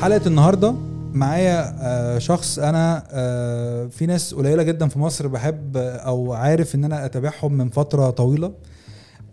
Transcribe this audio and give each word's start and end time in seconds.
حلقة 0.00 0.26
النهارده 0.26 0.74
معايا 1.12 1.74
آه، 1.80 2.18
شخص 2.18 2.58
أنا 2.58 3.04
آه، 3.10 3.86
في 3.86 4.06
ناس 4.06 4.34
قليلة 4.34 4.62
جدا 4.62 4.88
في 4.88 4.98
مصر 4.98 5.26
بحب 5.28 5.76
أو 5.76 6.32
عارف 6.32 6.74
إن 6.74 6.84
أنا 6.84 7.04
أتابعهم 7.04 7.52
من 7.52 7.68
فترة 7.68 8.10
طويلة 8.10 8.52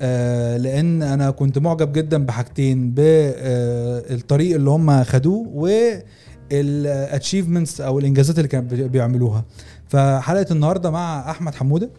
آه، 0.01 0.57
لأن 0.57 1.03
أنا 1.03 1.31
كنت 1.31 1.57
معجب 1.57 1.93
جدا 1.93 2.25
بحاجتين 2.25 2.91
بالطريق 2.91 4.55
اللي 4.55 4.69
هم 4.69 5.03
خدوه 5.03 5.47
وال 6.51 6.70
achievements 6.70 7.81
أو 7.81 7.99
الإنجازات 7.99 8.37
اللي 8.37 8.47
كانوا 8.47 8.69
بي- 8.69 8.87
بيعملوها. 8.87 9.45
فحلقة 9.87 10.45
النهارده 10.53 10.91
مع 10.91 11.31
أحمد 11.31 11.55
حمودة 11.55 11.89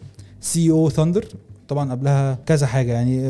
CEO 0.41 0.71
Thndr 0.71 1.25
طبعا 1.69 1.91
قبلها 1.91 2.39
كذا 2.46 2.67
حاجة 2.67 2.93
يعني 2.93 3.23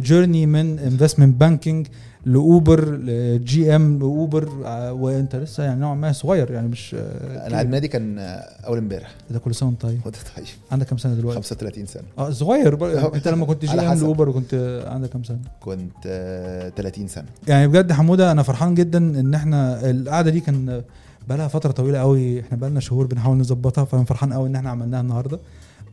journey 0.00 0.46
من 0.46 0.78
investment 0.78 1.40
banking 1.40 1.86
لأوبر 2.26 2.94
ل 2.96 3.76
GM 3.76 3.98
لأوبر 3.98 4.48
آه، 4.64 4.92
وأنت 4.92 5.36
لسه 5.36 5.64
يعني 5.64 5.80
نوعا 5.80 5.94
ما 5.94 6.12
صغير 6.12 6.50
يعني 6.50 6.68
مش 6.68 6.94
آه، 6.98 7.46
أنا 7.46 7.56
عيد 7.56 7.66
ميلادي 7.66 7.88
كان 7.88 8.18
أول 8.66 8.78
امبارح. 8.78 9.14
ده 9.30 9.38
كل 9.38 9.54
سنة 9.54 9.68
وأنت 9.68 9.82
طيب. 9.82 10.00
ده 10.04 10.10
طيب. 10.36 10.44
عندك 10.72 10.86
كام 10.86 10.98
سنة 10.98 11.14
دلوقتي؟ 11.14 11.36
35 11.36 11.86
سنة. 11.86 12.02
آه 12.18 12.30
صغير 12.30 12.74
بقى. 12.74 13.14
أنت 13.14 13.28
لما 13.28 13.46
كنت 13.46 13.64
GM. 13.64 13.98
لأوبر 13.98 14.30
كنت 14.32 14.82
عندك 14.86 15.08
كام 15.10 15.24
سنة؟ 15.24 15.38
كنت 15.60 15.92
آه، 16.06 16.68
30 16.68 17.08
سنة. 17.08 17.24
يعني 17.48 17.68
بجد 17.68 17.92
حمودة 17.92 18.32
أنا 18.32 18.42
فرحان 18.42 18.74
جدا 18.74 18.98
إن 18.98 19.34
إحنا 19.34 19.90
القعدة 19.90 20.30
دي 20.30 20.40
كان 20.40 20.82
بقالها 21.28 21.48
فترة 21.48 21.70
طويلة 21.70 21.98
قوي 21.98 22.40
إحنا 22.40 22.56
بقالنا 22.56 22.80
شهور 22.80 23.06
بنحاول 23.06 23.36
نظبطها 23.36 23.84
فأنا 23.84 24.04
فرحان 24.04 24.32
قوي 24.32 24.48
إن 24.48 24.56
إحنا 24.56 24.70
عملناها 24.70 25.00
النهارده. 25.00 25.38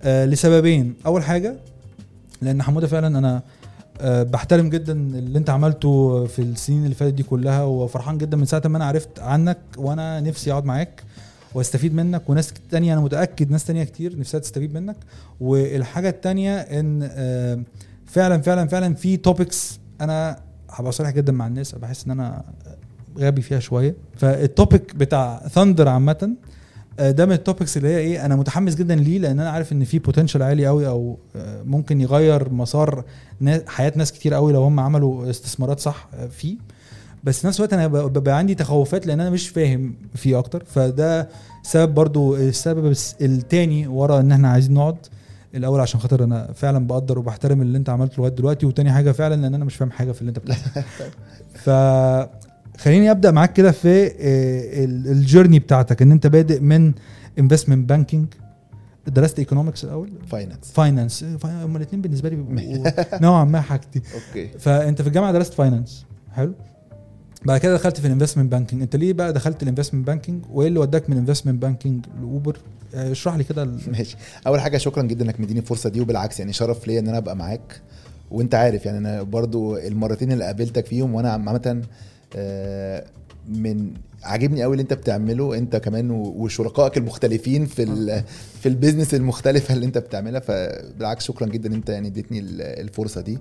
آه 0.04 0.26
لسببين. 0.26 0.94
أول 1.06 1.24
حاجة 1.24 1.56
لأن 2.42 2.62
حمودة 2.64 2.88
فعلا 2.88 3.08
أنا 3.18 3.36
آه 3.36 3.42
بحترم 4.04 4.70
جدا 4.70 4.94
اللي 4.94 5.40
أنت 5.40 5.50
عملته 5.50 6.26
في 6.26 6.42
السنين 6.42 6.84
اللي 6.84 6.96
فاتت 6.96 7.14
دي 7.14 7.24
كلها 7.24 7.64
وفرحان 7.64 8.18
جدا 8.18 8.38
من 8.38 8.46
ساعة 8.46 8.62
ما 8.66 8.78
أنا 8.78 8.86
عرفت 8.86 9.20
عنك 9.20 9.58
وأنا 9.78 10.20
نفسي 10.20 10.52
أقعد 10.52 10.66
معاك 10.66 11.04
واستفيد 11.54 11.94
منك. 11.96 12.30
وناس 12.30 12.54
تانية 12.72 12.94
أنا 12.94 13.02
متأكد 13.02 13.52
ناس 13.52 13.66
تانية 13.66 13.84
كتير 13.84 14.20
نفسها 14.20 14.40
تستفيد 14.40 14.74
منك. 14.74 14.96
والحاجة 15.40 16.10
التانية 16.10 16.58
إن 16.60 17.10
آه 17.12 17.60
فعلا 18.06 18.42
فعلا 18.42 18.68
فعلا 18.68 18.94
في 18.96 19.18
topics 19.18 19.80
أنا 20.02 20.40
هبقى 20.70 20.92
صريح 20.92 21.10
جدا 21.12 21.32
مع 21.32 21.48
الناس 21.48 21.76
بحس 21.76 22.06
إن 22.06 22.12
أنا 22.12 22.44
غبي 23.20 23.42
فيها 23.42 23.60
شوية. 23.60 23.96
فال 24.18 24.40
topic 24.40 24.96
بتاع 24.96 25.48
Thndr 25.48 25.88
عامة 25.88 26.14
آه، 26.24 26.30
ده 27.00 27.26
من 27.26 27.32
ال 27.32 27.39
topics 27.39 27.78
اللي 27.78 27.88
هي 27.88 27.98
إيه 27.98 28.26
أنا 28.26 28.36
متحمس 28.36 28.76
جدا 28.76 28.96
ليه 28.96 29.20
لأن 29.20 29.40
أنا 29.40 29.50
عارف 29.50 29.72
إن 29.72 29.84
في 29.84 30.00
potential 30.00 30.44
عالي 30.44 30.68
قوي 30.68 30.88
أو 30.88 31.18
آه، 31.36 31.64
ممكن 31.64 32.02
يغير 32.02 32.54
مسار 32.54 33.04
حياة 33.68 33.94
ناس 33.96 34.12
كتير 34.12 34.34
قوي 34.34 34.54
لو 34.54 34.64
هم 34.64 34.80
عملوا 34.80 35.30
استثمارات 35.30 35.80
صح 35.80 36.08
آه، 36.14 36.28
فيه. 36.28 36.56
بس 37.24 37.46
نفس 37.46 37.58
الوقت 37.60 37.74
أنا 37.74 37.88
ببقى 37.88 38.38
عندي 38.38 38.56
تخوفات 38.56 39.08
لأن 39.08 39.20
أنا 39.20 39.30
مش 39.30 39.50
فاهم 39.50 39.94
فيه 40.16 40.40
أكتر. 40.40 40.64
فده 40.66 41.30
سبب 41.64 41.94
برضو 41.94 42.36
السبب 42.36 42.86
الس- 42.86 43.16
التاني 43.22 43.88
ورا 43.88 44.20
إن 44.20 44.32
إحنا 44.32 44.48
عايزين 44.50 44.74
نقعد. 44.74 44.98
الأول 45.56 45.80
عشان 45.80 46.00
خاطر 46.00 46.24
أنا 46.24 46.50
فعلا 46.56 46.88
بقدر 46.88 47.20
وبحترم 47.20 47.62
اللي 47.62 47.78
أنت 47.78 47.90
عملته 47.90 48.14
لغاية 48.20 48.32
دلوقتي 48.32 48.66
وتاني 48.66 48.92
حاجة 48.92 49.12
فعلا 49.12 49.42
لأن 49.42 49.56
أنا 49.56 49.66
مش 49.66 49.76
فاهم 49.76 49.92
حاجة 49.92 50.12
في 50.12 50.22
اللي 50.22 50.30
أنت 50.30 50.40
بتعمله 50.40 50.64
ف 51.64 51.70
خليني 52.82 53.12
أبدأ 53.12 53.32
معاك 53.32 53.54
كده 53.54 53.72
في 53.72 54.06
آه، 54.06 54.84
ال- 54.86 55.08
journey 55.08 55.60
بتاعتك 55.60 56.02
إن 56.02 56.12
أنت 56.12 56.28
بادئ 56.28 56.60
من 56.60 56.94
investment 57.40 57.90
banking 57.90 58.26
درست 59.08 59.40
economics 59.40 59.84
الأول؟ 59.84 60.10
finance 60.28 60.72
finance 60.74 61.26
هما 61.44 61.78
الاثنين 61.78 62.02
بالنسبة 62.02 62.30
لي 62.30 62.36
نوعا 63.22 63.44
ما 63.46 63.62
حاجتي. 63.62 64.02
okay. 64.14 64.48
فأنت 64.60 65.02
في 65.02 65.08
الجامعة 65.08 65.32
درست 65.32 65.54
finance 65.54 66.06
حلو. 66.34 66.54
بعد 67.46 67.60
كده 67.60 67.74
دخلت 67.74 68.00
في 68.00 68.08
ال 68.08 68.12
investment 68.12 68.52
banking 68.52 68.82
أنت 68.82 68.96
ليه 68.96 69.14
بقى 69.14 69.34
دخلت 69.34 69.64
ال 69.64 69.68
investment 69.68 70.08
banking 70.08 70.44
وإيه 70.52 70.68
اللي 70.68 70.80
وداك 70.80 71.10
من 71.10 71.18
investment 71.18 71.62
banking 71.62 72.06
لاوبر 72.20 72.58
آه، 72.96 73.12
اشرح 73.12 73.36
لي 73.36 73.44
كده 73.44 73.66
ماشي. 73.92 74.18
أول 74.48 74.62
حاجة 74.62 74.78
شكرا 74.78 75.04
جدا 75.04 75.26
إنك 75.26 75.40
مديني 75.40 75.60
الفرصه 75.60 75.90
دي 75.90 76.02
وبالعكس 76.02 76.40
يعني 76.40 76.54
شرف 76.54 76.88
ليا 76.88 77.00
إن 77.00 77.08
أنا 77.08 77.18
أبقى 77.18 77.36
معاك. 77.36 77.82
وأنت 78.32 78.56
عارف 78.56 78.86
يعني 78.86 78.98
أنا 78.98 79.24
برضو 79.24 79.78
المرتين 79.78 80.32
اللي 80.32 80.46
قابلتك 80.46 80.86
فيهم 80.86 81.14
وأنا 81.16 81.32
عامة 81.32 81.62
آه، 81.68 81.82
من 83.48 83.92
عاجبني 84.24 84.64
قوي 84.64 84.72
اللي 84.74 84.82
انت 84.84 84.94
بتعمله 84.94 85.58
انت 85.58 85.76
كمان 85.76 86.12
وشركائك 86.12 86.98
المختلفين 86.98 87.66
في 87.66 87.84
ال 87.84 88.24
في 88.62 88.70
ال 88.70 88.75
business 88.75 89.14
المختلفة 89.14 89.74
اللي 89.74 89.86
انت 89.86 89.98
بتعملها 89.98 90.40
فبالعكس 90.40 91.24
شكرا 91.26 91.48
جدا 91.48 91.76
انت 91.76 91.90
يعني 91.90 92.08
اديتني 92.08 92.40
ال- 92.40 92.62
الفرصة 92.62 93.22
دي. 93.22 93.38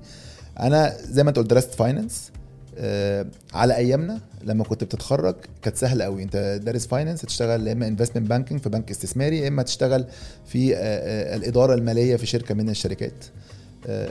أنا 0.61 0.97
زي 1.11 1.23
ما 1.23 1.28
انت 1.28 1.39
قلت 1.39 1.51
درست 1.51 1.75
finance 1.75 2.31
آه، 2.78 3.27
على 3.55 3.77
ايامنا 3.77 4.21
لما 4.45 4.65
كنت 4.65 4.84
بتتخرج 4.84 5.34
كانت 5.62 5.77
سهلة 5.77 6.05
قوي. 6.05 6.22
انت 6.22 6.61
دارس 6.65 6.87
finance 6.87 7.21
تشتغل 7.21 7.67
يا 7.67 7.72
اما 7.72 7.89
investment 7.88 8.28
banking 8.31 8.60
في 8.61 8.69
بنك 8.69 8.91
استثماري 8.91 9.39
يا 9.39 9.49
اما 9.49 9.62
تشتغل 9.62 10.05
في 10.47 10.77
آه، 10.77 10.78
آه، 10.78 11.37
الإدارة 11.37 11.75
المالية 11.75 12.17
في 12.17 12.27
شركة 12.27 12.55
من 12.55 12.71
الشركات. 12.71 13.12
آه، 13.25 13.50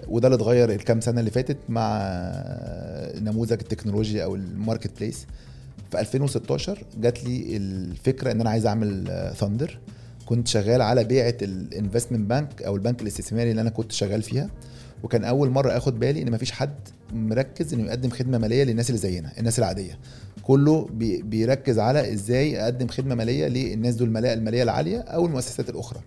وده 0.07 0.27
اللي 0.27 0.35
اتغير 0.35 0.71
الكام 0.71 1.01
سنة 1.01 1.19
اللي 1.19 1.31
فاتت 1.31 1.57
مع 1.69 1.99
آه، 2.01 3.19
نموذج 3.19 3.51
التكنولوجيا 3.51 4.23
أو 4.23 4.35
ال 4.35 4.91
marketplace. 4.99 5.25
في 5.91 5.99
2016 5.99 6.83
جات 6.97 7.23
لي 7.23 7.57
الفكرة 7.57 8.31
إن 8.31 8.41
أنا 8.41 8.49
عايز 8.49 8.65
أعمل 8.65 9.11
ثاندر 9.35 9.79
كنت 10.25 10.47
شغال 10.47 10.81
على 10.81 11.03
بيعة 11.03 11.37
ال 11.41 11.49
investment 11.49 12.29
bank 12.29 12.61
أو 12.63 12.75
البنك 12.75 13.01
الاستثماري 13.01 13.51
اللي 13.51 13.61
أنا 13.61 13.69
كنت 13.69 13.91
شغال 13.91 14.21
فيها. 14.21 14.49
وكان 15.03 15.23
أول 15.23 15.49
مرة 15.49 15.77
آخد 15.77 15.99
بالي 15.99 16.21
إن 16.21 16.31
مفيش 16.31 16.51
حد 16.51 16.75
مركز 17.13 17.73
إنه 17.73 17.83
يقدم 17.83 18.09
خدمة 18.09 18.37
مالية 18.37 18.63
للناس 18.63 18.89
اللي 18.89 18.99
زينا 19.01 19.31
الناس 19.39 19.59
العادية. 19.59 19.99
كله 20.43 20.87
بي 20.93 21.21
بيركز 21.21 21.79
على 21.79 22.13
إزاي 22.13 22.63
أقدم 22.63 22.87
خدمة 22.87 23.15
مالية 23.15 23.47
للناس 23.47 23.95
دول 23.95 24.07
الماليه 24.07 24.33
المالية 24.33 24.63
العالية 24.63 24.99
أو 24.99 25.25
المؤسسات 25.25 25.69
الأخرى. 25.69 25.99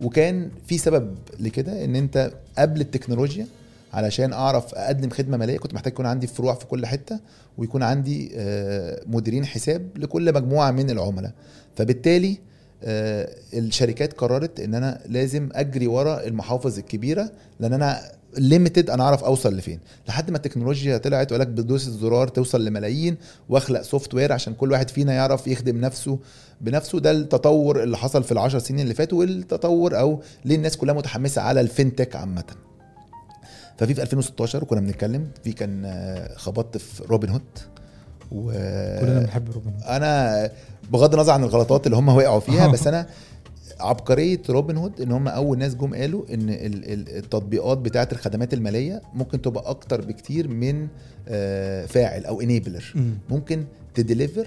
وكان 0.00 0.50
في 0.66 0.78
سبب 0.78 1.14
لكده 1.40 1.84
إن 1.84 1.96
أنت 1.96 2.30
قبل 2.58 2.80
التكنولوجيا 2.80 3.46
علشان 3.92 4.32
أعرف 4.32 4.74
أقدم 4.74 5.10
خدمة 5.10 5.36
مالية 5.36 5.58
كنت 5.58 5.74
محتاج 5.74 5.92
يكون 5.92 6.06
عندي 6.06 6.26
فروع 6.26 6.54
في 6.54 6.66
كل 6.66 6.86
حتة 6.86 7.20
ويكون 7.58 7.82
عندي 7.82 8.30
آه، 8.36 9.00
مديرين 9.06 9.44
حساب 9.46 9.88
لكل 9.96 10.34
مجموعة 10.34 10.70
من 10.70 10.90
العملاء. 10.90 11.32
فبالتالي 11.76 12.38
آه، 12.84 13.28
الشركات 13.54 14.12
قررت 14.12 14.60
إن 14.60 14.74
أنا 14.74 15.00
لازم 15.08 15.48
أجري 15.52 15.86
ورا 15.86 16.26
المحافظ 16.26 16.78
الكبيرة 16.78 17.30
لأن 17.60 17.72
أنا 17.72 18.00
limited 18.38 18.90
أنا 18.90 19.02
أعرف 19.02 19.24
أوصل 19.24 19.56
لفين. 19.56 19.80
لحد 20.08 20.30
ما 20.30 20.36
التكنولوجيا 20.36 20.98
طلعت 20.98 21.32
وقال 21.32 21.40
لك 21.40 21.48
بدوس 21.48 21.86
الزرار 21.86 22.28
توصل 22.28 22.64
لملايين 22.64 23.16
واخلق 23.48 23.82
software 23.82 24.32
عشان 24.32 24.54
كل 24.54 24.72
واحد 24.72 24.90
فينا 24.90 25.12
يعرف 25.12 25.46
يخدم 25.46 25.80
نفسه 25.80 26.18
بنفسه. 26.60 27.00
ده 27.00 27.10
التطور 27.10 27.82
اللي 27.82 27.96
حصل 27.96 28.24
في 28.24 28.32
العشر 28.32 28.58
سنين 28.58 28.80
اللي 28.80 28.94
فاتوا 28.94 29.18
والتطور 29.18 29.98
أو 29.98 30.22
ليه 30.44 30.56
الناس 30.56 30.76
كلها 30.76 30.94
متحمسة 30.94 31.42
على 31.42 31.60
ال 31.60 31.67
fintech 31.67 32.16
عامة. 32.16 32.44
ففي 33.78 33.94
في 33.94 34.02
2016 34.02 34.62
وكنا 34.62 34.80
بنتكلم 34.80 35.28
في 35.44 35.52
كان 35.52 35.82
آه، 35.84 36.36
خبطت 36.36 36.76
في 36.78 37.04
روبن 37.04 37.28
هود 37.28 37.42
و 38.32 38.50
كلنا 39.00 39.20
بنحب 39.20 39.50
روبن 39.50 39.72
أنا 39.88 40.50
بغض 40.90 41.14
النظر 41.14 41.32
عن 41.32 41.44
الغلطات 41.44 41.86
اللي 41.86 41.96
هم 41.96 42.08
وقعوا 42.08 42.40
فيها. 42.40 42.66
بس 42.72 42.86
أنا 42.86 43.06
عبقرية 43.80 44.40
روبن 44.50 44.76
هود 44.76 45.00
إن 45.00 45.12
هم 45.12 45.28
أول 45.28 45.58
ناس 45.58 45.74
جم 45.74 45.94
قالوا 45.94 46.22
إن 46.34 46.50
ال- 46.50 46.92
ال- 46.92 47.16
التطبيقات 47.16 47.78
بتاعة 47.78 48.08
الخدمات 48.12 48.54
المالية 48.54 49.02
ممكن 49.14 49.42
تبقى 49.42 49.70
أكتر 49.70 50.00
بكتير 50.00 50.48
من 50.48 50.88
آه، 51.28 51.86
فاعل 51.86 52.24
أو 52.24 52.40
enabler 52.40 52.92
مم. 52.94 53.14
ممكن 53.30 53.64
ت 53.94 54.01
deliver 54.01 54.46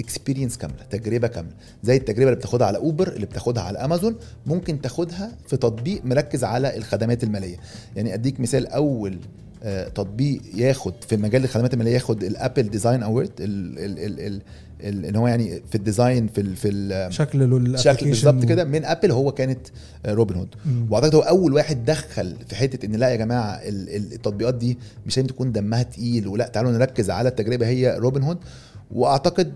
experience 0.00 0.58
كاملة 0.58 0.82
تجربة 0.90 1.28
كاملة. 1.28 1.52
زي 1.82 1.96
التجربة 1.96 2.24
اللي 2.24 2.36
بتاخدها 2.36 2.66
على 2.66 2.78
اوبر 2.78 3.08
اللي 3.12 3.26
بتاخدها 3.26 3.62
على 3.62 3.78
امازون 3.78 4.16
ممكن 4.46 4.80
تاخدها 4.80 5.32
في 5.46 5.56
تطبيق 5.56 6.04
مركز 6.04 6.44
على 6.44 6.76
الخدمات 6.76 7.24
المالية. 7.24 7.56
يعني 7.96 8.14
أديك 8.14 8.40
مثال 8.40 8.66
أول 8.66 9.18
تطبيق 9.94 10.40
ياخد 10.54 10.94
في 11.08 11.16
مجال 11.16 11.44
الخدمات 11.44 11.74
المالية 11.74 11.92
ياخد 11.94 12.24
ال 12.24 12.30
Apple 12.30 12.62
Design 12.62 13.02
Award 13.02 13.30
إن 14.84 15.16
هو 15.16 15.28
يعني 15.28 15.62
في 15.70 15.74
ال 15.74 15.81
design 15.81 16.26
في 16.26 16.40
ال 16.40 16.56
في 16.56 16.68
ال 16.68 17.12
شكل 17.14 17.78
شكل 17.78 18.06
بالظبط 18.08 18.44
كده. 18.44 18.64
من 18.64 18.84
ابل 18.84 19.10
هو 19.10 19.32
كانت 19.32 19.66
آه، 20.06 20.12
روبن 20.14 20.34
هود 20.34 20.48
مم. 20.66 20.86
وأعتقد 20.90 21.14
هو 21.14 21.20
أول 21.20 21.52
واحد 21.52 21.84
دخل 21.84 22.36
في 22.48 22.56
حتة 22.56 22.86
إن 22.86 22.92
لا 22.92 23.08
يا 23.08 23.16
جماعة 23.16 23.50
ال- 23.54 23.88
ال- 23.96 24.12
التطبيقات 24.12 24.54
دي 24.54 24.78
مش 25.06 25.16
لازم 25.16 25.26
تكون 25.28 25.52
دمها 25.52 25.82
تقيل 25.82 26.28
ولا 26.28 26.46
تعالوا 26.48 26.72
نركز 26.72 27.10
على 27.10 27.28
التجربة 27.28 27.66
هي 27.66 27.96
روبن 27.98 28.22
هود 28.22 28.38
وأعتقد 28.90 29.52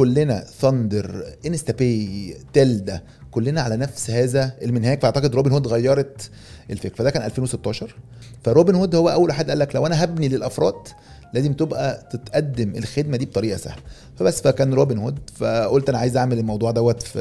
كلنا 0.00 0.44
ثاندر 0.60 1.24
انستا 1.46 1.72
باي 1.72 2.36
تلدا 2.52 3.02
كلنا 3.30 3.60
على 3.60 3.76
نفس 3.76 4.10
هذا 4.10 4.52
المنهاج. 4.62 5.00
فأعتقد 5.00 5.34
روبن 5.34 5.52
هود 5.52 5.66
غيرت 5.66 6.30
الفكرة 6.70 6.96
فده 6.96 7.10
كان 7.10 7.22
2016 7.22 7.96
فروبن 8.44 8.74
هود 8.74 8.94
هو 8.94 9.08
أول 9.08 9.28
واحد 9.28 9.50
قال 9.50 9.58
لك 9.58 9.74
لو 9.74 9.86
أنا 9.86 10.04
هبني 10.04 10.28
للأفراد 10.28 10.88
لازم 11.34 11.52
تبقى 11.52 12.08
تتقدم 12.10 12.72
الخدمة 12.76 13.16
دي 13.16 13.24
بطريقة 13.26 13.56
سهلة. 13.56 13.82
فبس 14.16 14.40
فكان 14.40 14.74
روبن 14.74 14.98
هود 14.98 15.18
فقلت 15.34 15.88
أنا 15.88 15.98
عايز 15.98 16.16
أعمل 16.16 16.38
الموضوع 16.38 16.70
دوت 16.70 17.02
في 17.02 17.20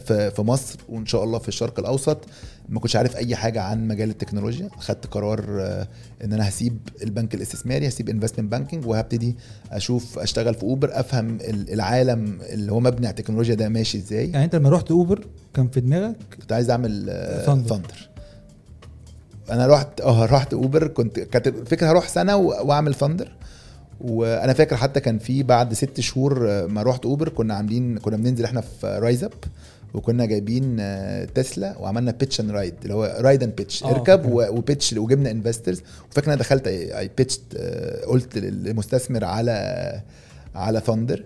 في 0.00 0.30
في 0.30 0.42
مصر 0.42 0.78
وإن 0.88 1.06
شاء 1.06 1.24
الله 1.24 1.38
في 1.38 1.48
الشرق 1.48 1.78
الأوسط. 1.80 2.18
ما 2.68 2.80
كنتش 2.80 2.96
عارف 2.96 3.16
أي 3.16 3.36
حاجة 3.36 3.62
عن 3.62 3.88
مجال 3.88 4.10
التكنولوجيا. 4.10 4.68
خدت 4.78 5.06
قرار 5.06 5.44
آه، 5.60 5.88
إن 6.24 6.32
أنا 6.32 6.48
هسيب 6.48 6.78
البنك 7.02 7.34
الإستثماري 7.34 7.88
هسيب 7.88 8.08
investment 8.08 8.52
banking 8.52 8.86
وهبتدي 8.86 9.36
أشوف 9.70 10.18
أشتغل 10.18 10.54
في 10.54 10.62
اوبر 10.62 10.90
أفهم 11.00 11.36
ال- 11.40 11.72
العالم 11.72 12.38
اللي 12.42 12.72
هو 12.72 12.80
مبني 12.80 13.06
على 13.06 13.14
التكنولوجيا 13.18 13.54
ده 13.54 13.68
ماشي 13.68 13.98
إزاي. 13.98 14.30
يعني 14.30 14.44
أنت 14.44 14.54
لما 14.54 14.68
رحت 14.70 14.90
اوبر 14.90 15.26
كان 15.54 15.68
في 15.68 15.80
دماغك 15.80 16.16
كنت 16.40 16.52
عايز 16.52 16.70
أعمل. 16.70 17.06
ثاندر 17.46 18.08
أنا 19.52 19.66
رحت 19.66 20.00
آه 20.00 20.24
رحت 20.24 20.54
اوبر 20.54 20.86
كنت 20.86 21.20
كانت 21.20 21.46
الفكرة 21.46 21.90
هروح 21.90 22.08
سنة 22.08 22.36
وأعمل 22.36 22.94
ثاندر 22.94 23.32
وأنا 24.00 24.52
فاكر 24.52 24.76
حتى 24.76 25.00
كان 25.00 25.18
في 25.18 25.42
بعد 25.42 25.74
ست 25.74 26.00
شهور 26.00 26.50
آه، 26.50 26.66
ما 26.66 26.82
رحت 26.82 27.04
اوبر 27.04 27.28
كنا 27.28 27.54
عاملين 27.54 27.98
كنا 27.98 28.16
بننزل 28.16 28.44
إحنا 28.44 28.60
في 28.60 28.86
RiseUp 28.86 29.32
وكنا 29.94 30.24
جايبين 30.24 30.76
آه، 30.80 31.24
تسلا 31.24 31.78
وعملنا 31.78 32.10
pitch 32.10 32.40
and 32.40 32.50
ride 32.50 32.74
اللي 32.82 32.94
هو 32.94 33.16
ride 33.20 33.42
and 33.42 33.54
pitch 33.56 33.84
آه، 33.84 33.90
اركب 33.90 34.26
و 34.26 34.37
pitch 34.37 34.92
وجبنا 34.92 35.30
investors 35.30 35.82
وفاكر 36.10 36.26
أنا 36.26 36.36
دخلت 36.36 36.66
أ 36.66 37.10
pitch 37.18 37.40
قلت 38.06 38.38
للمستثمر 38.38 39.24
على 39.24 40.00
على 40.54 40.80
ثاندر 40.80 41.24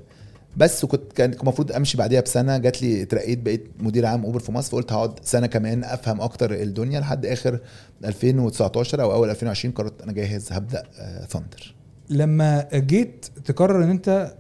بس 0.56 0.84
وكنت 0.84 1.12
كان 1.12 1.32
المفروض 1.32 1.72
امشي 1.72 1.96
بعديها 1.98 2.20
بسنة 2.20 2.58
جات 2.58 2.82
لي 2.82 3.02
اترقيت 3.02 3.38
بقيت 3.38 3.66
مدير 3.80 4.06
عام 4.06 4.24
اوبر 4.24 4.40
في 4.40 4.52
مصر 4.52 4.70
فقلت 4.70 4.92
هقعد 4.92 5.24
سنة 5.24 5.46
كمان 5.46 5.84
افهم 5.84 6.20
أكتر 6.20 6.54
الدنيا 6.54 7.00
لحد 7.00 7.26
اخر 7.26 7.60
2019 8.04 9.02
أو 9.02 9.12
اول 9.12 9.30
2020 9.30 9.74
قررت 9.74 10.02
أنا 10.02 10.12
جاهز 10.12 10.52
هبدأ 10.52 10.82
ثاندر 11.28 11.74
لما 12.10 12.68
جيت 12.74 13.26
تقرر 13.44 13.84
ان 13.84 13.90
انت 13.90 14.34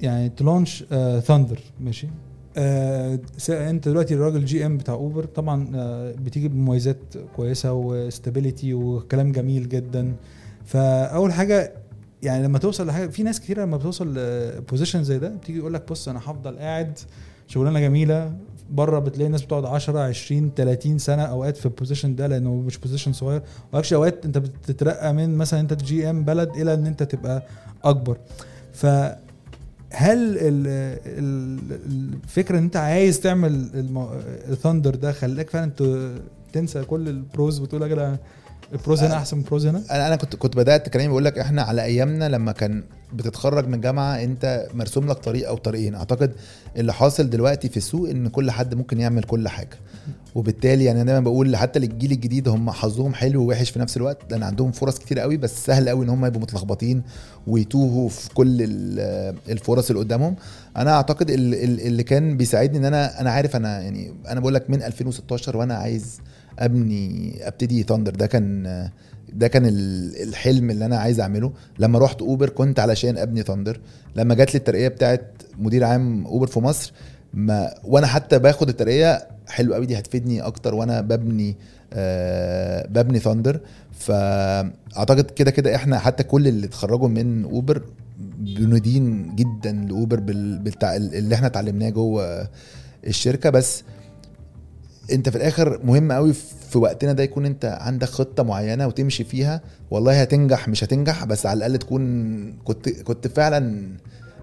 يعني 0.00 0.28
ت 0.28 0.36
launch 0.36 0.84
ثاندر 1.24 1.60
ماشي؟ 1.80 2.08
آه 2.56 3.18
انت 3.50 3.88
دلوقتي 3.88 4.14
الراجل 4.14 4.44
GM 4.44 4.76
بتاع 4.78 4.94
اوبر 4.94 5.24
طبعا 5.24 5.72
آه 5.74 6.12
بتيجي 6.12 6.48
بمميزات 6.48 6.98
كويسة 7.36 7.72
و 7.72 7.82
stability 7.82 8.74
وكلام 8.74 9.32
جميل 9.32 9.68
جدا. 9.68 10.14
فأول 10.64 11.32
حاجة 11.32 11.72
يعني 12.22 12.44
لما 12.44 12.58
توصل 12.58 12.86
لحاجة 12.86 13.06
في 13.06 13.22
ناس 13.22 13.40
كتير 13.40 13.60
لما 13.60 13.76
بتوصل 13.76 14.14
position 14.70 15.04
زي 15.04 15.18
ده 15.18 15.28
بتيجي 15.28 15.58
يقول 15.58 15.74
لك 15.74 15.88
بص 15.90 16.08
أنا 16.08 16.18
هفضل 16.18 16.58
قاعد 16.58 16.98
شغلانة 17.48 17.80
جميلة 17.80 18.32
بره 18.70 18.98
بتلاقي 18.98 19.26
الناس 19.26 19.42
بتقعد 19.42 19.64
10 19.64 19.98
20 20.00 20.50
30 20.56 20.98
سنة 20.98 21.22
أوقات 21.22 21.56
في 21.56 21.66
ال 21.66 21.71
position 21.71 22.14
ده 22.16 22.26
لأنه 22.26 22.54
مش 22.56 22.78
position 22.78 23.12
صغير. 23.12 23.42
و 23.72 23.75
actually 23.75 23.96
أوقات 23.96 24.24
أنت 24.26 24.38
بتترقى 24.38 25.12
من 25.14 25.36
مثلا 25.36 25.60
أنت 25.60 25.74
GM 25.84 26.24
بلد 26.24 26.50
إلى 26.56 26.74
إن 26.74 26.86
أنت 26.86 27.02
تبقى 27.02 27.42
أكبر. 27.84 28.16
ال- 30.38 30.66
ال- 31.06 31.78
الفكرة 32.24 32.58
إن 32.58 32.62
أنت 32.62 32.76
عايز 32.76 33.20
تعمل 33.20 33.70
الثاندر 34.48 34.94
ده 34.94 35.12
خلاك 35.12 35.50
فعلا 35.50 35.70
تنسى 36.52 36.82
كل 36.84 37.08
البروز 37.08 37.60
وتقول 37.60 37.82
يا 37.82 37.88
جدع 37.88 38.14
البروز 38.72 39.02
هنا 39.02 39.16
أحسن 39.16 39.36
من 39.36 39.42
البروز 39.42 39.66
هنا؟ 39.66 39.82
أنا 39.90 40.06
أنا 40.06 40.16
كنت 40.16 40.36
كنت 40.36 40.56
بدأت 40.56 40.88
كلامي 40.88 41.08
بقول 41.08 41.24
لك 41.24 41.38
إحنا 41.38 41.62
على 41.62 41.84
أيامنا 41.84 42.28
لما 42.28 42.52
كان 42.52 42.84
بتتخرج 43.12 43.68
من 43.68 43.80
جامعه 43.80 44.22
أنت 44.22 44.66
مرسوم 44.74 45.06
لك 45.08 45.16
طريق 45.18 45.48
أو 45.48 45.56
طريقين. 45.56 45.94
أعتقد 45.94 46.32
اللي 46.76 46.92
حاصل 46.92 47.30
دلوقتي 47.30 47.68
في 47.68 47.76
السوق 47.76 48.08
إن 48.10 48.28
كل 48.28 48.50
حد 48.50 48.74
ممكن 48.74 49.00
يعمل 49.00 49.22
كل 49.22 49.48
حاجة. 49.48 49.78
وبالتالي 50.34 50.84
يعني 50.84 51.00
أنا 51.02 51.12
دايما 51.12 51.24
بقول 51.24 51.56
حتى 51.56 51.78
للجيل 51.78 52.12
الجديد 52.12 52.48
هم 52.48 52.70
حظهم 52.70 53.14
حلو 53.14 53.42
ووحش 53.42 53.70
في 53.70 53.78
نفس 53.78 53.96
الوقت 53.96 54.18
لأن 54.30 54.42
عندهم 54.42 54.72
فرص 54.72 54.98
كتير 54.98 55.18
قوي 55.18 55.36
بس 55.36 55.64
سهل 55.66 55.88
قوي 55.88 56.04
إن 56.04 56.08
هم 56.10 56.26
يبقوا 56.26 56.42
متلخبطين 56.42 57.02
ويتوهوا 57.46 58.08
في 58.08 58.28
كل 58.34 58.62
ال- 58.62 59.34
الفرص 59.48 59.90
اللي 59.90 60.02
قدامهم. 60.02 60.36
أنا 60.76 60.90
أعتقد 60.92 61.30
ال- 61.30 61.54
ال- 61.54 61.80
اللي 61.80 62.02
كان 62.02 62.36
بيساعدني 62.36 62.78
إن 62.78 62.84
أنا 62.84 63.20
أنا 63.20 63.30
عارف 63.30 63.56
أنا 63.56 63.80
يعني 63.80 64.14
أنا 64.28 64.40
بقول 64.40 64.54
لك 64.54 64.70
من 64.70 64.82
2016 64.82 65.56
وأنا 65.56 65.74
عايز 65.74 66.20
أبني 66.58 67.32
أبتدي 67.48 67.82
ثاندر 67.82 68.14
ده 68.14 68.26
كان 68.26 68.62
ده 69.32 69.48
كان 69.48 69.66
ال- 69.66 70.22
الحلم 70.22 70.70
اللي 70.70 70.84
أنا 70.86 70.96
عايز 70.98 71.20
أعمله. 71.20 71.52
لما 71.78 71.98
رحت 71.98 72.22
اوبر 72.22 72.48
كنت 72.48 72.80
علشان 72.80 73.18
أبني 73.18 73.42
ثاندر 73.42 73.80
لما 74.16 74.34
جات 74.34 74.54
لي 74.54 74.58
الترقية 74.58 74.88
بتاعت 74.88 75.24
مدير 75.58 75.84
عام 75.84 76.26
اوبر 76.26 76.46
في 76.46 76.60
مصر 76.60 76.92
ما 77.34 77.74
وأنا 77.84 78.06
حتى 78.06 78.38
باخد 78.38 78.68
الترقية 78.68 79.26
حلو 79.48 79.74
قوي 79.74 79.86
دي 79.86 79.98
هتفيدني 79.98 80.40
أكتر 80.40 80.74
وأنا 80.74 81.00
ببني 81.00 81.56
آه 81.92 82.86
ببني 82.86 83.18
ثاندر 83.18 83.60
فأعتقد 83.92 85.30
كده 85.30 85.50
كده 85.50 85.74
إحنا 85.76 85.98
حتى 85.98 86.22
كل 86.22 86.48
اللي 86.48 86.66
اتخرجوا 86.66 87.08
من 87.08 87.44
اوبر 87.44 87.82
بندين 88.38 89.34
جدا 89.36 89.72
لأوبر 89.72 90.20
بال- 90.20 90.58
بالتع... 90.58 90.96
اللي 90.96 91.34
إحنا 91.34 91.46
اتعلمناه 91.46 91.90
جوه 91.90 92.48
الشركة. 93.06 93.50
بس 93.50 93.82
انت 95.12 95.28
في 95.28 95.36
الآخر 95.36 95.80
مهم 95.84 96.12
قوي 96.12 96.32
في 96.70 96.78
وقتنا 96.78 97.12
ده 97.12 97.22
يكون 97.22 97.46
انت 97.46 97.78
عندك 97.80 98.08
خطة 98.08 98.42
معينة 98.42 98.86
وتمشي 98.86 99.24
فيها. 99.24 99.60
والله 99.90 100.20
هتنجح 100.22 100.68
مش 100.68 100.84
هتنجح 100.84 101.24
بس 101.24 101.46
على 101.46 101.56
الأقل 101.56 101.78
تكون 101.78 102.52
كنت 102.64 102.88
كنت 102.88 103.28
فعلا 103.28 103.88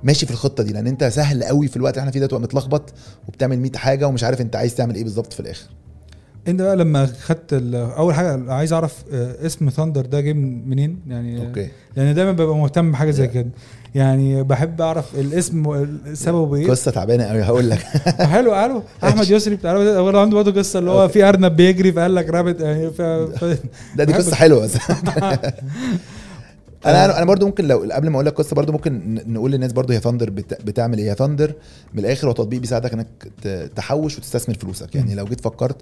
ماشي 0.04 0.26
في 0.26 0.32
الخطة 0.32 0.64
دي. 0.64 0.74
لأن 0.74 0.88
انت 0.88 1.04
سهل 1.04 1.44
قوي 1.44 1.68
في 1.68 1.78
الوقت 1.78 1.94
اللي 1.94 2.00
إحنا 2.02 2.12
فيه 2.12 2.20
ده 2.20 2.28
تبقى 2.28 2.42
متلخبط 2.42 2.94
وبتعمل 3.28 3.60
100 3.60 3.72
حاجة 3.76 4.08
ومش 4.08 4.24
عارف 4.24 4.42
انت 4.42 4.56
عايز 4.56 4.76
تعمل 4.76 4.96
إيه 4.96 5.04
بالظبط 5.04 5.34
في 5.34 5.40
الآخر. 5.40 5.70
انت 6.50 6.62
بقى 6.62 6.75
لما 6.75 7.06
خدت 7.06 7.54
ال- 7.54 7.75
اول 7.75 8.13
حاجة 8.13 8.54
عايز 8.54 8.74
اعرف 8.74 9.04
آه، 9.13 9.46
اسم 9.46 9.69
Thndr 9.69 10.06
ده 10.06 10.22
جه 10.22 10.34
من- 10.34 10.69
منين؟ 10.69 11.00
يعني 11.07 11.48
okay. 11.48 11.68
يعني 11.98 12.13
دايما 12.13 12.31
ببقى 12.31 12.56
مهتم 12.56 12.92
بحاجة 12.92 13.12
زي 13.12 13.28
كده. 13.28 13.48
يعني 13.96 14.44
بحب 14.44 14.81
اعرف 14.81 15.16
الاسم 15.16 15.86
سببه 16.13 16.56
إيه. 16.56 16.68
قصة 16.68 16.92
تعبانة 16.92 17.24
قوي 17.24 17.42
هقول 17.44 17.69
لك. 17.69 17.80
حلو 18.34 18.56
حلو. 18.56 18.84
أحمد 19.04 19.30
يسري 19.30 19.56
بتاع 19.56 19.72
هو 19.78 20.18
عنده 20.19 20.36
برضه 20.36 20.51
قصة 20.60 20.80
اللي 20.80 20.92
هو 20.92 21.07
في 21.07 21.24
أرنب 21.30 21.56
بيجري 21.56 21.92
فقال 21.92 22.16
لك 22.16 22.30
Rabbit 22.30 22.62
يعني 22.62 22.90
ف... 22.90 23.01
ده 23.98 24.04
دي 24.04 24.13
قصة 24.13 24.36
حلوة 24.36 24.69
أنا 26.86 27.18
أنا 27.18 27.26
برضو 27.26 27.46
ممكن 27.46 27.68
لو 27.68 27.90
قبل 27.92 28.08
ما 28.10 28.16
أقول 28.16 28.26
لك 28.26 28.34
قصة 28.34 28.56
برضو 28.56 28.72
ممكن 28.72 29.22
نقول 29.28 29.52
للناس 29.52 29.72
برضو 29.74 29.94
هي 29.94 30.00
Thndr 30.00 30.30
بت- 30.30 30.62
بتعمل 30.66 30.98
إيه 30.98 31.12
هي 31.12 31.16
Thndr 31.16 31.54
من 31.94 32.00
الآخر 32.00 32.28
هو 32.28 32.31
تطبيق 32.31 32.60
بيساعدك 32.60 32.94
إنك 32.94 33.08
تحوش 33.76 34.18
وتستثمر 34.18 34.56
فلوسك 34.56 34.96
يعني. 34.96 35.16
لو 35.16 35.26
جيت 35.26 35.42
فكرت 35.42 35.76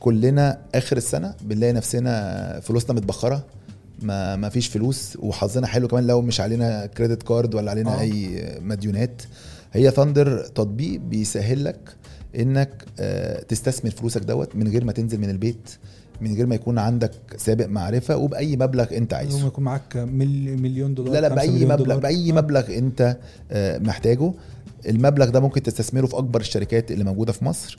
كلنا 0.00 0.58
آخر 0.74 0.96
السنة 0.96 1.34
بنلاقي 1.42 1.72
نفسنا 1.72 2.60
فلوسنا 2.62 2.92
متبخرة 2.96 3.44
ما 4.02 4.36
ما 4.36 4.48
فيش 4.48 4.68
فلوس 4.68 5.16
وحظنا 5.20 5.66
حلو 5.66 5.88
كمان 5.88 6.06
لو 6.06 6.20
مش 6.22 6.40
علينا 6.40 6.86
credit 6.86 7.22
card 7.22 7.54
ولا 7.54 7.70
علينا 7.70 7.90
آه. 7.94 7.96
آه. 7.96 8.00
أي 8.00 8.44
مديونات 8.60 9.22
هي 9.72 9.90
Thndr 9.90 10.44
تطبيق 10.46 11.00
بيسهل 11.00 11.64
لك 11.64 11.78
إنك 12.38 12.84
آه، 13.00 13.42
تستثمر 13.42 13.90
فلوسك 13.90 14.20
دوت 14.20 14.56
من 14.56 14.68
غير 14.68 14.84
ما 14.84 14.92
تنزل 14.92 15.18
من 15.20 15.30
البيت 15.30 15.70
من 16.20 16.34
غير 16.34 16.46
ما 16.46 16.54
يكون 16.54 16.78
عندك 16.78 17.10
سابق 17.36 17.66
معرفة 17.66 18.16
وبأي 18.16 18.56
مبلغ 18.56 18.96
أنت 18.96 19.14
عايزه. 19.14 19.38
يوم 19.38 19.46
يكون 19.46 19.64
معاك 19.64 19.96
مل- 19.96 20.58
مليون 20.62 20.94
دولار 20.94 21.12
لا 21.14 21.20
لا 21.20 21.34
بأي 21.34 21.64
مبلغ 21.64 21.76
دولار. 21.76 21.98
بأي 21.98 22.30
آه. 22.30 22.34
مبلغ 22.34 22.78
أنت 22.78 23.16
آه، 23.50 23.78
محتاجه. 23.78 24.32
المبلغ 24.88 25.28
ده 25.28 25.40
ممكن 25.40 25.62
تستثمره 25.62 26.06
في 26.06 26.16
أكبر 26.18 26.40
الشركات 26.40 26.90
اللي 26.90 27.04
موجودة 27.04 27.32
في 27.32 27.44
مصر. 27.44 27.78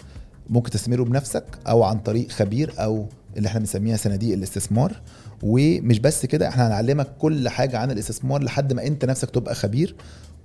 ممكن 0.49 0.69
تستثمره 0.71 1.03
بنفسك 1.03 1.43
أو 1.67 1.83
عن 1.83 1.99
طريق 1.99 2.29
خبير 2.31 2.73
أو 2.79 3.05
اللي 3.37 3.47
إحنا 3.47 3.59
بنسميها 3.59 3.97
صناديق 3.97 4.33
الاستثمار. 4.33 5.01
ومش 5.43 5.99
بس 5.99 6.25
كده 6.25 6.47
إحنا 6.47 6.67
هنعلمك 6.67 7.07
كل 7.19 7.49
حاجة 7.49 7.77
عن 7.77 7.91
الاستثمار 7.91 8.43
لحد 8.43 8.73
ما 8.73 8.87
أنت 8.87 9.05
نفسك 9.05 9.29
تبقى 9.29 9.55
خبير. 9.55 9.95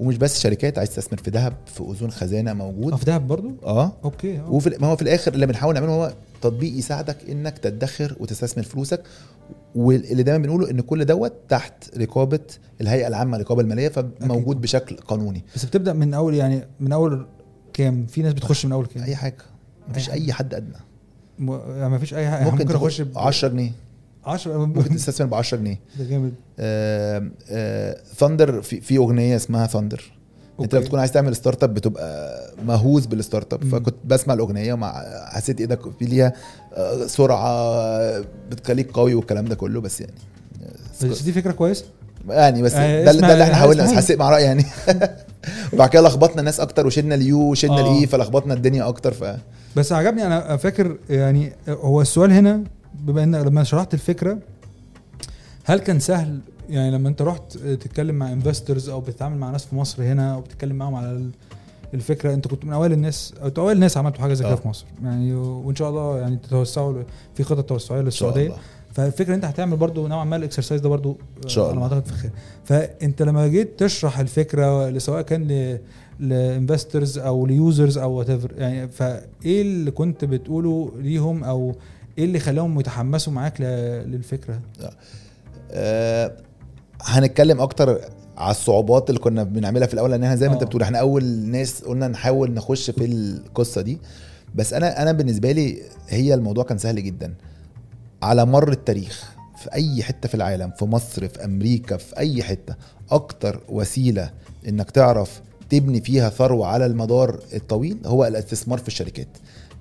ومش 0.00 0.16
بس 0.16 0.40
شركات 0.40 0.78
عايز 0.78 0.90
تستثمر 0.90 1.19
في 1.19 1.30
ذهب 1.30 1.52
في 1.66 1.80
اذون 1.80 2.11
خزانة 2.11 2.52
موجود. 2.52 2.92
آه 2.92 2.97
في 2.97 3.04
دهب 3.04 3.26
برضه 3.26 3.52
آه. 3.62 3.92
أوكي 4.04 4.38
آه. 4.38 4.50
وفي 4.50 4.76
ما 4.80 4.87
هو 4.87 4.97
في 4.97 5.02
الآخر 5.02 5.35
اللي 5.35 5.47
بنحاول 5.47 5.75
نعمله 5.75 5.92
هو 5.92 6.12
تطبيق 6.42 6.78
يساعدك 6.78 7.16
إنك 7.30 7.59
تدخر 7.59 8.16
وتستثمر 8.21 8.64
فلوسك. 8.64 9.02
واللي 9.75 10.23
دايما 10.23 10.42
بنقوله 10.42 10.71
إن 10.71 10.80
كل 10.80 11.04
دوت 11.04 11.33
تحت 11.49 11.99
رقابة 11.99 12.40
الهيئة 12.80 13.09
العامة 13.09 13.37
للرقابة 13.37 13.61
المالية 13.62 13.88
فموجود 13.88 14.61
بشكل 14.61 14.97
قانوني. 14.97 15.45
بس 15.54 15.64
بتبدأ 15.64 15.92
من 15.92 16.14
أول 16.14 16.35
يعني 16.35 16.64
من 16.80 16.92
أول 16.92 17.26
كام؟ 17.73 18.07
في 18.07 18.23
ناس 18.23 18.33
بتخش 18.33 18.66
من 18.66 18.73
أول 18.73 18.87
كام؟ 18.87 19.02
أي 19.02 19.16
حاجة. 19.16 19.37
مفيش 19.88 20.11
أي 20.11 20.12
حاجة. 20.12 20.25
أي 20.25 20.33
حد 20.33 20.54
أدنى. 20.54 20.76
م... 21.38 21.52
يعني 21.52 21.88
ما 21.88 21.99
فيش 21.99 22.14
أي 22.14 22.30
حاجة. 22.30 22.45
ممكن, 22.45 22.64
ممكن 22.64 22.75
أخش 22.75 23.00
ب 23.00 23.19
10 23.19 23.49
جنيه. 23.49 23.73
10 24.27 24.57
ممكن 24.67 24.97
تستثمر 24.97 25.27
ب 25.27 25.35
10 25.35 25.59
جنيه. 25.59 25.81
ده 25.99 26.05
جامد. 26.05 26.33
Thndr 28.16 28.62
في, 28.62 28.81
في 28.81 28.97
أغنية 28.97 29.37
اسمها 29.37 29.67
Thunder 29.66 30.12
انت 30.61 30.75
لما. 30.75 30.85
بتكون 30.85 30.99
عايز 31.00 31.12
تعمل 31.12 31.37
startup 31.37 31.75
بتبقى 31.75 32.41
مهووس 32.67 33.07
بال 33.07 33.52
startup. 33.52 33.64
فكنت 33.65 33.95
بسمع 34.05 34.35
الأغنية 34.35 34.73
ومع 34.75 35.03
حسيت 35.27 35.61
إيدك 35.61 35.81
في 35.99 36.05
ليها 36.05 36.33
آه، 36.75 37.07
سرعة 37.07 38.21
بتخليك 38.50 38.91
قوي 38.91 39.15
والكلام 39.15 39.45
ده 39.45 39.55
كله 39.55 39.81
بس 39.81 40.00
يعني 40.00 40.12
بس 41.03 41.23
دي 41.23 41.33
فكرة 41.33 41.53
كويسة. 41.53 41.85
يعني 42.29 42.62
بس 42.62 42.75
آه، 42.75 43.05
ده, 43.05 43.11
اللي- 43.11 43.21
ده 43.23 43.33
اللي 43.33 43.45
إحنا 43.45 43.55
حاولنا 43.55 43.85
اسمها- 43.85 43.97
حسيت 43.97 44.19
مع 44.19 44.31
رأيي 44.31 44.45
يعني. 44.45 44.65
وبعد 45.73 45.89
كده 45.89 46.03
لخبطنا 46.03 46.41
الناس 46.41 46.61
أكتر 46.61 46.87
وشلنا 46.87 47.15
ال 47.14 47.26
U 47.26 47.38
وشلنا 47.41 47.79
آه. 47.81 47.93
ال 47.92 48.00
E 48.00 48.07
فلخبطنا 48.07 48.55
الدنيا 48.55 48.89
أكتر 48.89 49.12
ف 49.12 49.25
بس 49.77 49.93
عجبني 49.93 50.27
أنا 50.27 50.57
فاكر 50.57 50.97
يعني 51.11 51.53
هو 51.69 52.00
السؤال 52.00 52.33
هنا 52.33 52.65
بما 53.07 53.23
إن 53.23 53.37
لما 53.37 53.64
شرحت 53.64 53.95
الفكرة 53.95 54.38
هل 55.64 55.78
كان 55.78 55.99
سهل؟ 56.00 56.40
يعني 56.71 56.90
لما 56.90 57.09
أنت 57.09 57.23
رحت 57.23 57.52
تتكلم 57.59 58.14
مع 58.14 58.33
investors 58.33 58.88
أو 58.88 59.00
بتتعامل 59.00 59.38
مع 59.38 59.50
ناس 59.50 59.64
في 59.66 59.76
مصر 59.76 60.02
هنا 60.02 60.35
أو 60.35 60.40
بتتكلم 60.40 60.76
معاهم 60.76 60.95
على 60.95 61.11
ال- 61.12 61.30
الفكرة 61.95 62.35
أنت 62.35 62.49
كنت 62.49 62.64
من 62.64 62.73
أوائل 62.73 62.92
الناس 62.92 63.35
أو 63.42 63.50
أوائل 63.59 63.76
الناس 63.76 63.97
عملتوا 63.97 64.21
حاجة 64.23 64.35
زي 64.35 64.45
كده 64.45 64.52
آه. 64.52 64.57
في 64.57 64.69
مصر. 64.69 64.87
يعني 65.04 65.35
وإن 65.35 65.76
شاء 65.76 65.90
الله 65.90 66.19
يعني 66.19 66.37
تتوسعوا 66.37 67.02
في 67.35 67.42
خطط 67.45 67.64
توسعية 67.69 68.00
إن 68.00 68.11
شاء 68.11 68.28
للسعودية. 68.28 68.47
الله. 68.47 68.59
فالفكرة 68.92 69.35
أنت 69.35 69.45
هتعمل 69.45 69.76
برضو 69.76 70.07
نوعا 70.07 70.25
ما 70.25 70.37
ال 70.37 70.41
exercise 70.41 70.80
ده 70.80 70.88
برضو 70.88 71.16
إن 71.45 71.49
شاء 71.49 71.64
على 71.69 71.76
ما 71.76 71.85
الله. 71.87 71.97
اعتقد 71.97 72.07
في 72.12 72.19
خير. 72.19 72.30
فأنت 72.64 73.23
لما 73.23 73.47
جيت 73.49 73.78
تشرح 73.83 74.19
الفكرة 74.19 74.99
سواء 74.99 75.23
كان 75.23 75.78
ل 76.21 76.30
investors 76.30 77.19
أو 77.19 77.47
ل 77.47 77.55
users 77.55 77.99
أو 77.99 78.12
what 78.12 78.28
يعني 78.57 78.88
فإيه 78.88 79.62
اللي 79.62 79.90
كنت 79.90 80.25
بتقوله 80.25 80.92
ليهم 80.99 81.45
أو 81.45 81.75
إيه 82.21 82.27
اللي 82.27 82.39
خلاهم 82.41 82.81
يتحمسوا 82.81 83.33
معاك 83.33 83.61
للفكرة؟ 84.07 84.61
آه 85.71 86.33
هنتكلم 87.03 87.61
أكتر 87.61 88.00
على 88.37 88.50
الصعوبات 88.50 89.11
اللي 89.11 89.21
كنا 89.21 89.43
بنعملها 89.43 89.87
في 89.87 89.95
الأول 89.95 90.11
لأنها 90.11 90.35
زي 90.35 90.49
ما 90.49 90.55
أنت 90.55 90.62
آه. 90.62 90.67
بتقول 90.67 90.83
إحنا 90.83 90.99
أول 90.99 91.25
ناس 91.25 91.83
قلنا 91.85 92.09
نحاول 92.09 92.55
نخش 92.55 92.91
في 92.91 93.05
القصة 93.05 93.81
دي. 93.81 93.99
بس 94.55 94.73
أنا 94.75 95.03
أنا 95.03 95.12
بالنسبة 95.12 95.53
لي 95.53 95.83
هي 96.09 96.35
الموضوع 96.35 96.65
كان 96.65 96.79
سهل 96.79 97.05
جدا. 97.05 97.35
على 98.23 98.45
مر 98.47 98.73
التاريخ 98.73 99.33
في 99.57 99.73
أي 99.75 100.03
حتة 100.03 100.29
في 100.29 100.35
العالم 100.35 100.71
في 100.71 100.85
مصر 100.85 101.29
في 101.29 101.45
أمريكا 101.45 101.97
في 101.97 102.19
أي 102.19 102.43
حتة 102.43 102.75
أكتر 103.11 103.61
وسيلة 103.69 104.31
إنك 104.69 104.91
تعرف 104.91 105.41
تبني 105.71 106.00
فيها 106.00 106.29
ثروة 106.29 106.67
على 106.67 106.87
المدار 106.87 107.41
الطويل 107.55 107.99
هو 108.07 108.27
الاستثمار 108.27 108.79
في 108.79 108.89
الشركات. 108.89 109.29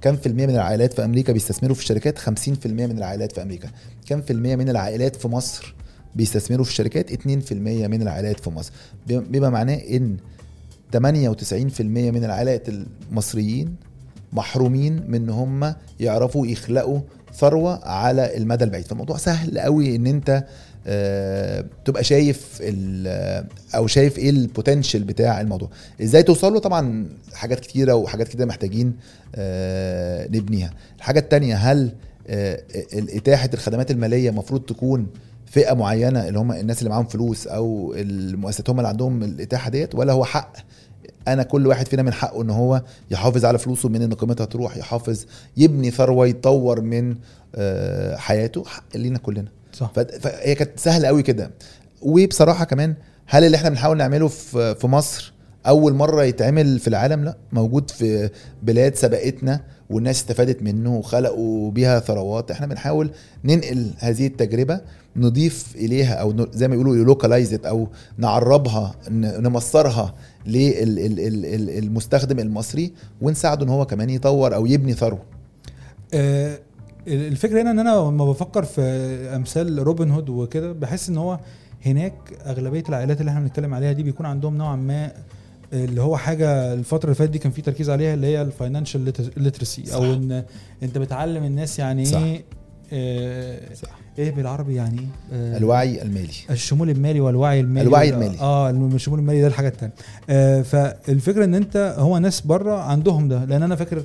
كم 0.01 0.15
في 0.15 0.27
المية 0.27 0.45
من 0.45 0.55
العائلات 0.55 0.93
في 0.93 1.05
أمريكا 1.05 1.33
بيستثمروا 1.33 1.75
في 1.75 1.81
الشركات؟ 1.81 2.19
50% 2.19 2.67
من 2.67 2.97
العائلات 2.97 3.31
في 3.31 3.41
أمريكا. 3.41 3.69
كم 4.07 4.21
في 4.21 4.33
المية 4.33 4.55
من 4.55 4.69
العائلات 4.69 5.15
في 5.15 5.27
مصر 5.27 5.75
بيستثمروا 6.15 6.65
في 6.65 6.71
الشركات؟ 6.71 7.11
2% 7.11 7.53
من 7.87 8.01
العائلات 8.01 8.39
في 8.39 8.49
مصر. 8.49 8.71
بما 9.07 9.49
معناه 9.49 9.75
إن 9.75 10.17
98% 10.91 11.81
من 11.81 12.23
العائلات 12.23 12.69
المصريين 12.69 13.75
محرومين 14.33 15.03
من 15.07 15.15
إن 15.15 15.29
هم 15.29 15.75
يعرفوا 15.99 16.47
يخلقوا 16.47 16.99
ثروة 17.33 17.85
على 17.85 18.37
المدى 18.37 18.63
البعيد. 18.63 18.85
فالموضوع 18.85 19.17
سهل 19.17 19.59
قوي 19.59 19.95
إن 19.95 20.07
أنت 20.07 20.45
تبقى 21.85 22.03
شايف 22.03 22.57
ال- 22.61 23.45
أو 23.75 23.87
شايف 23.87 24.17
إيه 24.17 24.29
البوتنشال 24.29 25.03
بتاع 25.03 25.41
الموضوع. 25.41 25.69
إزاي 26.01 26.23
توصل 26.23 26.53
له؟ 26.53 26.59
طبعا 26.59 27.09
حاجات 27.33 27.59
كتيرة 27.59 27.93
وحاجات 27.93 28.27
كده 28.27 28.45
محتاجين 28.45 28.93
آه، 29.35 30.27
نبنيها. 30.27 30.71
الحاجة 30.97 31.19
التانية 31.19 31.55
هل 31.55 31.91
آه، 32.27 32.61
إتاحة 32.93 33.49
الخدمات 33.53 33.91
المالية 33.91 34.29
المفروض 34.29 34.61
تكون 34.61 35.07
فئة 35.45 35.73
معينة 35.73 36.27
اللي 36.27 36.39
هم 36.39 36.51
الناس 36.51 36.79
اللي 36.79 36.89
معاهم 36.89 37.05
فلوس 37.05 37.47
أو 37.47 37.93
المؤسسات 37.97 38.69
هم 38.69 38.77
اللي 38.77 38.87
عندهم 38.87 39.23
الإتاحة 39.23 39.69
ديت؟ 39.69 39.95
ولا 39.95 40.13
هو 40.13 40.25
حق؟ 40.25 40.53
أنا 41.27 41.43
كل 41.43 41.67
واحد 41.67 41.87
فينا 41.87 42.01
من 42.03 42.13
حقه 42.13 42.41
إن 42.41 42.49
هو 42.49 42.81
يحافظ 43.11 43.45
على 43.45 43.57
فلوسه 43.57 43.89
من 43.89 44.01
إن 44.01 44.13
قيمتها 44.13 44.45
تروح 44.45 44.77
يحافظ 44.77 45.25
يبني 45.57 45.91
ثروة 45.91 46.27
يطور 46.27 46.81
من 46.81 47.15
آه، 47.55 48.15
حياته. 48.15 48.63
حق 48.65 48.83
لينا 48.97 49.17
كلنا. 49.17 49.47
صح. 49.73 49.91
فهي 50.19 50.55
كانت 50.55 50.79
سهلة 50.79 51.07
قوي 51.07 51.23
كده. 51.23 51.51
وبصراحة 52.01 52.65
كمان 52.65 52.95
هل 53.25 53.43
اللي 53.43 53.57
إحنا 53.57 53.69
بنحاول 53.69 53.97
نعمله 53.97 54.27
في 54.27 54.75
في 54.75 54.87
مصر 54.87 55.33
أول 55.67 55.93
مرة 55.93 56.23
يتعمل 56.23 56.79
في 56.79 56.87
العالم؟ 56.87 57.23
لا. 57.23 57.37
موجود 57.51 57.91
في 57.91 58.29
بلاد 58.63 58.95
سبقتنا 58.95 59.61
والناس 59.89 60.15
استفادت 60.15 60.63
منه 60.63 60.97
وخلقوا 60.97 61.71
بيها 61.71 61.99
ثروات. 61.99 62.51
إحنا 62.51 62.67
بنحاول 62.67 63.11
ننقل 63.43 63.91
هذه 63.97 64.27
التجربة 64.27 64.81
نضيف 65.15 65.75
إليها 65.75 66.13
أو 66.13 66.47
زي 66.53 66.67
ما 66.67 66.75
يقولوا 66.75 66.95
localize 66.95 67.53
أو 67.65 67.87
نعربها 68.17 68.95
نمصرها 69.11 70.15
للمستخدم 71.25 72.39
المصري 72.39 72.93
ونساعده 73.21 73.65
إن 73.65 73.69
هو 73.69 73.85
كمان 73.85 74.09
يطور 74.09 74.55
أو 74.55 74.65
يبني 74.65 74.93
ثروة. 74.93 75.21
آه، 76.13 76.59
الفكرة 77.07 77.61
هنا 77.61 77.71
إن 77.71 77.79
أنا 77.79 77.89
لما 77.89 78.25
بفكر 78.25 78.63
في 78.63 78.81
أمثال 79.35 79.79
روبن 79.83 80.11
هود 80.11 80.29
وكده 80.29 80.71
بحس 80.71 81.09
إن 81.09 81.17
هو 81.17 81.39
هناك 81.85 82.13
أغلبية 82.45 82.83
العائلات 82.89 83.19
اللي 83.19 83.29
إحنا 83.29 83.41
بنتكلم 83.41 83.73
عليها 83.73 83.91
دي 83.91 84.03
بيكون 84.03 84.25
عندهم 84.25 84.57
نوعا 84.57 84.75
ما 84.75 85.11
اللي 85.73 86.01
هو 86.01 86.17
حاجة 86.17 86.73
الفترة 86.73 87.03
اللي 87.05 87.15
فاتت 87.15 87.31
دي 87.31 87.39
كان 87.39 87.51
في 87.51 87.61
تركيز 87.61 87.89
عليها 87.89 88.13
اللي 88.13 88.27
هي 88.27 88.41
ال 88.41 88.49
financial 88.49 89.13
literacy. 89.37 89.93
أو 89.93 90.03
إن 90.13 90.43
أنت 90.83 90.97
بتعلم 90.97 91.43
الناس 91.43 91.79
يعني 91.79 92.05
صح. 92.05 92.17
إيه 92.19 92.43
آه، 92.93 93.73
صح. 93.73 93.89
إيه 94.19 94.31
بالعربي 94.31 94.75
يعني 94.75 94.99
إيه 94.99 95.07
آه، 95.33 95.57
الوعي 95.57 96.01
المالي 96.01 96.33
الشمول 96.49 96.89
المالي 96.89 97.19
والوعي 97.19 97.59
المالي 97.59 97.87
الوعي 97.87 98.09
المالي. 98.09 98.39
آه 98.39 98.69
الشمول 98.69 99.19
المالي 99.19 99.41
ده 99.41 99.47
الحاجة 99.47 99.67
الثانية 99.67 99.93
آه 100.29 100.61
فالفكرة 100.61 101.45
إن 101.45 101.55
أنت 101.55 101.95
هو 101.97 102.17
ناس 102.17 102.41
بره 102.41 102.79
عندهم 102.79 103.27
ده 103.27 103.45
لأن 103.45 103.63
أنا 103.63 103.75
فاكر 103.75 104.03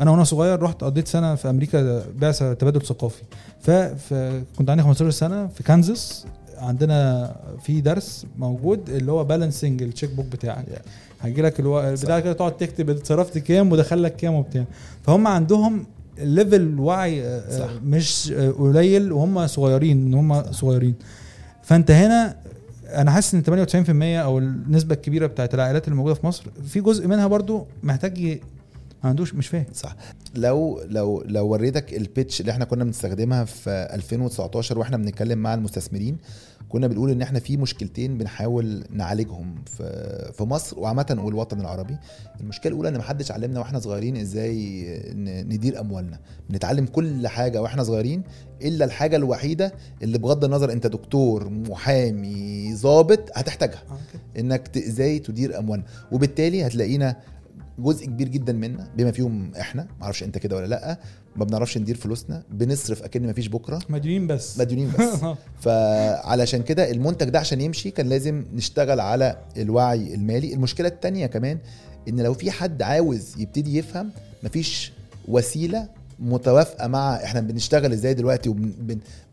أنا 0.00 0.10
وأنا 0.10 0.24
صغير 0.24 0.62
رحت 0.62 0.84
قضيت 0.84 1.08
سنة 1.08 1.34
في 1.34 1.50
أمريكا 1.50 2.04
بعثة 2.18 2.52
تبادل 2.52 2.82
ثقافي. 2.82 3.22
فكنت 3.60 4.70
عندي 4.70 4.82
15 4.82 5.10
سنة 5.10 5.46
في 5.46 5.62
كانزاس. 5.62 6.26
عندنا 6.58 7.32
في 7.62 7.80
درس 7.80 8.26
موجود 8.38 8.90
اللي 8.90 9.12
هو 9.12 9.24
balancing 9.24 9.82
ال 9.82 10.10
checkbook 10.10 10.26
بتاعك. 10.26 10.64
هيجي 11.20 11.42
لك 11.42 11.60
ألو... 11.60 11.92
بتاع 11.92 12.20
كده 12.20 12.32
تقعد 12.32 12.56
تكتب 12.56 12.90
اتصرفت 12.90 13.38
كام 13.38 13.72
ودخل 13.72 14.02
لك 14.02 14.16
كام 14.16 14.34
وبتاع. 14.34 14.64
فهم 15.06 15.26
عندهم 15.26 15.86
level 16.18 16.80
وعي 16.80 17.24
آه، 17.24 17.38
آه، 17.38 17.58
صح. 17.58 17.70
مش 17.84 18.32
آه، 18.32 18.50
قليل 18.50 19.12
وهم 19.12 19.46
صغيرين 19.46 20.06
إن 20.06 20.14
هم 20.14 20.52
صغيرين. 20.52 20.94
فأنت 21.62 21.90
هنا 21.90 22.36
أنا 22.88 23.10
حاسس 23.10 23.34
إن 23.34 23.42
98% 23.42 24.24
أو 24.24 24.38
النسبة 24.38 24.94
الكبيرة 24.94 25.26
بتاعت 25.26 25.54
العائلات 25.54 25.84
اللي 25.84 25.96
موجودة 25.96 26.14
في 26.14 26.26
مصر 26.26 26.44
في 26.68 26.80
جزء 26.80 27.06
منها 27.06 27.26
برضو 27.26 27.66
محتاج 27.82 28.40
ما 29.04 29.08
عندوش 29.10 29.34
مش 29.34 29.46
فاهم. 29.48 29.66
صح. 29.74 29.96
لو 30.34 30.80
لو 30.88 31.22
لو 31.26 31.46
وريتك 31.48 31.94
البيتش 31.94 32.40
اللي 32.40 32.52
إحنا 32.52 32.64
كنا 32.64 32.84
بنستخدمها 32.84 33.44
في 33.44 33.70
2019 33.70 34.78
وإحنا 34.78 34.96
بنتكلم 34.96 35.38
مع 35.38 35.54
المستثمرين 35.54 36.16
كنا 36.68 36.86
بنقول 36.86 37.10
إن 37.10 37.22
إحنا 37.22 37.40
في 37.40 37.56
مشكلتين 37.56 38.18
بنحاول 38.18 38.84
نعالجهم 38.90 39.54
في 39.66 39.82
في 40.32 40.44
مصر 40.44 40.78
وعامة 40.78 41.16
والوطن 41.24 41.60
العربي. 41.60 41.96
المشكلة 42.40 42.72
الأولى 42.72 42.88
إن 42.88 42.98
محدش 42.98 43.32
علمنا 43.32 43.60
وإحنا 43.60 43.78
صغيرين 43.78 44.16
إزاي 44.16 44.84
ندير 45.48 45.80
أموالنا. 45.80 46.18
بنتعلم 46.50 46.86
كل 46.86 47.28
حاجة 47.28 47.62
وإحنا 47.62 47.82
صغيرين 47.82 48.22
إلا 48.62 48.84
الحاجة 48.84 49.16
الوحيدة 49.16 49.72
اللي 50.02 50.18
بغض 50.18 50.44
النظر 50.44 50.72
أنت 50.72 50.86
دكتور 50.86 51.48
محامي 51.50 52.74
ضابط 52.74 53.30
هتحتاجها. 53.34 53.82
إنك 54.38 54.68
ت- 54.68 54.76
إزاي 54.76 55.18
تدير 55.18 55.58
أموالنا. 55.58 55.84
وبالتالي 56.12 56.66
هتلاقينا 56.66 57.16
جزء 57.78 58.06
كبير 58.06 58.28
جدا 58.28 58.52
منا 58.52 58.88
بما 58.96 59.10
فيهم 59.12 59.52
إحنا. 59.60 59.86
معرفش 60.00 60.22
أنت 60.22 60.38
كده 60.38 60.56
ولا 60.56 60.66
لأ. 60.66 60.98
ما 61.36 61.44
بنعرفش 61.44 61.78
ندير 61.78 61.96
فلوسنا. 61.96 62.42
بنصرف 62.50 63.02
اكن 63.02 63.26
ما 63.26 63.32
فيش 63.32 63.48
بكرة. 63.48 63.78
مديونين 63.88 64.26
بس. 64.26 64.60
مديونين 64.60 64.92
بس. 64.98 65.20
فعلشان 65.64 66.62
كده 66.62 66.90
المنتج 66.90 67.28
ده 67.28 67.38
عشان 67.38 67.60
يمشي 67.60 67.90
كان 67.90 68.08
لازم 68.08 68.44
نشتغل 68.54 69.00
على 69.00 69.36
الوعي 69.56 70.14
المالي. 70.14 70.54
المشكلة 70.54 70.88
التانية 70.88 71.26
كمان 71.26 71.58
إن 72.08 72.20
لو 72.20 72.34
في 72.34 72.50
حد 72.50 72.82
عاوز 72.82 73.34
يبتدي 73.38 73.78
يفهم 73.78 74.10
مفيش 74.42 74.92
وسيلة 75.28 75.88
متوافقة 76.20 76.88
مع 76.88 77.14
إحنا 77.24 77.40
بنشتغل 77.40 77.92
إزاي 77.92 78.14
دلوقتي 78.14 78.48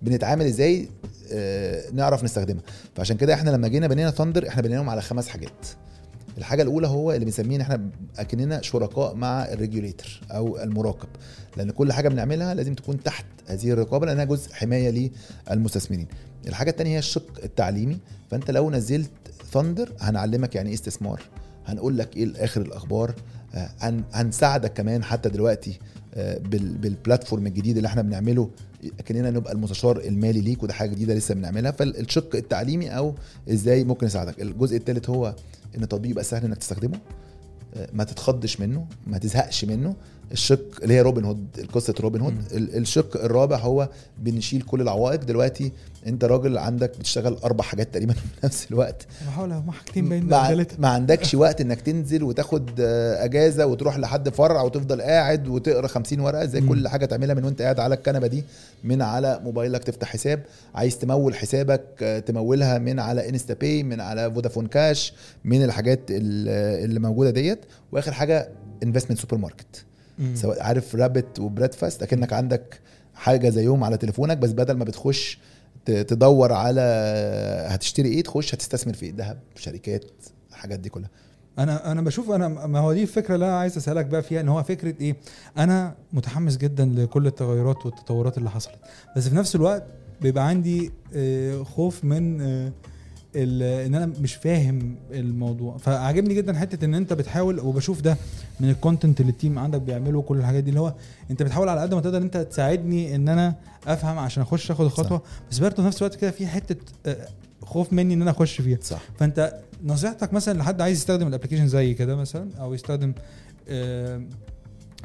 وبنتعامل 0.01 0.45
إزاي 0.45 0.87
آه، 1.33 1.83
نعرف 1.93 2.23
نستخدمها. 2.23 2.61
فعشان 2.95 3.17
كده 3.17 3.33
إحنا 3.33 3.49
لما 3.49 3.67
جينا 3.67 3.87
بنينا 3.87 4.11
Thndr 4.11 4.47
إحنا 4.47 4.61
بنيناهم 4.61 4.89
على 4.89 5.01
خمس 5.01 5.27
حاجات. 5.27 5.51
الحاجة 6.37 6.61
الأولى 6.61 6.87
هو 6.87 7.11
اللي 7.11 7.25
بنسميه 7.25 7.55
إن 7.55 7.61
إحنا 7.61 7.89
أكننا 8.17 8.61
شركاء 8.61 9.15
مع 9.15 9.43
ال 9.45 9.53
regulator 9.53 10.21
أو 10.31 10.63
المراقب. 10.63 11.07
لأن 11.57 11.71
كل 11.71 11.93
حاجة 11.93 12.09
بنعملها 12.09 12.53
لازم 12.53 12.73
تكون 12.73 13.03
تحت 13.03 13.25
هذه 13.47 13.71
الرقابة 13.71 14.05
لأنها 14.05 14.23
جزء 14.25 14.53
حماية 14.53 15.11
للمستثمرين. 15.51 16.07
الحاجة 16.47 16.69
الثانية 16.69 16.93
هي 16.95 16.99
الشق 16.99 17.39
التعليمي. 17.43 17.97
فأنت 18.31 18.51
لو 18.51 18.71
نزلت 18.71 19.09
Thndr 19.51 19.91
هنعلمك 19.99 20.55
يعني 20.55 20.69
إيه 20.69 20.75
استثمار. 20.75 21.21
هنقول 21.65 21.97
لك 21.97 22.17
إيه 22.17 22.43
آخر 22.43 22.61
الأخبار. 22.61 23.15
آه، 23.55 23.69
هن 23.79 24.03
هنساعدك 24.13 24.73
كمان 24.73 25.03
حتى 25.03 25.29
دلوقتي 25.29 25.79
آه، 26.15 26.37
بال- 26.37 26.77
بال 26.77 26.91
platform 26.91 27.47
الجديد 27.47 27.75
اللي 27.77 27.87
إحنا 27.87 28.01
بنعمله. 28.01 28.49
كاننا 29.05 29.31
نبقى 29.31 29.53
المستشار 29.53 29.99
المالي 29.99 30.41
ليك 30.41 30.63
وده 30.63 30.73
حاجة 30.73 30.89
جديدة 30.89 31.13
لسه 31.13 31.35
بنعملها. 31.35 31.71
فالشق 31.71 32.35
التعليمي 32.35 32.89
أو 32.97 33.13
إزاي 33.49 33.83
ممكن 33.83 34.05
يساعدك. 34.05 34.41
الجزء 34.41 34.77
الثالث 34.77 35.09
هو 35.09 35.35
إن 35.77 35.83
التطبيق 35.83 36.11
يبقى 36.11 36.23
سهل 36.23 36.45
إنك 36.45 36.57
تستخدمه 36.57 36.99
آه، 37.75 37.89
ما 37.93 38.03
تتخضش 38.03 38.59
منه 38.59 38.87
ما 39.07 39.17
تزهقش 39.17 39.65
منه 39.65 39.95
الشق 40.31 40.83
اللي 40.83 40.93
هي 40.93 41.01
روبن 41.01 41.23
هود 41.25 41.67
قصه 41.73 41.93
روبن 41.99 42.21
هود 42.21 42.35
الشق 42.53 43.23
الرابع 43.23 43.57
هو 43.57 43.89
بنشيل 44.19 44.61
كل 44.61 44.81
العوائق 44.81 45.23
دلوقتي 45.23 45.71
انت 46.07 46.23
راجل 46.25 46.57
عندك 46.57 46.97
بتشتغل 46.99 47.33
أربع 47.43 47.63
حاجات 47.63 47.93
تقريبا 47.93 48.13
في 48.41 48.45
نفس 48.45 48.67
الوقت 48.71 49.07
بحاول 49.27 49.49
ما 49.49 49.71
حاجتين 49.71 50.09
باين 50.09 50.23
ما. 50.25 50.65
ما 50.79 50.87
عندكش 50.87 51.35
وقت 51.35 51.61
انك 51.61 51.81
تنزل 51.81 52.23
وتاخد 52.23 52.69
آه، 52.79 53.23
اجازة 53.25 53.65
وتروح 53.65 53.97
لحد 53.97 54.29
فرع 54.29 54.61
وتفضل 54.61 55.01
قاعد 55.01 55.47
وتقرأ 55.47 55.87
50 55.87 56.19
ورقة 56.19 56.45
زي 56.45 56.61
مم. 56.61 56.69
كل 56.69 56.87
حاجة 56.87 57.05
تعملها 57.05 57.35
من 57.35 57.43
وانت 57.45 57.61
قاعد 57.61 57.79
على 57.79 57.95
الكنبة 57.95 58.27
دي 58.27 58.43
من 58.83 59.01
على 59.01 59.39
موبايلك 59.43 59.83
تفتح 59.83 60.07
حساب 60.07 60.43
عايز 60.75 60.97
تمول 60.97 61.35
حسابك 61.35 61.83
آه، 62.01 62.19
تمولها 62.19 62.77
من 62.77 62.99
على 62.99 63.29
InstaPay 63.29 63.83
من 63.83 64.01
على 64.01 64.31
Vodafone 64.33 64.67
Cash 64.67 65.13
من 65.45 65.63
الحاجات 65.63 65.99
ال- 66.09 66.83
اللي 66.85 66.99
موجودة 66.99 67.29
ديت 67.29 67.59
واخر 67.91 68.11
حاجة 68.11 68.49
investment 68.83 69.19
supermarket. 69.19 69.85
سواء 70.33 70.63
عارف 70.63 70.95
Rabbit 70.95 71.39
و 71.39 71.46
Breadfast 71.46 72.03
أكنك 72.03 72.33
عندك 72.33 72.79
حاجة 73.13 73.49
زيهم 73.49 73.83
على 73.83 73.97
تليفونك 73.97 74.37
بس 74.37 74.51
بدل 74.51 74.73
ما 74.77 74.83
بتخش 74.83 75.39
تدور 75.85 76.53
على 76.53 76.81
هتشتري 77.69 78.09
إيه 78.09 78.23
تخش 78.23 78.55
هتستثمر 78.55 78.93
في 78.93 79.05
إيه 79.05 79.13
ذهب 79.15 79.37
شركات 79.55 80.05
الحاجات 80.49 80.79
دي 80.79 80.89
كلها. 80.89 81.09
أنا 81.59 81.91
أنا 81.91 82.01
بشوف 82.01 82.31
أنا 82.31 82.47
ما 82.47 82.79
هو 82.79 82.93
دي 82.93 83.01
الفكرة 83.01 83.35
اللي 83.35 83.45
أنا 83.45 83.59
عايز 83.59 83.77
أسألك 83.77 84.05
بقى 84.05 84.23
فيها 84.23 84.41
إن 84.41 84.49
هو 84.49 84.63
فكرة 84.63 84.95
إيه؟ 85.01 85.15
أنا 85.57 85.95
متحمس 86.13 86.57
جدا 86.57 86.85
لكل 86.85 87.27
التغيرات 87.27 87.85
والتطورات 87.85 88.37
اللي 88.37 88.49
حصلت 88.49 88.75
بس 89.17 89.27
في 89.27 89.35
نفس 89.35 89.55
الوقت 89.55 89.83
بيبقى 90.21 90.47
عندي 90.47 90.91
آه، 91.15 91.63
خوف 91.63 92.03
من 92.03 92.41
آه، 92.41 92.71
إن 93.35 93.95
أنا 93.95 94.05
مش 94.05 94.33
فاهم 94.35 94.95
الموضوع. 95.11 95.77
فعجبني 95.77 96.33
جدا 96.33 96.53
حتة 96.53 96.85
إن 96.85 96.95
أنت 96.95 97.13
بتحاول 97.13 97.59
وبشوف 97.59 98.01
ده 98.01 98.17
من 98.59 98.69
ال 98.69 98.76
content 98.76 99.21
اللي 99.21 99.29
ال 99.31 99.37
team 99.37 99.59
عندك 99.59 99.81
بيعمله 99.81 100.21
كل 100.21 100.37
الحاجات 100.37 100.63
دي 100.63 100.69
اللي 100.69 100.79
هو 100.79 100.93
أنت 101.31 101.43
بتحاول 101.43 101.69
على 101.69 101.81
قد 101.81 101.93
ما 101.93 102.01
تقدر 102.01 102.17
إن 102.17 102.23
أنت 102.23 102.37
تساعدني 102.37 103.15
إن 103.15 103.29
أنا 103.29 103.55
أفهم 103.87 104.19
عشان 104.19 104.43
أخش 104.43 104.71
آخد 104.71 104.85
الخطوة. 104.85 105.21
بس 105.51 105.59
برضه 105.59 105.75
في 105.75 105.81
نفس 105.81 105.97
الوقت 106.01 106.15
كده 106.15 106.31
في 106.31 106.47
حتة 106.47 106.75
آه، 107.05 107.27
خوف 107.63 107.93
مني 107.93 108.13
إن 108.13 108.21
أنا 108.21 108.31
أخش 108.31 108.61
فيها. 108.61 108.77
صح. 108.81 109.01
فأنت 109.19 109.53
نصيحتك 109.83 110.33
مثلا 110.33 110.57
لحد 110.57 110.81
عايز 110.81 110.97
يستخدم 110.97 111.27
ال 111.27 111.30
application 111.30 111.67
زي 111.67 111.93
كده 111.93 112.15
مثلا 112.15 112.49
أو 112.59 112.73
يستخدم 112.73 113.13
آه، 113.69 114.21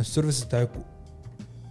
السيرفيس 0.01 0.45
بتاعكم 0.45 0.81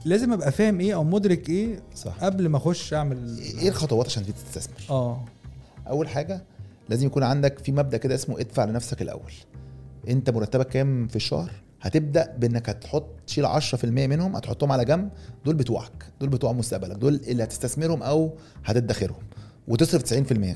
لازم 0.06 0.34
أبقى 0.34 0.52
فاهم 0.52 0.80
إيه 0.80 0.94
أو 0.96 1.04
مدرك 1.04 1.50
إيه 1.50 1.80
صح. 1.96 2.14
قبل 2.24 2.48
ما 2.48 2.58
أخش 2.58 2.94
أعمل 2.94 3.38
إيه 3.40 3.70
الخطوات 3.70 4.06
عشان 4.06 4.24
تبتدي 4.26 4.42
تستثمر؟ 4.54 4.76
آه. 4.90 5.26
أول 5.88 6.10
حاجة 6.10 6.42
لازم 6.90 7.08
يكون 7.08 7.24
عندك 7.24 7.60
في 7.60 7.72
مبدأ 7.72 7.98
كده 7.98 8.16
اسمه 8.16 8.40
ادفع 8.40 8.66
لنفسك 8.66 9.02
الأول. 9.02 9.32
انت 10.10 10.30
مرتبك 10.30 10.68
كام 10.68 11.08
في 11.08 11.16
الشهر؟ 11.16 11.52
هتبدأ 11.82 12.36
بإنك 12.38 12.70
هتحط 12.70 13.06
تشيل 13.28 13.46
10% 13.48 13.86
منهم 13.86 14.36
هتحطهم 14.36 14.72
على 14.72 14.86
جنب 14.86 15.10
دول 15.46 15.56
بتوعك 15.56 16.06
دول 16.22 16.30
بتوع 16.30 16.52
مستقبلك 16.52 16.96
دول 16.98 17.22
اللي 17.28 17.44
هتستثمرهم 17.44 18.04
أو 18.04 18.34
هتدخرهم. 18.66 19.24
وتصرف 19.68 20.04
90% 20.04 20.08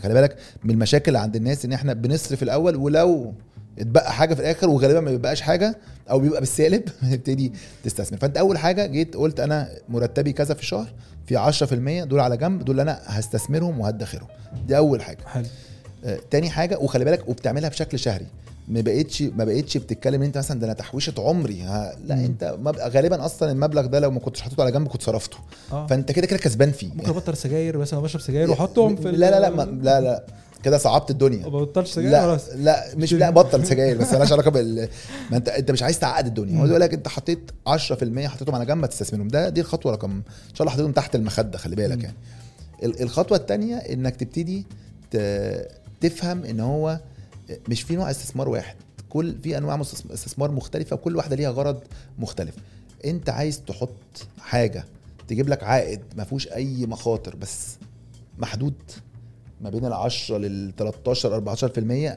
خلي 0.04 0.14
بالك 0.14 0.38
من 0.64 0.72
المشاكل 0.72 1.06
اللي 1.08 1.20
عند 1.20 1.36
الناس 1.36 1.66
إن 1.66 1.74
إحنا 1.74 1.94
بنصرف 1.94 2.44
الأول 2.44 2.76
ولو 2.76 3.34
اتبقى 3.80 4.14
حاجة 4.14 4.34
في 4.34 4.40
الآخر 4.40 4.70
وغالبا 4.70 5.00
ما 5.00 5.12
بيبقاش 5.12 5.42
حاجة 5.42 5.78
أو 6.10 6.20
بيبقى 6.20 6.40
بالسالب 6.40 6.84
هتبتدي 7.02 7.54
تستثمر. 7.84 8.20
فأنت 8.20 8.38
أول 8.38 8.58
حاجة 8.58 8.86
جيت 8.86 9.16
قلت 9.16 9.40
أنا 9.40 9.70
مرتبي 9.90 10.34
كذا 10.34 10.54
في 10.54 10.62
الشهر 10.62 10.94
في 11.26 11.52
10% 12.04 12.08
دول 12.08 12.20
على 12.20 12.38
جنب 12.38 12.66
دول 12.66 12.80
أنا 12.80 13.00
هستثمرهم 13.06 13.80
وهدخرهم. 13.80 14.28
دي 14.68 14.78
أول 14.78 15.02
حاجة. 15.02 15.24
حلو. 15.26 15.46
تاني 16.32 16.50
حاجة 16.50 16.78
وخلي 16.80 17.06
بالك 17.06 17.30
وبتعملها 17.30 17.70
بشكل 17.70 18.00
شهري. 18.00 18.26
ما 18.68 18.82
بقتش 18.82 19.22
ما 19.22 19.44
بقتش 19.46 19.78
بتتكلم 19.78 20.22
إن 20.22 20.26
أنت 20.28 20.38
مثلا 20.38 20.60
ده 20.60 20.66
أنا 20.66 20.74
تحويشة 20.74 21.14
عمري 21.18 21.62
ها 21.62 21.96
لا 22.06 22.16
مم. 22.16 22.24
أنت 22.26 22.56
مب... 22.60 22.78
غالبا 22.78 23.26
أصلا 23.26 23.52
المبلغ 23.52 23.86
ده 23.86 24.00
لو 24.00 24.12
ما 24.12 24.20
كنتش 24.20 24.42
حاطه 24.42 24.62
على 24.64 24.72
جنب 24.72 24.88
كنت 24.88 25.02
صرفته. 25.02 25.38
آه. 25.72 25.88
فأنت 25.88 26.12
كده 26.12 26.28
كده 26.28 26.40
كسبان 26.40 26.72
فيه. 26.72 26.88
ممكن 26.94 27.10
أبطل 27.10 27.38
سجاير 27.38 27.76
أنا 27.76 28.00
بشرب 28.02 28.22
سجاير 28.22 28.50
وأحطهم 28.50 28.96
في 28.96 29.12
لا 29.12 29.32
لا 29.32 29.40
لا 29.40 29.50
ما... 29.50 29.64
لا 29.84 30.02
لا 30.02 30.24
كده 30.64 30.78
صعبت 30.78 31.12
الدنيا. 31.12 31.44
ما 31.44 31.50
ببطلش 31.50 31.92
سجاير 31.92 32.12
لا 32.12 32.22
خلاص. 32.22 32.50
لا 32.56 32.86
مش 32.96 33.14
لا 33.14 33.30
بطل 33.30 33.66
سجاير 33.68 33.98
بس 33.98 34.12
مالهاش 34.12 34.32
علاقة 34.32 34.52
بال 34.52 34.88
ما 35.32 35.38
انت 35.38 35.50
أنت 35.50 35.72
مش 35.72 35.84
عايز 35.84 36.00
تعقد 36.00 36.26
الدنيا. 36.26 36.60
هو 36.60 36.64
بيقول 36.64 36.82
لك 36.82 36.94
أنت 36.94 37.08
حطيت 37.08 37.52
10% 37.70 37.74
حطيتهم 38.20 38.56
على 38.56 38.66
جنب 38.66 38.78
ما 38.78 38.88
تستثمرهم. 38.88 39.28
ده 39.28 39.50
دي 39.50 39.62
الخطوة 39.62 39.92
رقم 39.92 40.12
إن 40.12 40.56
شاء 40.56 40.62
الله 40.62 40.72
حطيتهم 40.72 40.92
تحت 40.92 41.16
المخدة 41.16 41.58
خلي 41.58 41.76
بالك. 41.76 42.04
يعني. 42.04 42.16
ال- 42.84 43.02
الخطوة 43.02 43.38
الثانية 43.38 43.76
إنك 43.76 44.16
تبتدي 44.16 44.66
ت- 45.12 45.68
تفهم 46.04 46.46
إن 46.46 46.60
هو 46.60 47.00
مش 47.70 47.82
في 47.82 47.96
نوع 47.96 48.12
استثمار 48.12 48.50
واحد. 48.50 48.76
كل 49.10 49.36
في 49.44 49.58
أنواع 49.58 49.82
استثمار 49.82 50.52
مختلفة 50.52 50.94
وكل 50.94 51.16
واحدة 51.16 51.36
ليها 51.36 51.50
غرض 51.50 51.80
مختلف. 52.20 52.56
أنت 53.06 53.30
عايز 53.30 53.62
تحط 53.62 54.28
حاجة 54.40 54.86
تجيب 55.28 55.50
لك 55.50 55.64
عائد 55.64 56.02
ما 56.18 56.24
فيهوش 56.24 56.48
أي 56.48 56.86
مخاطر 56.86 57.36
بس 57.36 57.78
محدود 58.38 58.74
ما 59.62 59.70
بين 59.70 59.86
ال 59.86 59.94
10 59.94 60.38
لل 60.38 60.74
13 60.78 61.44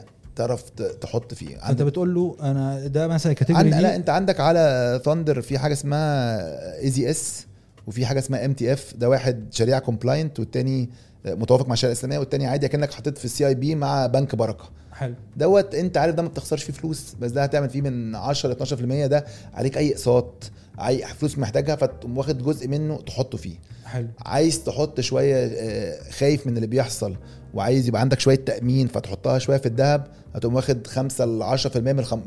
14% 0.01 0.07
تعرف 0.37 0.71
تحط 1.01 1.35
فيه. 1.35 1.59
عندك 1.61 1.85
بتقول 1.85 2.15
له 2.15 2.37
أنا 2.43 2.87
ده 2.87 3.09
مثلا 3.09 3.33
دي 3.33 3.53
لا 3.83 3.97
أنت 3.97 4.11
عندك 4.11 4.41
على 4.41 5.01
Thndr 5.05 5.41
في 5.41 5.59
حاجة 5.59 5.73
اسمها 5.73 6.39
AZS 6.83 7.47
وفي 7.87 8.07
حاجة 8.07 8.19
اسمها 8.19 8.45
MTF 8.45 8.95
ده 8.97 9.09
واحد 9.09 9.45
شريعة 9.51 9.81
compliant 9.81 10.41
والتاني 10.41 10.91
متوافق 11.29 11.67
مع 11.69 11.73
الشريعة 11.73 11.93
الإسلامية 11.93 12.19
والتاني 12.19 12.47
عادي 12.47 12.69
كانك 12.69 12.93
حطيت 12.95 13.19
في 13.19 13.25
ال 13.25 13.47
CIB 13.47 13.75
مع 13.75 14.07
بنك 14.07 14.35
بركة. 14.35 14.65
حلو. 14.93 15.15
دوت 15.37 15.75
أنت 15.75 15.97
عارف 15.97 16.15
ده 16.15 16.23
ما 16.23 16.29
بتخسرش 16.29 16.63
فيه 16.65 16.73
فلوس 16.73 17.15
بس 17.21 17.31
ده 17.31 17.43
هتعمل 17.43 17.71
فيه 17.71 17.83
من 17.83 18.15
10 18.15 18.51
ل 18.53 18.67
12% 19.07 19.07
ده 19.07 19.25
عليك 19.55 19.79
أي 19.79 19.93
أقساط 19.93 20.51
أي 20.81 21.07
فلوس 21.07 21.39
محتاجها 21.39 21.77
فتقوم 21.77 22.19
واخد 22.19 22.43
جزء 22.43 22.69
منه 22.69 22.97
تحطه 22.97 23.39
فيه. 23.39 23.55
حلو. 23.85 24.07
عايز 24.27 24.65
تحط 24.65 25.01
شوية 25.01 25.37
آه، 25.47 26.11
خايف 26.11 26.47
من 26.47 26.57
اللي 26.57 26.67
بيحصل 26.67 27.17
وعايز 27.55 27.89
يبقى 27.89 28.01
عندك 28.01 28.21
شوية 28.21 28.37
تأمين 28.37 28.87
فتحطها 28.87 29.39
شوية 29.39 29.57
في 29.57 29.67
الذهب 29.67 30.07
هتقوم 30.35 30.55
واخد 30.55 30.87
5 30.87 31.25
ل 31.25 31.43
10% 31.59 31.77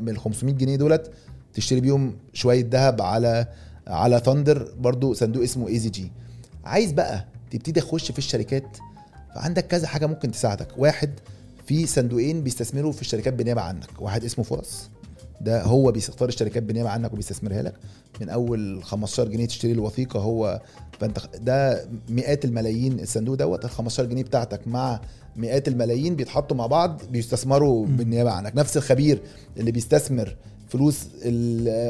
من 0.00 0.08
ال 0.08 0.18
500 0.18 0.54
جنيه 0.54 0.76
دولت 0.76 1.10
تشتري 1.54 1.80
بيهم 1.80 2.16
شوية 2.32 2.66
ذهب 2.70 3.02
على 3.02 3.46
على 3.86 4.20
Thndr 4.24 4.72
برضو 4.78 5.14
صندوق 5.14 5.42
اسمه 5.42 5.68
AZG 5.68 6.12
عايز 6.64 6.92
بقى 6.92 7.26
تبتدي 7.50 7.80
تخش 7.80 8.12
في 8.12 8.18
الشركات 8.18 8.76
فعندك 9.34 9.66
كذا 9.66 9.86
حاجة 9.86 10.06
ممكن 10.06 10.30
تساعدك. 10.30 10.68
واحد 10.78 11.10
في 11.66 11.86
صندوقين 11.86 12.42
بيستثمروا 12.42 12.92
في 12.92 13.00
الشركات 13.00 13.34
بالنيابه 13.34 13.60
عنك. 13.60 13.88
واحد 14.02 14.24
اسمه 14.24 14.44
فرص 14.44 14.90
ده 15.40 15.62
هو 15.62 15.92
بيختار 15.92 16.28
الشركات 16.28 16.62
بالنيابه 16.62 16.90
عنك 16.90 17.12
وبيستثمرها 17.12 17.62
لك. 17.62 17.74
من 18.20 18.28
أول 18.28 18.84
15 18.84 19.28
جنيه 19.28 19.46
تشتري 19.46 19.72
الوثيقة 19.72 20.20
هو 20.20 20.60
فأنت 21.00 21.18
ده 21.40 21.88
مئات 22.08 22.44
الملايين 22.44 23.00
الصندوق 23.00 23.34
دوت. 23.34 23.64
ال 23.64 23.70
15 23.70 24.04
جنيه 24.04 24.22
بتاعتك 24.22 24.68
مع 24.68 25.00
مئات 25.36 25.68
الملايين 25.68 26.16
بيتحطوا 26.16 26.56
مع 26.56 26.66
بعض 26.66 27.00
بيستثمروا. 27.10 27.86
بالنيابه 27.86 28.30
عنك. 28.30 28.56
نفس 28.56 28.76
الخبير 28.76 29.22
اللي 29.56 29.72
بيستثمر 29.72 30.36
فلوس 30.70 30.98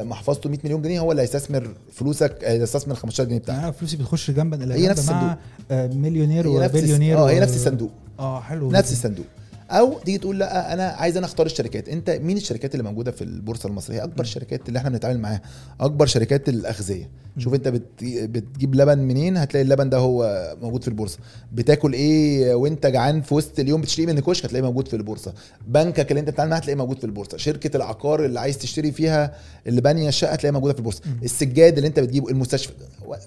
محفظته 0.04 0.50
100 0.50 0.58
مليون 0.64 0.82
جنيه 0.82 1.00
هو 1.00 1.10
اللي 1.10 1.22
هيستثمر 1.22 1.74
فلوسك 1.92 2.38
هيستثمر 2.44 2.94
ال 2.94 2.98
15 2.98 3.24
جنيه 3.24 3.38
بتاعتك 3.38 3.60
يعني 3.62 3.72
فلوسي 3.72 3.96
بتخش 3.96 4.30
جنبا 4.30 4.64
إلى 4.64 4.74
هي 4.74 4.88
نفس 4.88 5.08
مع 5.08 5.36
آه، 5.70 5.86
مليونير 5.86 6.48
وبليونير 6.48 7.18
آه 7.18 7.30
هي 7.30 7.40
نفس 7.40 7.54
الصندوق. 7.56 7.90
آه 8.18 8.40
حلو 8.40 8.70
نفس. 8.70 8.92
الصندوق. 8.92 9.26
أو 9.70 9.98
تيجي 9.98 10.18
تقول 10.18 10.38
لأ 10.38 10.72
أنا 10.72 10.84
عايز 10.86 11.16
أنا 11.16 11.26
أختار 11.26 11.46
الشركات. 11.46 11.88
أنت 11.88 12.10
مين 12.10 12.36
الشركات 12.36 12.74
اللي 12.74 12.84
موجودة 12.84 13.10
في 13.10 13.24
البورصة 13.24 13.66
المصرية؟ 13.68 14.04
أكبر 14.04 14.20
الشركات 14.20 14.68
اللي 14.68 14.78
إحنا 14.78 14.90
بنتعامل 14.90 15.20
معاها. 15.20 15.42
أكبر 15.80 16.06
شركات 16.06 16.48
الأغذية. 16.48 17.10
شوف 17.38 17.54
أنت 17.54 17.68
بت- 17.68 18.04
بتجيب 18.04 18.74
لبن 18.74 18.98
منين؟ 18.98 19.36
هتلاقي 19.36 19.62
اللبن 19.64 19.90
ده 19.90 19.98
هو 19.98 20.54
موجود 20.62 20.82
في 20.82 20.88
البورصة. 20.88 21.18
بتاكل 21.52 21.92
إيه 21.92 22.54
وأنت 22.54 22.86
جعان 22.86 23.22
في 23.22 23.34
وسط 23.34 23.58
اليوم؟ 23.58 23.80
بتشتري 23.80 24.06
من 24.06 24.18
الكشك 24.18 24.44
هتلاقيه 24.44 24.64
موجود 24.64 24.88
في 24.88 24.96
البورصة. 24.96 25.32
بنكك 25.68 26.10
اللي 26.10 26.20
أنت 26.20 26.28
بتتعامل 26.30 26.50
معاه 26.50 26.58
هتلاقيه 26.60 26.76
موجود 26.78 26.98
في 26.98 27.04
البورصة. 27.04 27.36
شركة 27.36 27.76
العقار 27.76 28.24
اللي 28.24 28.40
عايز 28.40 28.58
تشتري 28.58 28.92
فيها 28.92 29.34
اللي 29.66 29.80
بانيه 29.80 30.08
الشقة 30.08 30.32
هتلاقيها 30.32 30.52
موجودة 30.54 30.72
في 30.72 30.78
البورصة. 30.78 31.00
السجاد 31.22 31.76
اللي 31.76 31.88
أنت 31.88 32.00
بتجيبه 32.00 32.28
المستشفى. 32.30 32.72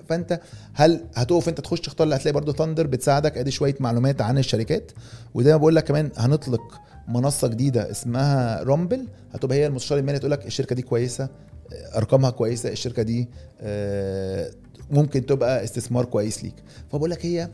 فأنت 0.10 0.40
هل 0.74 1.04
هتقف 1.16 1.50
أنت 1.50 1.62
تخش 1.62 1.82
تختار؟ 1.82 2.04
اللي 2.06 2.16
هتلاقي 2.16 2.34
برضو 2.34 2.52
Thndr 2.54 2.88
بتساعدك. 2.88 3.38
أدي 3.38 3.52
شوية 3.52 3.76
معلومات 3.80 4.22
عن 4.22 4.38
الشركات. 4.38 4.92
وزي 5.34 5.52
ما 5.52 5.58
بقول 5.58 5.76
لك 5.76 5.84
كمان 5.84 6.10
هنطلق 6.34 6.82
منصة 7.08 7.48
جديدة 7.48 7.92
اسمها 7.92 8.64
Rumble 8.64 9.08
هتبقى 9.34 9.58
هي 9.58 9.68
المستشار 9.68 9.98
المالي 10.00 10.20
تقول 10.20 10.32
لك 10.32 10.46
الشركة 10.46 10.76
دي 10.76 10.82
كويسة 10.82 11.30
أرقامها 11.96 12.30
كويسة 12.30 12.70
الشركة 12.70 13.04
دي 13.04 13.30
آه، 13.62 14.52
ممكن 14.92 15.26
تبقى 15.26 15.64
استثمار 15.64 16.06
كويس 16.06 16.44
ليك. 16.44 16.54
فبقول 16.92 17.10
لك 17.10 17.26
هي 17.26 17.50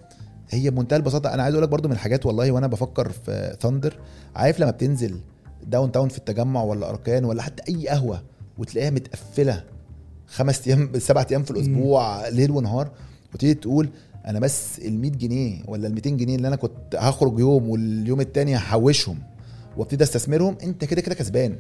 هي 0.50 0.70
بمنتهى 0.70 0.98
البساطة. 0.98 1.34
أنا 1.34 1.44
عايز 1.44 1.56
أقول 1.56 1.63
لك 1.63 1.70
برضو 1.70 1.88
من 1.88 1.94
الحاجات 1.94 2.26
والله 2.26 2.52
وأنا 2.52 2.68
بفكر 2.68 3.10
في 3.10 3.58
Thndr 3.62 4.00
عارف 4.36 4.60
لما 4.60 4.72
بتنزل 4.72 5.20
Downtown 5.68 6.10
في 6.10 6.18
التجمع 6.18 6.63
ولا 6.63 6.89
أركان 6.89 7.26
ولا 7.26 7.42
حتى 7.42 7.63
أي 7.74 7.88
قهوة 7.88 8.24
وتلاقيها 8.58 8.89
متقفلة 8.89 9.63
خمس 10.28 10.68
أيام 10.68 11.00
سبع 11.00 11.26
أيام 11.32 11.44
في 11.44 11.52
الأسبوع 11.52 12.28
ليل 12.28 12.52
ونهار 12.52 12.92
وتيجي 13.34 13.54
تقول 13.54 13.89
أنا 14.30 14.39
بس 14.39 14.80
ال 14.80 15.00
100 15.00 15.12
جنيه 15.12 15.63
ولا 15.68 15.88
ال 15.88 15.94
200 15.94 16.10
جنيه 16.10 16.36
اللي 16.36 16.48
أنا 16.48 16.56
كنت 16.56 16.96
هخرج 16.96 17.39
يوم 17.39 17.70
واليوم 17.70 18.22
التاني 18.22 18.56
هحوشهم 18.58 19.18
وأبتدي 19.78 20.04
أستثمرهم 20.04 20.58
أنت 20.63 20.86
كده 20.86 21.02
كده 21.02 21.15
كسبان. 21.15 21.56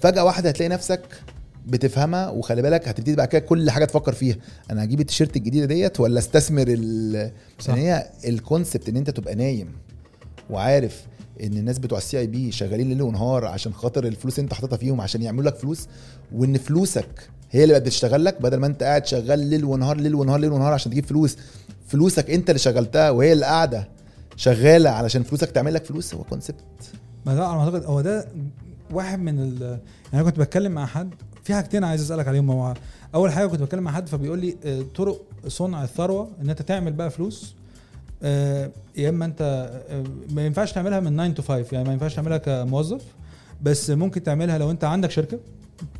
فجأة 0.00 0.24
واحدة 0.24 0.48
هتلاقي 0.48 0.68
نفسك 0.68 1.00
بتفهمها 1.66 2.28
وخلي 2.30 2.62
بالك 2.62 2.88
هتبتدي 2.88 3.16
بعد 3.16 3.28
كده 3.28 3.38
كل 3.40 3.70
حاجة 3.70 3.84
تفكر 3.84 4.12
فيها 4.12 4.36
أنا 4.70 4.84
هجيب 4.84 5.00
التيشيرت 5.00 5.36
الجديدة 5.36 5.66
ديت 5.66 6.00
ولا 6.00 6.18
أستثمر 6.18 6.64
ال. 6.68 7.30
يعني 7.68 7.80
هي 7.80 8.10
ال 8.28 8.36
concept 8.36 8.88
إن 8.88 8.96
أنت 8.96 9.10
تبقى 9.10 9.34
نايم 9.34 9.68
وعارف 10.50 11.02
إن 11.42 11.52
الناس 11.56 11.78
بتوع 11.78 11.98
ال 11.98 12.18
CIB 12.18 12.52
شغالين 12.52 12.88
ليل 12.88 13.02
ونهار 13.02 13.44
عشان 13.44 13.72
خاطر 13.72 14.06
الفلوس 14.06 14.38
أنت 14.38 14.54
حاططها 14.54 14.76
فيهم 14.76 15.00
عشان 15.00 15.22
يعملوا 15.22 15.50
لك 15.50 15.56
فلوس 15.56 15.88
وإن 16.34 16.58
فلوسك 16.58 17.28
هي 17.50 17.62
اللي 17.62 17.72
بقت 17.72 17.82
بتشتغل 17.82 18.24
لك 18.24 18.42
بدل 18.42 18.56
ما 18.56 18.66
أنت 18.66 18.82
قاعد 18.82 19.06
شغال 19.06 19.38
ليل 19.38 19.64
ونهار 19.64 19.96
ليل 19.96 20.14
ونهار 20.14 20.40
ليل 20.40 20.52
ونهار 20.52 20.72
عشان 20.72 20.92
تجيب 20.92 21.04
فلوس 21.04 21.36
فلوسك 21.92 22.30
انت 22.30 22.50
اللي 22.50 22.58
شغلتها 22.58 23.10
وهي 23.10 23.32
اللي 23.32 23.44
قاعدة 23.46 23.88
شغالة 24.36 24.90
علشان 24.90 25.22
فلوسك 25.22 25.50
تعمل 25.50 25.74
لك 25.74 25.84
فلوس 25.84 26.14
هو 26.14 26.24
concept 26.24 26.64
ما 27.26 27.34
ده 27.34 27.40
ما 27.40 27.60
أعتقد 27.60 27.84
هو 27.84 28.00
ده 28.00 28.28
واحد 28.90 29.18
من 29.18 29.38
ال 29.38 29.62
يعني 29.62 29.80
أنا 30.14 30.22
كنت 30.22 30.38
بتكلم 30.38 30.72
مع 30.72 30.86
حد 30.86 31.14
في 31.44 31.54
حاجتين 31.54 31.84
عايز 31.84 32.02
أسألك 32.02 32.28
عليهم 32.28 32.50
هو 32.50 32.74
أول 33.14 33.32
حاجة 33.32 33.46
كنت 33.46 33.62
بتكلم 33.62 33.82
مع 33.82 33.92
حد 33.92 34.08
فبيقول 34.08 34.38
لي 34.38 34.56
آه، 34.64 34.82
طرق 34.94 35.22
صنع 35.48 35.84
الثروة 35.84 36.30
إن 36.42 36.50
أنت 36.50 36.62
تعمل 36.62 36.92
بقى 36.92 37.10
فلوس 37.10 37.54
آه، 38.22 38.70
يا 38.96 39.08
إما 39.08 39.24
أنت 39.24 39.70
آه، 39.88 40.04
ما 40.30 40.46
ينفعش 40.46 40.72
تعملها 40.72 41.00
من 41.00 41.16
9 41.16 41.28
to 41.34 41.42
5 41.42 41.66
يعني 41.72 41.86
ما 41.86 41.92
ينفعش 41.92 42.14
تعملها 42.14 42.38
كموظف 42.38 43.02
بس 43.62 43.90
ممكن 43.90 44.22
تعملها 44.22 44.58
لو 44.58 44.70
أنت 44.70 44.84
عندك 44.84 45.10
شركة. 45.10 45.38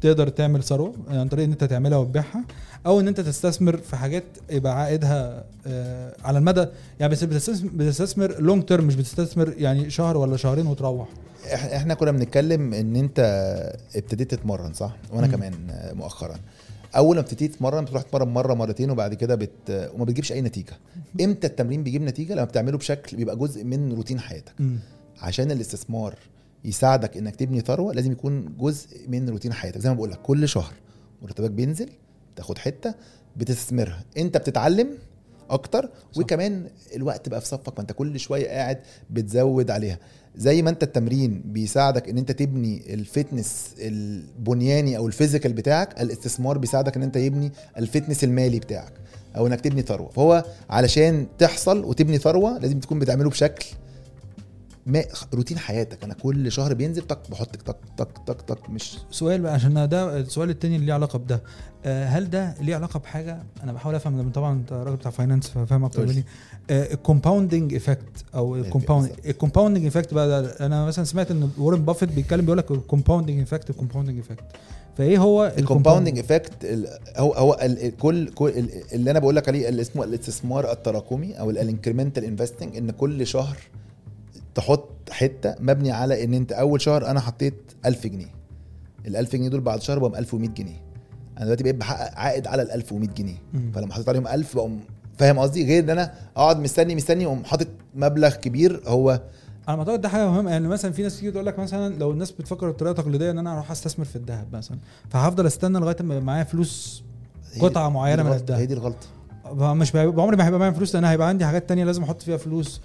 تقدر 0.01 0.29
تعمل 0.29 0.63
ثروة 0.63 0.95
عن 1.09 1.29
طريق 1.29 1.45
إن 1.45 1.51
أنت 1.53 1.65
تعملها 1.65 1.99
وتبيعها 1.99 2.45
أو 2.87 3.01
إن 3.01 3.09
أنت 3.09 3.21
تستثمر 3.21 3.77
في 3.77 3.97
حاجات 3.97 4.25
يبقى 4.51 4.81
عائدها 4.81 5.45
آه، 5.67 6.15
على 6.25 6.39
المدى 6.39 6.67
يعني 7.01 7.13
بس 7.13 7.25
بتستثمر, 7.25 7.71
بتستثمر 7.75 8.41
لونج 8.41 8.65
تيرم 8.65 8.85
مش 8.87 8.95
بتستثمر 8.95 9.55
يعني 9.59 9.91
شهر 9.91 10.17
ولا 10.17 10.37
شهرين 10.37 10.67
وتروح. 10.67 11.09
إحنا 11.55 11.95
كنا 11.95 12.11
بنتكلم 12.13 12.75
إن 12.75 12.97
أنت 12.97 13.19
ابتديت 13.97 14.31
تتمرن 14.35 14.73
صح؟ 14.73 14.97
وأنا 15.13 15.27
مم. 15.27 15.33
كمان 15.33 15.53
مؤخرا. 15.95 16.35
أول 16.97 17.17
ما 17.17 17.21
ابتديت 17.23 17.55
تتمرن 17.55 17.85
بتروح 17.85 18.03
تتمرن 18.03 18.29
مرة 18.29 18.55
مرتين 18.55 18.91
وبعد 18.91 19.15
كده 19.15 19.35
بت 19.35 19.91
وما 19.95 20.05
بتجيبش 20.05 20.33
أي 20.33 20.41
نتيجة. 20.41 20.73
إمتى 21.21 21.47
التمرين 21.47 21.83
بيجيب 21.83 22.03
نتيجة؟ 22.03 22.33
لما 22.35 22.45
بتعمله 22.45 22.79
بشكل 22.79 23.17
بيبقى 23.17 23.37
جزء 23.37 23.65
من 23.65 23.93
روتين 23.93 24.21
حياتك. 24.21 24.53
مم. 24.59 24.79
عشان 25.21 25.51
الاستثمار 25.51 26.15
يساعدك 26.64 27.16
إنك 27.16 27.37
تبني 27.37 27.61
ثروة 27.61 27.94
لازم 27.94 28.12
يكون 28.12 28.57
جزء 28.59 29.09
من 29.09 29.29
روتين 29.29 29.53
حياتك. 29.53 29.81
زي 29.81 29.88
ما 29.88 29.94
بقول 29.94 30.11
لك 30.11 30.18
كل 30.22 30.48
شهر 30.48 30.72
مرتبك 31.22 31.51
بينزل 31.51 31.88
تاخد 32.37 32.59
حتة 32.59 32.94
بتستثمرها. 33.37 34.05
أنت 34.18 34.37
بتتعلم 34.37 34.88
أكتر 35.51 35.90
صح. 36.12 36.18
وكمان 36.18 36.66
الوقت 36.96 37.29
بقى 37.29 37.40
في 37.40 37.46
صفك 37.46 37.72
ما 37.77 37.81
انت 37.81 37.92
كل 37.92 38.20
شوية 38.20 38.48
قاعد 38.48 38.79
بتزود 39.11 39.70
عليها. 39.70 39.98
زي 40.37 40.62
ما 40.62 40.70
أنت 40.70 40.83
التمرين 40.83 41.42
بيساعدك 41.44 42.09
إن 42.09 42.18
أنت 42.18 42.33
تبني 42.33 42.94
ال 42.95 43.05
fitness 43.05 43.75
البنياني 43.79 44.96
أو 44.96 45.07
ال 45.07 45.12
physical 45.12 45.53
بتاعك 45.53 46.01
الاستثمار 46.01 46.59
بيساعدك 46.59 46.96
إن 46.96 47.03
أنت 47.03 47.16
يبني 47.16 47.53
ال 47.79 47.84
fitness 47.84 48.25
المالي 48.25 48.59
بتاعك 48.59 48.92
أو 49.37 49.46
إنك 49.46 49.61
تبني 49.61 49.83
ثروة. 49.83 50.11
فهو 50.11 50.44
علشان 50.70 51.27
تحصل 51.38 51.85
وتبني 51.85 52.18
ثروة 52.18 52.59
لازم 52.59 52.81
تكون 52.81 52.98
بتعمله 52.98 53.31
بشكل 53.31 53.66
ما 54.87 55.05
روتين 55.35 55.59
حياتك. 55.59 56.05
أنا 56.05 56.14
كل 56.14 56.53
شهر 56.53 56.75
بينزل 56.75 57.03
طق 57.03 57.31
بحط 57.31 57.57
تك 57.57 57.77
تك 57.97 58.09
تك 58.27 58.40
تك 58.42 58.71
مش 58.71 58.99
سؤال 59.11 59.40
بقى 59.40 59.55
عشان 59.55 59.88
ده 59.88 60.18
السؤال 60.21 60.51
التاني 60.51 60.75
اللي 60.77 60.87
ليه 60.87 60.95
علاقة 60.95 61.18
بده. 61.18 61.42
آه، 61.85 62.07
هل 62.07 62.31
ده 62.31 62.55
ليه 62.61 62.75
علاقة 62.77 62.99
بحاجة؟ 63.01 63.42
أنا 63.62 63.73
بحاول 63.73 63.95
أفهم 63.95 64.16
لأن 64.16 64.31
طبعا 64.31 64.53
أنت 64.53 64.73
راجل 64.73 64.97
بتاع 64.97 65.11
finance 65.11 65.49
فاهم 65.49 65.85
أكتر. 65.85 66.07
مني. 66.07 66.25
ال 66.71 66.79
compounding 66.79 67.75
effect 67.75 68.25
أو 68.35 68.57
ال 68.57 68.62
compound. 68.62 69.11
ال 69.27 69.32
compounding 69.32 69.87
effect 69.87 70.15
بقى 70.14 70.29
ده 70.42 70.66
أنا 70.66 70.85
مثلا 70.87 71.05
سمعت 71.05 71.31
إن 71.31 71.51
وارن 71.59 71.85
بافيت 71.85 72.09
بيتكلم 72.12 72.40
بيقول 72.45 72.59
لك 72.59 72.71
ال 72.71 72.76
compounding 72.76 73.41
effect 73.41 73.71
ال 73.71 73.75
compounding 73.75 74.19
effect 74.19 74.45
فإيه 74.99 75.18
هو 75.18 75.53
ال 75.59 75.63
compounding 75.63 76.19
effect 76.19 76.53
هو 77.16 77.33
هو 77.33 77.59
ال- 77.62 77.97
كل 77.97 78.29
كل 78.29 78.49
ال- 78.49 78.95
اللي 78.95 79.11
أنا 79.11 79.18
بقول 79.18 79.37
لك 79.37 79.49
عليه 79.49 79.68
اللي 79.68 79.83
اسمه 79.83 80.05
الاستثمار 80.05 80.73
التراكمي 80.73 81.40
أو 81.40 81.51
ال 81.51 81.57
incremental 81.57 82.25
investing 82.25 82.77
إن 82.77 82.90
كل 82.90 83.27
شهر 83.27 83.57
تحط 84.55 85.11
حتة 85.11 85.55
مبني 85.61 85.93
على 85.93 86.25
إن 86.25 86.35
أنت 86.35 86.53
أول 86.53 86.81
شهر 86.81 87.07
أنا 87.07 87.21
حطيت 87.21 87.73
1000 87.87 88.07
جنيه. 88.07 88.33
ال 89.07 89.17
1000 89.17 89.37
جنيه 89.37 89.49
دول 89.49 89.61
بعد 89.61 89.83
شهر 89.83 89.99
بقوا 89.99 90.19
1100 90.19 90.49
جنيه. 90.49 90.83
أنا 91.37 91.45
دلوقتي 91.45 91.62
بقيت 91.65 91.77
بحقق 91.77 92.19
عائد 92.19 92.47
على 92.47 92.62
ال 92.62 92.71
1100 92.71 93.09
جنيه. 93.09 93.37
فلما 93.75 93.95
حطيت 93.95 94.09
عليهم 94.09 94.29
1000 94.29 94.57
بقوا 94.57 94.71
فاهم 95.19 95.38
قصدي؟ 95.38 95.67
غير 95.67 95.85
إن 95.85 95.91
أنا 95.91 96.12
أقعد 96.37 96.61
مستني 96.61 96.95
مستني 96.95 97.27
واقوم 97.27 97.45
حاطط 97.45 97.69
مبلغ 97.95 98.35
كبير 98.35 98.83
هو 98.87 99.21
أنا 99.69 99.77
معتقد 99.77 100.01
ده 100.01 100.09
حاجة 100.09 100.27
مهمة. 100.27 100.51
يعني 100.51 100.69
مثلا 100.69 100.93
في 100.93 101.03
ناس 101.03 101.19
تيجي 101.19 101.31
تقول 101.31 101.47
لك 101.47 101.59
مثلا 101.59 101.95
لو 101.95 102.11
الناس 102.11 102.31
بتفكر 102.33 102.71
بطريقة 102.71 102.93
تقليدية 102.93 103.31
إن 103.31 103.38
أنا 103.38 103.53
أروح 103.53 103.71
أستثمر 103.71 104.05
في 104.05 104.17
الذهب 104.17 104.47
مثلا 104.53 104.79
فهفضل 105.11 105.47
أستنى 105.47 105.79
لغاية 105.79 105.97
ما 106.01 106.21
معايا 106.21 106.45
فلوس 106.45 107.03
معينة 107.75 108.23
دي 108.23 108.29
من 108.29 108.37
الدهب. 108.37 108.59
هي 108.59 108.67
دي 108.67 108.75
الغلطه 108.75 109.07
مش 109.55 109.97
عمري 109.97 110.37
ما 110.37 110.47
هيبقى 110.47 110.59
معايا 110.61 110.73
فلوس 110.73 110.95
لأن 110.95 111.05
هيبقى 111.05 111.29
عندي 111.29 111.47
حاجات 111.47 111.69
تانية 111.69 111.85
لازم 111.85 112.03
أحط 112.03 112.23
فيها 112.23 112.37
فلوس. 112.37 112.81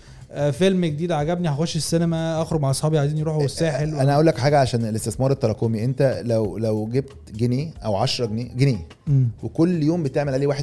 فيلم 0.51 0.85
جديد 0.85 1.11
عجبني 1.11 1.49
هخش 1.49 1.75
السينما 1.75 2.41
اخرج 2.41 2.61
مع 2.61 2.69
اصحابي 2.69 2.99
عايزين 2.99 3.17
يروحوا 3.17 3.45
الساحل. 3.45 3.95
أنا 3.95 4.13
أقول 4.13 4.25
لك 4.27 4.37
حاجة 4.37 4.59
عشان 4.59 4.85
الاستثمار 4.85 5.31
التراكمي. 5.31 5.83
انت 5.85 6.21
لو 6.25 6.57
لو 6.57 6.87
جبت 6.87 7.31
جنيه 7.33 7.73
أو 7.85 7.95
10 7.95 8.25
جنيه 8.25 8.53
جنيه 8.53 8.87
مم. 9.07 9.27
وكل 9.43 9.83
يوم 9.83 10.03
بتعمل 10.03 10.33
عليه 10.33 10.47
1% 10.47 10.57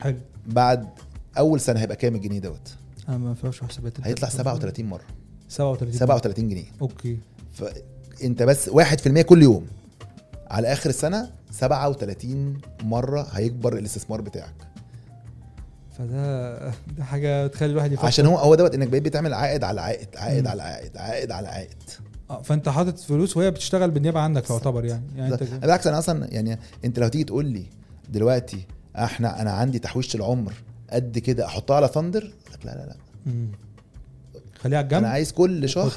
حلو. 0.00 0.16
بعد 0.46 0.88
اول 1.38 1.60
سنة 1.60 1.80
هيبقى 1.80 1.96
كام 1.96 2.14
الجنيه 2.14 2.38
دوت؟ 2.38 2.74
أنا 3.08 3.18
ما 3.18 3.34
فيهاش 3.34 3.60
حسابات. 3.60 3.92
هيطلع 4.02 4.28
37 4.28 4.86
مرة. 4.86 5.04
37 5.48 5.98
37 5.98 6.48
جنيه. 6.48 6.64
okay. 6.82 7.18
فانت 7.52 8.42
بس 8.42 8.68
1% 8.68 9.22
كل 9.22 9.42
يوم. 9.42 9.66
على 10.50 10.72
آخر 10.72 10.90
السنة 10.90 11.30
37 11.50 12.58
مرة 12.82 13.26
هيكبر 13.32 13.78
الاستثمار 13.78 14.20
بتاعك. 14.20 14.54
فده 15.98 16.58
ده 16.98 17.04
حاجة 17.04 17.46
تخلي 17.46 17.72
الواحد 17.72 17.92
يفكر. 17.92 18.06
عشان 18.06 18.26
هو 18.26 18.36
هو 18.38 18.54
دوت 18.54 18.74
إنك 18.74 18.88
بقيت 18.88 19.02
بتعمل 19.02 19.34
عائد 19.34 19.64
على 19.64 19.80
عائد 19.80 20.08
عائد. 20.16 20.46
على 20.46 20.62
عائد 20.62 20.96
عائد 20.96 21.30
على 21.30 21.48
عائد. 21.48 21.82
آه، 22.30 22.42
فأنت 22.42 22.68
حاطط 22.68 22.98
فلوس 22.98 23.36
وهي 23.36 23.50
بتشتغل 23.50 23.90
بالنيابة 23.90 24.20
عنك 24.20 24.46
تعتبر 24.46 24.84
يعني. 24.84 25.04
يعني 25.16 25.34
أنت 25.34 25.42
بالعكس 25.42 25.86
أنا 25.86 25.98
أصلا 25.98 26.34
يعني 26.34 26.58
أنت 26.84 26.98
لو 26.98 27.08
تيجي 27.08 27.24
تقول 27.24 27.46
لي 27.46 27.66
دلوقتي 28.08 28.66
أحنا 28.96 29.42
أنا 29.42 29.50
عندي 29.50 29.78
تحويشة 29.78 30.16
العمر 30.16 30.52
قد 30.90 31.18
كده 31.18 31.46
أحطها 31.46 31.76
على 31.76 31.88
ثندر 31.88 32.32
لا 32.64 32.70
لا 32.70 32.86
لا. 32.86 32.96
خليها 34.60 34.78
على 34.78 34.84
الجنب. 34.84 34.98
أنا 34.98 35.08
عايز 35.08 35.32
كل 35.32 35.68
شهر. 35.68 35.92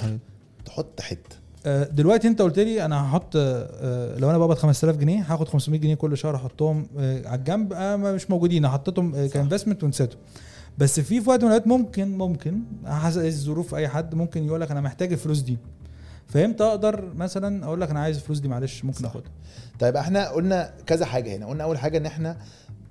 تحط 0.66 1.02
حتة. 1.02 1.36
دلوقتي 1.68 2.28
انت 2.28 2.42
قلت 2.42 2.60
لي 2.60 2.86
أنا 2.86 3.06
هحط 3.06 3.34
آه، 3.36 4.18
لو 4.18 4.30
أنا 4.30 4.38
بقبض 4.38 4.56
5000 4.56 4.96
جنيه 4.96 5.22
هاخد 5.22 5.48
500 5.48 5.80
جنيه 5.80 5.96
كل 5.96 6.18
شهر 6.18 6.36
احطهم 6.36 6.88
آه، 6.98 7.28
على 7.28 7.40
الجنب 7.40 7.74
آه، 7.74 7.96
مش 7.96 8.30
موجودين 8.30 8.68
حطيتهم 8.68 9.16
آه،. 9.16 9.28
كانفستمنت 9.28 9.84
ونسيتهم. 9.84 10.20
بس 10.78 11.00
في 11.00 11.22
في 11.22 11.30
وقت 11.30 11.40
من 11.40 11.48
الأوقات 11.48 11.68
ممكن 11.68 12.18
ممكن 12.18 12.60
حسب 12.86 13.26
الظروف 13.26 13.76
أي 13.76 13.88
حد 13.88 14.16
ممكن 14.16 14.46
يقول 14.46 14.62
لك 14.62 14.72
أنا 14.72 14.82
محتاج 14.82 15.12
الفلوس 15.12 15.40
دي. 15.40 15.58
فامتى 16.28 16.64
أقدر 16.64 17.14
مثلا 17.16 17.66
أقول 17.66 17.82
لك 17.82 17.90
أنا 17.90 18.00
عايز 18.00 18.18
الفلوس 18.18 18.40
دي 18.40 18.48
معلش 18.48 18.84
ممكن. 18.86 19.06
أخدها. 19.06 19.32
طيب 19.80 19.96
إحنا 19.96 20.30
قلنا 20.30 20.74
كذا 20.86 21.06
حاجة 21.06 21.36
هنا. 21.36 21.46
قلنا 21.46 21.64
أول 21.64 21.78
حاجة 21.78 21.98
إن 21.98 22.06
إحنا 22.06 22.38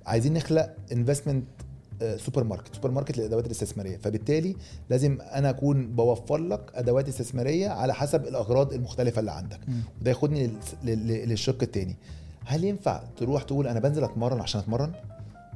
عايزين 0.05 0.33
نخلق 0.33 0.75
investment 0.91 1.45
supermarket 2.17 2.75
سوبر 2.75 2.91
ماركت 2.91 3.17
للادوات 3.17 3.45
الاستثمارية. 3.45 3.97
فبالتالي 3.97 4.55
لازم 4.89 5.17
أنا 5.21 5.49
أكون 5.49 5.87
بوفر 5.95 6.37
لك 6.37 6.71
أدوات 6.75 7.07
استثمارية 7.07 7.69
على 7.69 7.93
حسب 7.93 8.23
الأغراض 8.27 8.73
المختلفة 8.73 9.19
اللي 9.19 9.31
عندك. 9.31 9.59
مم. 9.67 9.81
وده 10.01 10.11
ياخدني 10.11 10.47
لل- 10.47 10.53
لل- 10.83 11.29
للشق 11.29 11.57
التاني. 11.61 11.95
هل 12.45 12.63
ينفع 12.63 13.03
تروح 13.17 13.43
تقول 13.43 13.67
أنا 13.67 13.79
بنزل 13.79 14.03
أتمرن 14.03 14.41
عشان 14.41 14.61
أتمرن؟ 14.61 14.91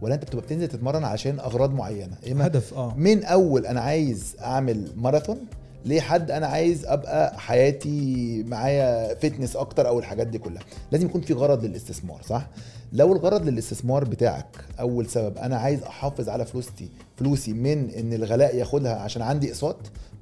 ولا 0.02 0.16
أنت 0.16 0.24
بتبقى 0.26 0.46
بتنزل 0.46 0.68
تتمرن 0.68 1.04
عشان 1.04 1.40
أغراض 1.40 1.74
معينة؟ 1.74 2.16
إما 2.32 2.48
هدف 2.48 2.74
آه. 2.74 2.94
من 2.98 3.24
أول 3.24 3.66
أنا 3.66 3.82
عايز 3.82 4.36
أعمل 4.42 4.88
ماراثون 4.98 5.38
لحد 5.86 6.32
أنا 6.32 6.48
عايز 6.48 6.86
ابقى 6.86 7.40
حياتي 7.40 8.44
معايا 8.48 9.14
فتنس 9.16 9.56
أكتر 9.56 9.88
أو 9.88 10.00
الحاجات 10.00 10.28
دي 10.28 10.38
كلها. 10.38 10.64
لازم 10.92 11.06
يكون 11.06 11.22
في 11.22 11.34
غرض 11.34 11.66
للاستثمار 11.66 12.22
صح؟ 12.24 12.48
لو 12.94 13.14
الغرض 13.14 13.48
للاستثمار 13.48 14.04
بتاعك 14.04 14.58
اول 14.80 15.06
سبب 15.10 15.38
أنا 15.38 15.58
عايز 15.58 15.84
احافظ 15.84 16.30
على 16.30 16.46
فلوسي 16.46 16.90
فلوسي 17.18 17.54
من 17.54 17.90
ان 17.90 18.14
الغلاء 18.14 18.56
ياخدها 18.56 18.96
عشان 18.96 19.22
عندي 19.22 19.50
اقساط 19.50 19.78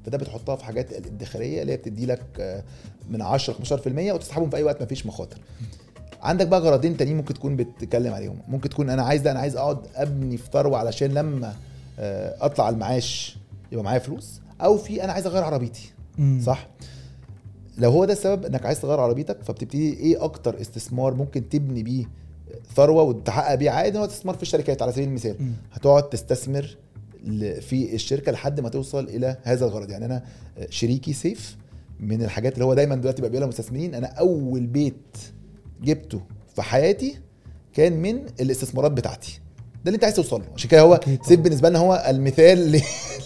فده 0.05 0.17
بتحطها 0.17 0.55
في 0.55 0.65
حاجات 0.65 0.91
الادخاريه 0.91 1.61
اللي 1.61 1.71
هي 1.73 1.77
بتدي 1.77 2.05
لك 2.05 2.21
آه، 2.39 2.63
من 3.09 3.21
10 3.21 3.53
15% 3.53 4.13
وتسحبهم 4.13 4.49
في 4.49 4.57
أي 4.57 4.63
وقت 4.63 4.81
مفيش 4.81 5.05
مخاطر. 5.05 5.37
عندك 6.21 6.47
بقى 6.47 6.59
غرضين 6.59 6.97
تانيين 6.97 7.17
ممكن 7.17 7.33
تكون 7.33 7.55
بتتكلم 7.55 8.13
عليهم. 8.13 8.37
ممكن 8.47 8.69
تكون 8.69 8.89
أنا 8.89 9.03
عايز 9.03 9.21
ده 9.21 9.31
أنا 9.31 9.39
عايز 9.39 9.55
اقعد 9.55 9.77
ابني 9.95 10.37
في 10.37 10.49
ثروة 10.53 10.77
علشان 10.77 11.13
لما 11.13 11.53
آه، 11.99 12.35
اطلع 12.45 12.69
المعاش 12.69 13.37
يبقى 13.71 13.83
معايا 13.83 13.99
فلوس. 13.99 14.41
أو 14.61 14.77
في 14.77 15.03
أنا 15.03 15.13
عايز 15.13 15.25
أغير 15.27 15.43
عربيتي 15.43 15.91
مم. 16.17 16.41
صح 16.45 16.67
لو 17.77 17.91
هو 17.91 18.05
ده 18.05 18.13
السبب 18.13 18.45
إنك 18.45 18.65
عايز 18.65 18.81
تغير 18.81 18.99
عربيتك 18.99 19.37
فبتبتدي 19.43 19.93
إيه 19.93 20.23
أكتر 20.23 20.61
استثمار 20.61 21.13
ممكن 21.13 21.49
تبني 21.49 21.83
بيه 21.83 22.05
ثروة 22.75 23.03
وتحقق 23.03 23.55
بيه 23.55 23.69
عائد 23.71 23.97
هو 23.97 24.05
استثمار 24.05 24.35
في 24.35 24.41
الشركات 24.43 24.81
على 24.81 24.91
سبيل 24.91 25.07
المثال 25.07 25.35
مم. 25.39 25.51
هتقعد 25.73 26.09
تستثمر 26.09 26.77
في 27.61 27.95
الشركة 27.95 28.31
لحد 28.31 28.59
ما 28.59 28.69
توصل 28.69 29.03
إلى 29.03 29.37
هذا 29.43 29.65
الغرض 29.65 29.89
يعني 29.89 30.05
أنا 30.05 30.23
شريكي 30.69 31.13
سيف 31.13 31.57
من 31.99 32.23
الحاجات 32.23 32.53
اللي 32.53 32.65
هو 32.65 32.73
دايما 32.73 32.95
دلوقتي 32.95 33.21
بقى 33.21 33.31
بيقولها 33.31 33.47
مستثمرين 33.49 33.95
أنا 33.95 34.07
أول 34.07 34.67
بيت 34.67 35.17
جبته 35.83 36.21
في 36.55 36.61
حياتي 36.61 37.15
كان 37.73 37.93
من 38.01 38.19
الاستثمارات 38.41 38.91
بتاعتي 38.91 39.39
ده 39.75 39.81
اللي 39.85 39.95
أنت 39.95 40.03
عايز 40.03 40.15
توصل 40.15 40.39
له 40.39 40.45
عشان 40.55 40.69
كده 40.69 40.81
هو. 40.81 40.99
سيب 41.21 41.43
بالنسبة 41.43 41.69
لنا 41.69 41.79
هو 41.79 42.05
المثال. 42.09 42.81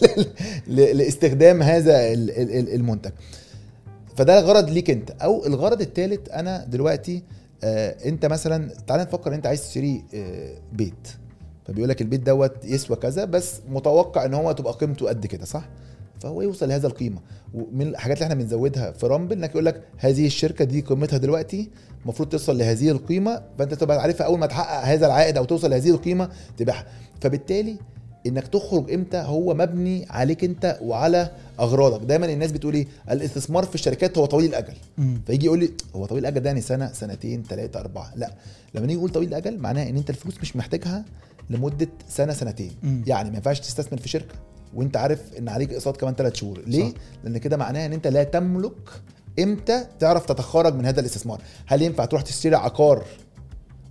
لاستخدام 0.67 1.61
هذا 1.61 2.13
ال- 2.13 2.31
ال- 2.31 2.51
ال- 2.59 2.73
المنتج. 2.75 3.11
فده 4.17 4.39
غرض 4.39 4.69
ليك 4.69 4.89
انت. 4.89 5.11
أو 5.11 5.45
الغرض 5.45 5.81
الثالث 5.81 6.29
أنا 6.29 6.65
دلوقتي 6.65 7.23
آه 7.63 7.95
انت 8.05 8.25
مثلا 8.25 8.71
تعال 8.87 9.01
نفكر 9.01 9.35
انت 9.35 9.47
عايز 9.47 9.61
تشتري 9.61 10.03
آه 10.13 10.55
بيت. 10.73 11.07
فبيقول 11.65 11.89
لك 11.89 12.01
البيت 12.01 12.21
دوت 12.21 12.65
يسوى 12.65 12.97
كذا 12.97 13.25
بس 13.25 13.55
متوقع 13.69 14.25
ان 14.25 14.33
هو 14.33 14.51
تبقى 14.51 14.73
قيمته 14.73 15.07
قد 15.09 15.25
كده 15.25 15.45
صح؟ 15.45 15.69
فهو 16.19 16.41
يوصل 16.41 16.69
لهذا 16.69 16.87
القيمة. 16.87 17.19
ومن 17.53 17.87
الحاجات 17.87 18.17
اللي 18.17 18.23
إحنا 18.23 18.35
بنزودها 18.43 18.91
في 18.91 19.07
رامبل 19.07 19.37
انك 19.37 19.49
يقول 19.49 19.65
لك 19.65 19.83
هذه 19.97 20.25
الشركة 20.25 20.65
دي 20.65 20.81
قيمتها 20.81 21.17
دلوقتي 21.17 21.69
المفروض 22.03 22.29
توصل 22.29 22.57
لهذه 22.57 22.89
القيمة 22.89 23.41
فانت 23.59 23.73
تبقى 23.73 24.01
عارفها 24.01 24.25
أول 24.27 24.39
ما 24.39 24.45
تحقق 24.45 24.83
هذا 24.85 25.05
العائد 25.05 25.37
أو 25.37 25.45
توصل 25.45 25.69
لهذه 25.69 25.89
القيمة 25.89 26.29
تبيعها. 26.57 26.85
فبالتالي 27.21 27.75
إنك 28.27 28.47
تخرج 28.47 28.91
إمتى 28.91 29.17
هو 29.17 29.53
مبني 29.53 30.05
عليك 30.09 30.43
إنت 30.43 30.77
وعلى 30.81 31.31
أغراضك. 31.59 32.05
دايما 32.05 32.25
الناس 32.25 32.51
بتقول 32.51 32.73
إيه؟ 32.73 32.87
الاستثمار 33.11 33.65
في 33.65 33.75
الشركات 33.75 34.17
هو 34.17 34.25
طويل 34.25 34.49
الأجل. 34.49 34.73
فيجي 35.27 35.45
يقول 35.45 35.59
لي 35.59 35.71
هو 35.95 36.05
طويل 36.05 36.21
الأجل 36.21 36.39
ده 36.39 36.49
يعني 36.49 36.61
سنة 36.61 36.91
سنتين 36.93 37.43
ثلاثة 37.49 37.79
أربعة. 37.79 38.11
لا. 38.15 38.33
لما 38.75 38.85
نيجي 38.85 38.97
نقول 38.97 39.09
طويل 39.09 39.27
الأجل 39.27 39.57
معناها 39.59 39.89
إن 39.89 39.97
أنت 39.97 40.09
الفلوس 40.09 40.35
مش 40.41 40.55
محتاجها 40.55 41.05
لمدة 41.49 41.87
سنة 42.09 42.33
سنتين. 42.33 42.71
مم. 42.83 43.03
يعني 43.07 43.29
ما 43.29 43.35
ينفعش 43.35 43.59
تستثمر 43.59 43.99
في 43.99 44.09
شركة 44.09 44.35
وأنت 44.73 44.97
عارف 44.97 45.21
إن 45.39 45.49
عليك 45.49 45.73
أقساط 45.73 45.97
كمان 45.97 46.13
ثلاث 46.13 46.35
شهور. 46.35 46.61
ليه؟ 46.67 46.89
صح. 46.89 46.95
لأن 47.23 47.37
كده 47.37 47.57
معناها 47.57 47.85
إن 47.85 47.93
أنت 47.93 48.07
لا 48.07 48.23
تملك 48.23 48.89
إمتى 49.39 49.85
تعرف 49.99 50.25
تتخرج 50.25 50.75
من 50.75 50.85
هذا 50.85 50.99
الاستثمار. 50.99 51.41
هل 51.65 51.81
ينفع 51.81 52.05
تروح 52.05 52.21
تشتري 52.21 52.55
عقار 52.55 53.05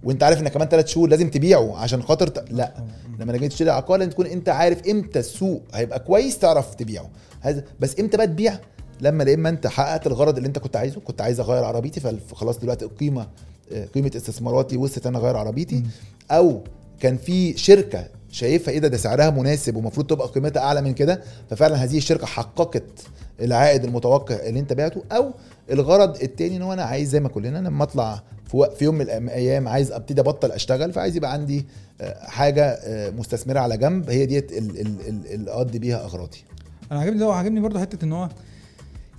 وانت 0.05 0.23
عارف 0.23 0.41
ان 0.41 0.49
كمان 0.49 0.69
ثلاث 0.69 0.87
شهور 0.87 1.09
لازم 1.09 1.31
تبيعه 1.31 1.77
عشان 1.77 2.03
خاطر 2.03 2.29
ت... 2.29 2.53
لا 2.53 2.75
لما 3.19 3.37
جيت 3.37 3.53
تشتري 3.53 3.71
عقار 3.71 3.99
لازم 3.99 4.11
تكون 4.11 4.27
انت 4.27 4.49
عارف 4.49 4.89
إمتى 4.89 5.19
السوق 5.19 5.63
هيبقى 5.75 6.01
كويس 6.01 6.39
تعرف 6.39 6.75
تبيعه. 6.75 7.11
هذا 7.41 7.65
بس 7.81 8.01
إمتى 8.01 8.17
بقى 8.17 8.27
تبيع؟ 8.27 8.59
لما 9.01 9.23
لا 9.25 9.35
إما 9.35 9.49
انت 9.49 9.67
حققت 9.67 10.07
الغرض 10.07 10.37
اللي 10.37 10.47
انت 10.47 10.59
كنت 10.59 10.77
عايزه. 10.77 11.01
كنت 11.01 11.21
عايز 11.21 11.41
أغير 11.41 11.65
عربيتي 11.65 12.01
فخلاص 12.01 12.59
دلوقتي 12.59 12.85
القيمه 12.85 13.27
آه، 13.73 13.85
قيمة 13.85 14.11
استثماراتي 14.17 14.77
وصلت 14.77 15.07
أنا 15.07 15.19
أغير 15.19 15.37
عربيتي. 15.37 15.85
أو 16.31 16.65
كان 17.01 17.17
في 17.17 17.57
شركة 17.57 18.07
شايفها 18.31 18.75
إيه 18.75 18.79
ده؟ 18.79 18.89
ده 18.89 18.97
سعرها 18.97 19.31
مناسب 19.31 19.77
ومفروض 19.77 20.07
تبقى 20.07 20.29
قيمتها 20.29 20.61
اعلى 20.63 20.83
من 20.83 20.95
كده. 20.95 21.23
ففعلا 21.51 21.77
هذه 21.85 21.97
الشركة 21.99 22.27
حققت 22.27 22.83
العائد 23.41 23.85
المتوقع 23.85 24.35
اللي 24.35 24.61
انت 24.61 24.73
بعته 24.73 25.03
أو 25.13 25.33
الغرض 25.71 26.23
التاني 26.23 26.57
ان 26.57 26.63
هو 26.63 26.73
أنا 26.73 26.83
عايز 26.83 27.09
زي 27.09 27.21
ما 27.21 27.29
كلنا 27.29 27.59
لما 27.59 27.85
اطلع 27.85 28.23
في, 28.51 28.85
يوم 28.85 28.95
من 28.95 29.01
الأيام 29.01 29.69
عايز 29.69 29.93
ابتدي 29.93 30.21
ابطل 30.21 30.53
اشتغل 30.53 30.93
فعايز 30.93 31.17
يبقى 31.17 31.33
عندي 31.33 31.67
آه، 32.01 32.25
حاجة 32.27 32.65
آه، 32.65 33.11
مستثمرة 33.11 33.59
على 33.61 33.77
جنب. 33.77 34.11
هي 34.11 34.27
ديت 34.27 34.53
ال- 34.53 34.81
ال- 34.81 35.09
ال- 35.09 35.33
اللي 35.35 35.51
اقضي 35.51 35.79
بيها 35.79 36.05
اغراضي. 36.05 36.39
أنا 36.93 37.01
عاجبني 37.01 37.19
ده 37.19 37.29
وعاجبني 37.29 37.61
برضه 37.61 37.81
حتة 37.81 38.05
ان 38.05 38.13
هو 38.13 38.29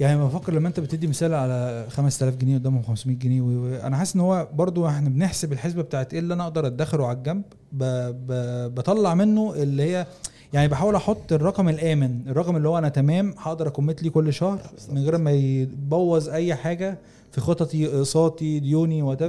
يعني 0.02 0.16
لما 0.18 0.26
بفكر 0.28 0.54
لما 0.54 0.68
انت 0.68 0.80
بتدي 0.80 1.08
مثال 1.08 1.34
على 1.34 1.86
5000 1.90 2.36
جنيه 2.36 2.58
قدامهم 2.58 2.82
500 2.84 3.18
جنيه 3.18 3.88
أنا 3.88 3.98
حاسس 3.98 4.16
ان 4.16 4.22
هو 4.22 4.48
برضه 4.54 4.90
إحنا 4.90 5.10
بنحسب 5.10 5.54
الحسبة 5.54 5.82
بتاعت 5.82 6.14
إيه 6.14 6.20
اللي 6.20 6.34
أنا 6.34 6.44
أقدر 6.44 6.68
ادخره 6.68 7.06
على 7.06 7.18
الجنب. 7.18 7.44
ب... 7.72 7.84
ب... 8.28 8.32
بطلع 8.76 9.14
منه 9.16 9.54
اللي 9.56 9.84
هي 9.84 10.08
يعني 10.54 10.68
بحاول 10.68 10.96
أحط 10.96 11.34
الرقم 11.34 11.70
الآمن 11.70 12.22
الرقم 12.28 12.56
اللي 12.56 12.70
هو 12.70 12.78
أنا 12.78 12.90
تمام 12.90 13.34
هقدر 13.38 13.68
اكمت 13.68 14.04
ليه 14.04 14.10
كل 14.10 14.34
شهر. 14.34 14.62
من 14.92 15.04
غير 15.04 15.18
ما 15.18 15.32
يبوظ 15.32 16.30
اي 16.30 16.56
حاجة 16.56 16.98
في 17.32 17.42
خططي 17.42 17.88
اقساطي 17.98 18.60
ديوني 18.60 19.02
وات 19.02 19.24
100% 19.24 19.26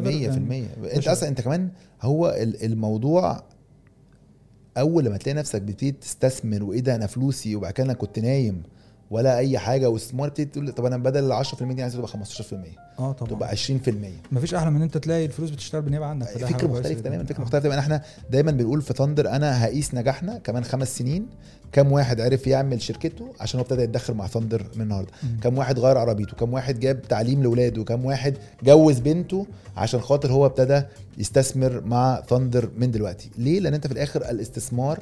انت 0.97 1.09
أصلا 1.09 1.29
انت 1.29 1.41
كمان 1.41 1.69
هو 2.03 2.29
ال- 2.29 2.65
الموضوع 2.65 3.43
اول 4.79 5.05
لما 5.05 5.17
تلاقي 5.17 5.37
نفسك 5.39 5.63
بتبتدي 5.63 5.93
تستثمر 5.93 6.63
وايه 6.63 6.81
ده 6.81 6.95
أنا 6.95 7.07
فلوسي 7.07 7.57
وبعد 7.57 7.73
كده 7.73 7.85
أنا 7.87 7.93
كنت 7.95 8.19
نايم 8.19 8.63
ولا 9.13 9.39
أي 9.39 9.59
حاجة 9.59 9.91
واستثمار 9.91 10.29
تبتدي 10.29 10.45
تقول 10.47 10.73
طب 10.73 10.85
أنا 10.85 10.97
بدل 10.97 11.33
ال 11.33 11.45
10% 11.47 11.63
دي 11.63 11.83
عايز 11.83 11.95
تبقى 11.95 12.09
15% 12.09 12.15
آه 12.99 13.13
طبعا. 13.13 13.31
تبقى 13.31 13.57
20% 13.57 14.33
مفيش 14.33 14.55
أحلى 14.55 14.71
من 14.71 14.77
إن 14.77 14.83
أنت 14.83 14.97
تلاقي 14.99 15.25
الفلوس 15.25 15.51
بتشتغل 15.51 15.83
بالنيابه 15.83 16.07
عنك 16.07 16.27
فكر 16.29 16.69
مختلف. 16.69 17.01
تماما 17.01 17.25
فكر 17.25 17.39
آه. 17.39 17.43
مختلف 17.43 17.63
تماما 17.63 17.81
إحنا 17.81 18.03
دايما 18.31 18.51
بنقول 18.51 18.83
في 18.83 18.93
Thndr 18.95 19.29
أنا 19.31 19.65
هقيس 19.65 19.95
نجاحنا 19.95 20.39
كمان 20.39 20.65
خمس 20.65 20.99
سنين. 20.99 21.27
كم 21.73 21.93
واحد 21.93 22.21
عرف 22.21 22.47
يعمل 22.47 22.83
شركته 22.83 23.33
عشان 23.41 23.61
هو 23.61 23.65
ابتدى 23.65 23.83
يتدخل 23.83 24.15
مع 24.15 24.27
Thndr 24.27 24.67
من 24.77 24.83
النهارده. 24.83 25.11
كم 25.43 25.59
واحد 25.59 25.79
غير 25.79 25.99
عربيته؟ 25.99 26.37
كم 26.37 26.53
واحد 26.53 26.81
جاب 26.81 27.03
تعليم 27.03 27.43
لاولاده 27.43 27.85
كم 27.85 28.05
واحد 28.05 28.35
جوز 28.63 28.99
بنته 28.99 29.47
عشان 29.77 30.01
خاطر 30.01 30.33
هو 30.33 30.47
ابتدى 30.47 30.83
يستثمر 31.19 31.81
مع 31.87 32.23
ثاندر 32.29 32.71
من 32.79 32.91
دلوقتي؟ 32.91 33.31
ليه؟ 33.39 33.61
لأن 33.61 33.75
أنت 33.75 33.87
في 33.87 33.93
الآخر 33.93 34.31
الاستثمار 34.31 34.99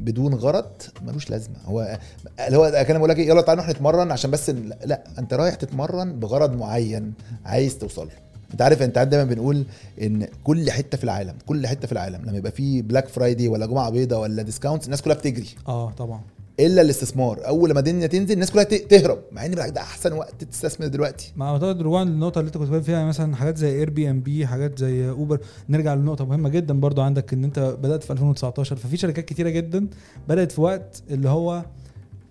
بدون 0.00 0.34
غرض 0.34 0.70
ملوش 1.02 1.30
لازمة. 1.30 1.56
هو 1.64 1.98
اللي 2.46 2.58
هو 2.58 2.84
كان 2.88 2.98
بقول 2.98 3.10
لك 3.10 3.18
إيه، 3.18 3.28
يلا 3.28 3.40
تعالى 3.40 3.62
نروح 3.62 3.76
نتمرن 3.76 4.12
عشان 4.12 4.30
بس 4.30 4.50
لا, 4.50 4.76
لا 4.84 5.04
أنت 5.18 5.34
رايح 5.34 5.54
تتمرن 5.54 6.20
بغرض 6.20 6.56
معين 6.56 7.12
عايز 7.44 7.78
توصل 7.78 8.06
له. 8.06 8.12
أنت 8.52 8.62
عارف 8.62 8.82
أنت 8.82 8.98
دايما 8.98 9.34
بنقول 9.34 9.66
إن 10.02 10.28
كل 10.44 10.70
حتة 10.70 10.98
في 10.98 11.04
العالم 11.04 11.34
كل 11.46 11.66
حتة 11.66 11.86
في 11.86 11.92
العالم 11.92 12.22
لما 12.24 12.36
يبقى 12.36 12.52
في 12.52 12.82
Black 12.82 13.08
Friday 13.08 13.48
ولا 13.48 13.66
جمعة 13.66 13.90
بيضاء 13.90 14.20
ولا 14.20 14.42
discount 14.42 14.84
الناس 14.84 15.02
كلها 15.02 15.16
بتجري. 15.16 15.48
آه 15.68 15.90
طبعا. 15.90 16.20
إلا 16.60 16.82
الاستثمار. 16.82 17.46
أول 17.46 17.70
لما 17.70 17.80
الدنيا 17.80 18.06
تنزل 18.06 18.34
الناس 18.34 18.50
كلها 18.50 18.64
تهرب 18.64 19.18
مع 19.32 19.46
إن 19.46 19.50
بالعكس 19.50 19.72
ده 19.72 19.80
أحسن 19.80 20.12
وقت 20.12 20.44
تستثمر 20.44 20.86
دلوقتي. 20.86 21.32
مع 21.36 21.50
اعتقد 21.52 21.80
رجوعا 21.80 22.04
للنقطه 22.04 22.38
اللي 22.38 22.48
أنت 22.48 22.56
كنت 22.56 22.62
بتتكلم 22.62 22.82
فيها 22.82 22.94
يعني 22.94 23.08
مثلا 23.08 23.36
حاجات 23.36 23.56
زي 23.56 23.78
Airbnb 23.78 24.46
حاجات 24.46 24.78
زي 24.78 25.10
Uber 25.10 25.38
نرجع 25.68 25.94
لنقطة 25.94 26.24
مهمة 26.24 26.48
جدا 26.48 26.80
برضو 26.80 27.02
عندك 27.02 27.32
إن 27.32 27.44
أنت 27.44 27.58
بدأت 27.82 28.02
في 28.02 28.12
2019 28.12 28.76
ففي 28.76 28.96
شركات 28.96 29.24
كتيرة 29.24 29.48
جدا 29.48 29.86
بدأت 30.28 30.52
في 30.52 30.60
وقت 30.60 31.02
اللي 31.10 31.28
هو 31.28 31.64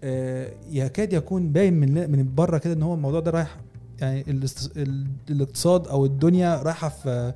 آه، 0.03 0.47
يكاد 0.71 1.13
يكون 1.13 1.51
باين 1.51 1.73
من 1.73 2.11
من 2.11 2.35
بره 2.35 2.57
كده 2.57 2.73
إن 2.73 2.83
هو 2.83 2.93
الموضوع 2.93 3.19
ده 3.19 3.31
رايح 3.31 3.57
يعني 4.01 4.25
الاقتصاد 5.29 5.87
أو 5.87 6.05
الدنيا 6.05 6.61
رايحة 6.61 6.89
في 6.89 7.33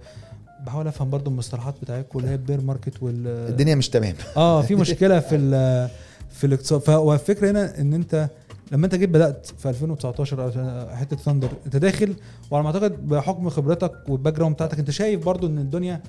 بحاول 0.65 0.88
أفهم 0.88 1.10
برضو 1.10 1.30
المصطلحات 1.32 1.76
بتاعتكم 1.82 2.19
اللي 2.19 2.30
هي 2.30 2.36
ال 2.36 2.41
bear 2.41 2.62
market 2.62 3.04
وال 3.04 3.28
الدنيا 3.28 3.76
مش 3.76 3.89
تمام. 3.89 4.15
آه 4.38 4.62
في 4.62 4.76
مشكلة 4.76 5.19
في 5.19 5.36
في 6.38 6.47
الاقتصاد 6.47 6.82
فهو 6.82 7.13
الفكرة 7.13 7.52
هنا 7.52 7.82
إن 7.82 7.93
أنت 7.93 8.30
لما 8.71 8.86
أنت 8.86 8.95
جيت 8.95 9.10
بدأت 9.10 9.47
في 9.58 9.69
2019 9.69 10.43
أو 10.43 10.95
حتة 10.95 11.15
Thndr 11.18 11.50
أنت 11.65 11.76
داخل 11.76 12.15
وعلى 12.52 12.63
ما 12.63 12.69
أعتقد 12.69 13.08
بحكم 13.08 13.50
خبرتك 13.50 13.91
وال 14.08 14.34
background 14.34 14.56
بتاعتك 14.56 14.80
أنت 14.80 14.91
شايف 14.91 15.26
برضو 15.26 15.47
إن 15.47 15.58
الدنيا 15.58 16.02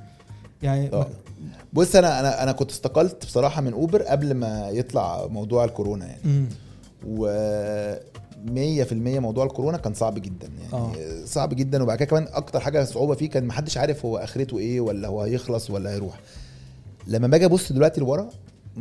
يعني 0.63 0.93
آه. 0.93 1.07
بص 1.73 1.97
أنا 1.97 2.21
أنا 2.21 2.43
أنا 2.43 2.53
كنت 2.53 2.71
استقلت 2.71 3.27
بصراحة 3.27 3.61
من 3.61 3.73
Uber 3.73 4.03
قبل 4.03 4.35
ما 4.35 4.69
يطلع 4.69 5.27
موضوع 5.27 5.65
الكورونا 5.65 6.07
يعني 6.07 6.21
مم. 6.25 6.47
و 7.07 7.27
100% 8.47 8.93
موضوع 8.93 9.45
الكورونا 9.45 9.79
كان 9.79 9.95
صعب 9.95 10.15
جدا 10.15 10.49
يعني. 10.61 10.73
آه. 10.73 10.93
صعب 11.25 11.55
جدا 11.55 11.83
وبعد 11.83 11.99
كده 11.99 12.07
كمان 12.07 12.27
أكتر 12.33 12.61
حاجة 12.61 12.85
صعوبة 12.85 13.15
فيه 13.15 13.31
كان 13.31 13.47
محدش 13.47 13.79
عارف 13.79 14.07
هو 14.07 14.17
آخرته 14.17 14.59
إيه 14.59 14.81
ولا 14.81 15.09
هو 15.09 15.23
هيخلص 15.23 15.71
ولا 15.71 15.91
هيروح 15.91 16.21
لما 17.07 17.27
باجي 17.27 17.45
أبص 17.45 17.73
دلوقتي 17.73 18.01
لورا 18.01 18.29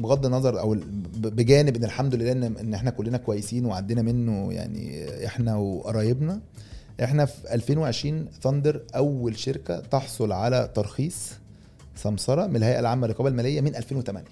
بغض 0.02 0.26
النظر 0.26 0.60
أو 0.60 0.78
بجانب 1.18 1.76
إن 1.76 1.84
الحمد 1.84 2.16
لله 2.16 2.32
ان 2.32 2.44
إن 2.44 2.74
إحنا 2.74 2.90
كلنا 2.92 3.18
كويسين 3.18 3.66
وعدينا 3.66 4.02
منه 4.02 4.54
يعني 4.54 5.06
إحنا 5.26 5.56
وقرايبنا 5.56 6.40
إحنا 7.04 7.26
في 7.26 7.54
2020 7.54 8.28
ثاندر 8.42 8.82
أول 8.96 9.38
شركة 9.38 9.80
تحصل 9.80 10.32
على 10.32 10.70
ترخيص 10.76 11.32
سمسرة 11.96 12.48
من 12.48 12.56
الهيئة 12.56 12.80
العامة 12.80 13.08
للرقابة 13.08 13.30
المالية 13.30 13.62
من 13.62 13.76
2008 13.76 14.28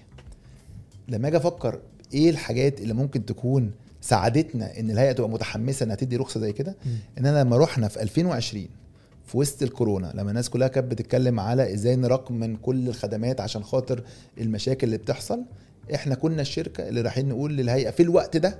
لما 1.07 1.27
أجي 1.27 1.37
أفكر 1.37 1.79
إيه 2.13 2.29
الحاجات 2.29 2.81
اللي 2.81 2.93
ممكن 2.93 3.25
تكون 3.25 3.71
ساعدتنا 4.01 4.79
إن 4.79 4.91
الهيئة 4.91 5.11
تبقى 5.11 5.29
متحمسة 5.29 5.83
إنها 5.83 5.95
تدي 5.95 6.15
رخصة 6.17 6.39
زي 6.39 6.53
كده. 6.53 6.75
إن 7.17 7.25
أنا 7.25 7.41
لما 7.43 7.57
رحنا 7.57 7.87
في 7.87 8.01
2020 8.01 8.67
في 9.25 9.37
وسط 9.37 9.63
الكورونا 9.63 10.11
لما 10.15 10.29
الناس 10.29 10.49
كلها 10.49 10.67
كانت 10.67 10.91
بتتكلم 10.91 11.39
على 11.39 11.73
إزاي 11.73 11.95
نرقم 11.95 12.35
من 12.35 12.55
كل 12.55 12.87
الخدمات 12.87 13.41
عشان 13.41 13.63
خاطر 13.63 14.03
المشاكل 14.37 14.87
اللي 14.87 14.97
بتحصل 14.97 15.41
إحنا 15.95 16.15
كنا 16.15 16.41
الشركة 16.41 16.87
اللي 16.89 17.01
رايحين 17.01 17.29
نقول 17.29 17.57
للهيئة 17.57 17.89
في 17.91 18.03
الوقت 18.03 18.37
ده 18.37 18.57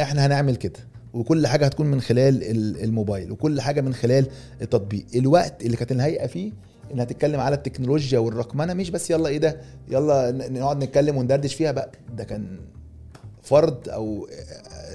إحنا 0.00 0.26
هنعمل 0.26 0.56
كده 0.56 0.80
وكل 1.14 1.46
حاجة 1.46 1.64
هتكون 1.64 1.86
من 1.86 2.00
خلال 2.00 2.42
ال- 2.44 2.84
الموبايل 2.84 3.32
وكل 3.32 3.60
حاجة 3.60 3.80
من 3.80 3.94
خلال 3.94 4.26
التطبيق 4.62 5.06
الوقت 5.14 5.62
اللي 5.62 5.76
كانت 5.76 5.92
الهيئة 5.92 6.26
فيه 6.26 6.52
إنها 6.92 7.04
تتكلم 7.04 7.40
على 7.40 7.54
التكنولوجيا 7.56 8.18
والرقمنة 8.18 8.74
مش 8.74 8.90
بس 8.90 9.10
يلا 9.10 9.28
إيه 9.28 9.38
ده 9.38 9.60
يلا 9.88 10.30
نقعد 10.48 10.84
نتكلم 10.84 11.16
وندردش 11.16 11.54
فيها 11.54 11.72
بقى 11.72 11.90
ده 12.16 12.24
كان 12.24 12.58
فرض 13.42 13.88
أو 13.88 14.28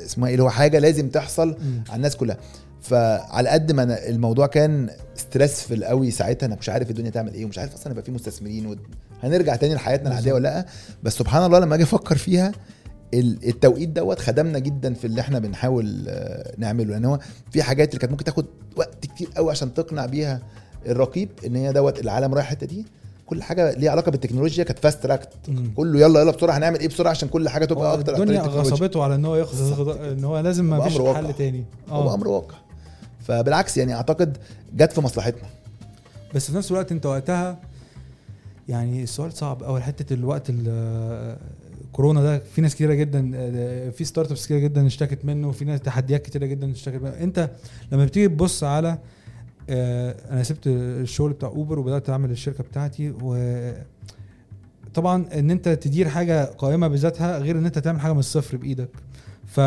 اسمها 0.05 0.27
إيه 0.27 0.33
اللي 0.35 0.43
هو 0.43 0.49
حاجة 0.49 0.79
لازم 0.79 1.09
تحصل. 1.09 1.49
على 1.89 1.95
الناس 1.95 2.15
كلها 2.15 2.37
فعلى 2.81 3.49
قد 3.49 3.71
ما 3.71 3.83
أنا 3.83 4.07
الموضوع 4.09 4.47
كان 4.47 4.89
ستريسفل 5.15 5.83
قوي 5.85 6.11
ساعتها 6.11 6.47
أنا 6.47 6.55
مش 6.55 6.69
عارف 6.69 6.89
الدنيا 6.89 7.09
تعمل 7.09 7.33
إيه 7.33 7.45
ومش 7.45 7.59
عارف 7.59 7.73
أصلا 7.73 7.91
يبقى 7.91 8.03
في 8.03 8.11
مستثمرين 8.11 8.65
و... 8.67 8.75
هنرجع 9.23 9.55
تاني 9.55 9.73
لحياتنا 9.75 10.09
العادية 10.09 10.33
ولا 10.33 10.43
لأ؟ 10.43 10.65
بس 11.03 11.13
سبحان 11.17 11.43
الله 11.45 11.59
لما 11.59 11.75
أجي 11.75 11.83
أفكر 11.83 12.17
فيها 12.17 12.51
ال- 13.13 13.47
التوقيت 13.49 13.89
دوت 13.89 14.19
خدمنا 14.19 14.59
جدا 14.59 14.93
في 14.93 15.05
اللي 15.07 15.21
إحنا 15.21 15.39
بنحاول 15.39 16.05
آه، 16.07 16.53
نعمله. 16.57 16.89
لأن 16.91 17.05
هو 17.05 17.19
في 17.51 17.63
حاجات 17.63 17.89
اللي 17.89 17.99
كانت 17.99 18.11
ممكن 18.11 18.23
تاخد 18.25 18.45
وقت 18.75 19.05
كتير 19.05 19.29
قوي 19.35 19.51
عشان 19.51 19.73
تقنع 19.73 20.05
بيها 20.05 20.41
الرقيب 20.85 21.29
إن 21.45 21.55
هي 21.55 21.73
دوت 21.73 21.99
العالم 21.99 22.33
رايح 22.33 22.45
الحتة 22.51 22.67
دي. 22.67 22.85
كل 23.25 23.43
حاجة 23.43 23.71
ليها 23.71 23.91
علاقة 23.91 24.11
بالتكنولوجيا 24.11 24.63
كانت 24.63 24.79
fast 24.79 25.03
tracked 25.03 25.29
مم. 25.47 25.71
كله 25.75 25.99
يلا 25.99 26.21
يلا 26.21 26.31
بسرعة 26.31 26.57
هنعمل 26.57 26.79
إيه 26.79 26.87
بسرعة؟ 26.87 27.11
عشان 27.11 27.29
كل 27.29 27.49
حاجة 27.49 27.65
تبقى 27.65 27.89
هو 27.91 27.99
أكتر 27.99 28.13
الدنيا. 28.15 28.41
غصبته 28.41 29.03
على 29.03 29.15
إن 29.15 29.25
هو 29.25 29.35
ياخد 29.35 29.81
إن 30.01 30.23
هو 30.23 30.39
لازم 30.39 30.65
ما 30.65 30.81
فيش. 30.89 30.97
حل 31.01 31.33
تاني. 31.33 31.65
هو 31.89 32.13
أمر 32.13 32.27
واقع. 32.27 32.55
فبالعكس 33.23 33.77
يعني 33.77 33.93
أعتقد 33.95 34.37
جت 34.73 34.91
في 34.91 35.01
مصلحتنا. 35.01 35.49
بس 36.35 36.51
في 36.51 36.57
نفس 36.57 36.71
الوقت 36.71 36.91
أنت 36.91 37.05
وقتها 37.05 37.59
يعني 38.69 39.03
السؤال 39.03 39.33
صعب 39.33 39.63
اول 39.63 39.83
حتة 39.83 40.13
الوقت 40.13 40.43
ال- 40.49 41.37
كورونا 41.91 42.21
ده 42.23 42.39
في 42.39 42.61
ناس 42.61 42.75
كتيرة 42.75 42.93
جدا 42.93 43.31
في 43.91 44.03
startups 44.03 44.45
كتيرة 44.45 44.59
جدا 44.59 44.87
اشتكت 44.87 45.25
منه 45.25 45.47
وفي 45.47 45.65
ناس 45.65 45.79
تحديات 45.81 46.25
كتيرة 46.25 46.45
جدا 46.45 46.71
اشتكت 46.71 46.95
منه. 47.01 47.09
أنت 47.09 47.49
لما 47.91 48.05
بتيجي 48.05 48.27
تبص 48.27 48.63
على 48.63 48.97
آه، 49.69 50.15
أنا 50.31 50.43
سبت 50.43 50.67
الشغل 50.67 51.31
بتاع 51.33 51.49
Uber 51.49 51.79
وبدأت 51.79 52.09
أعمل 52.09 52.31
الشركة 52.31 52.63
بتاعتي 52.63 53.13
و 53.21 53.35
طبعا 54.93 55.25
إن 55.33 55.51
أنت 55.51 55.69
تدير 55.69 56.09
حاجة 56.09 56.45
قائمة 56.45 56.87
بذاتها 56.87 57.37
غير 57.37 57.57
إن 57.57 57.65
أنت 57.65 57.79
تعمل 57.79 57.99
حاجة 57.99 58.13
من 58.13 58.19
الصفر 58.19 58.57
بإيدك. 58.57 58.89
ف 59.47 59.59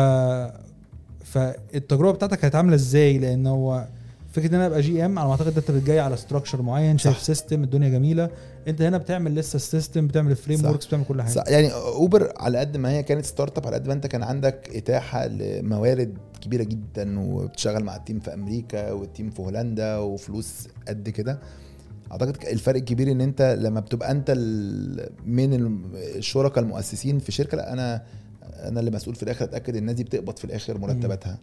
فالتجربة 1.25 2.11
بتاعتك 2.11 2.39
كانت 2.39 2.55
عاملة 2.55 2.75
إزاي؟ 2.75 3.17
لأن 3.17 3.47
هو 3.47 3.87
فكرة 4.31 4.49
إن 4.49 4.53
أنا 4.53 4.65
أبقى 4.65 4.81
GM 4.81 5.19
على 5.19 5.27
ما 5.27 5.31
أعتقد 5.31 5.57
انت 5.57 5.71
جاي 5.71 5.99
على 5.99 6.17
structure 6.17 6.61
معين 6.61 6.97
شايف. 6.97 7.21
system 7.21 7.63
الدنيا 7.63 7.89
جميلة. 7.89 8.29
أنت 8.67 8.81
هنا 8.81 8.97
بتعمل 8.97 9.35
لسه 9.35 9.55
ال 9.55 9.62
system 9.62 10.07
بتعمل 10.07 10.31
ال 10.31 10.65
frameworks 10.65 10.85
بتعمل 10.85 11.03
كل 11.05 11.21
حاجة. 11.21 11.31
صح، 11.31 11.43
يعني 11.47 11.73
Uber 11.73 12.33
على 12.37 12.57
قد 12.57 12.77
ما 12.77 12.91
هي 12.91 13.03
كانت 13.03 13.25
startup 13.25 13.67
على 13.67 13.75
قد 13.75 13.87
ما 13.87 13.93
أنت 13.93 14.07
كان 14.07 14.23
عندك 14.23 14.69
إتاحة 14.75 15.27
لموارد 15.27 16.17
كبيرة 16.41 16.63
جدا 16.63 17.19
وبتشتغل 17.19 17.83
مع 17.83 17.95
ال 17.95 18.00
team 18.00 18.19
في 18.19 18.33
أمريكا 18.33 18.91
وال 18.91 19.04
team 19.04 19.29
في 19.29 19.41
هولندا 19.41 19.97
وفلوس 19.97 20.67
قد 20.87 21.09
كده. 21.09 21.39
أعتقد 22.11 22.37
الفرق 22.51 22.75
الكبير 22.75 23.11
إن 23.11 23.21
أنت 23.21 23.57
لما 23.59 23.79
بتبقى 23.79 24.11
أنت 24.11 24.31
من 25.25 25.79
الشركاء 25.93 26.63
المؤسسين 26.63 27.19
في 27.19 27.31
شركة 27.31 27.57
لأ 27.57 27.73
أنا 27.73 28.01
أنا 28.53 28.79
اللي 28.79 28.91
مسؤول 28.91 29.15
في 29.15 29.23
الآخر 29.23 29.45
أتأكد 29.45 29.75
الناس 29.75 29.95
دي 29.95 30.03
بتقبض 30.03 30.37
في 30.37 30.45
الآخر 30.45 30.77
مرتباتها. 30.77 31.37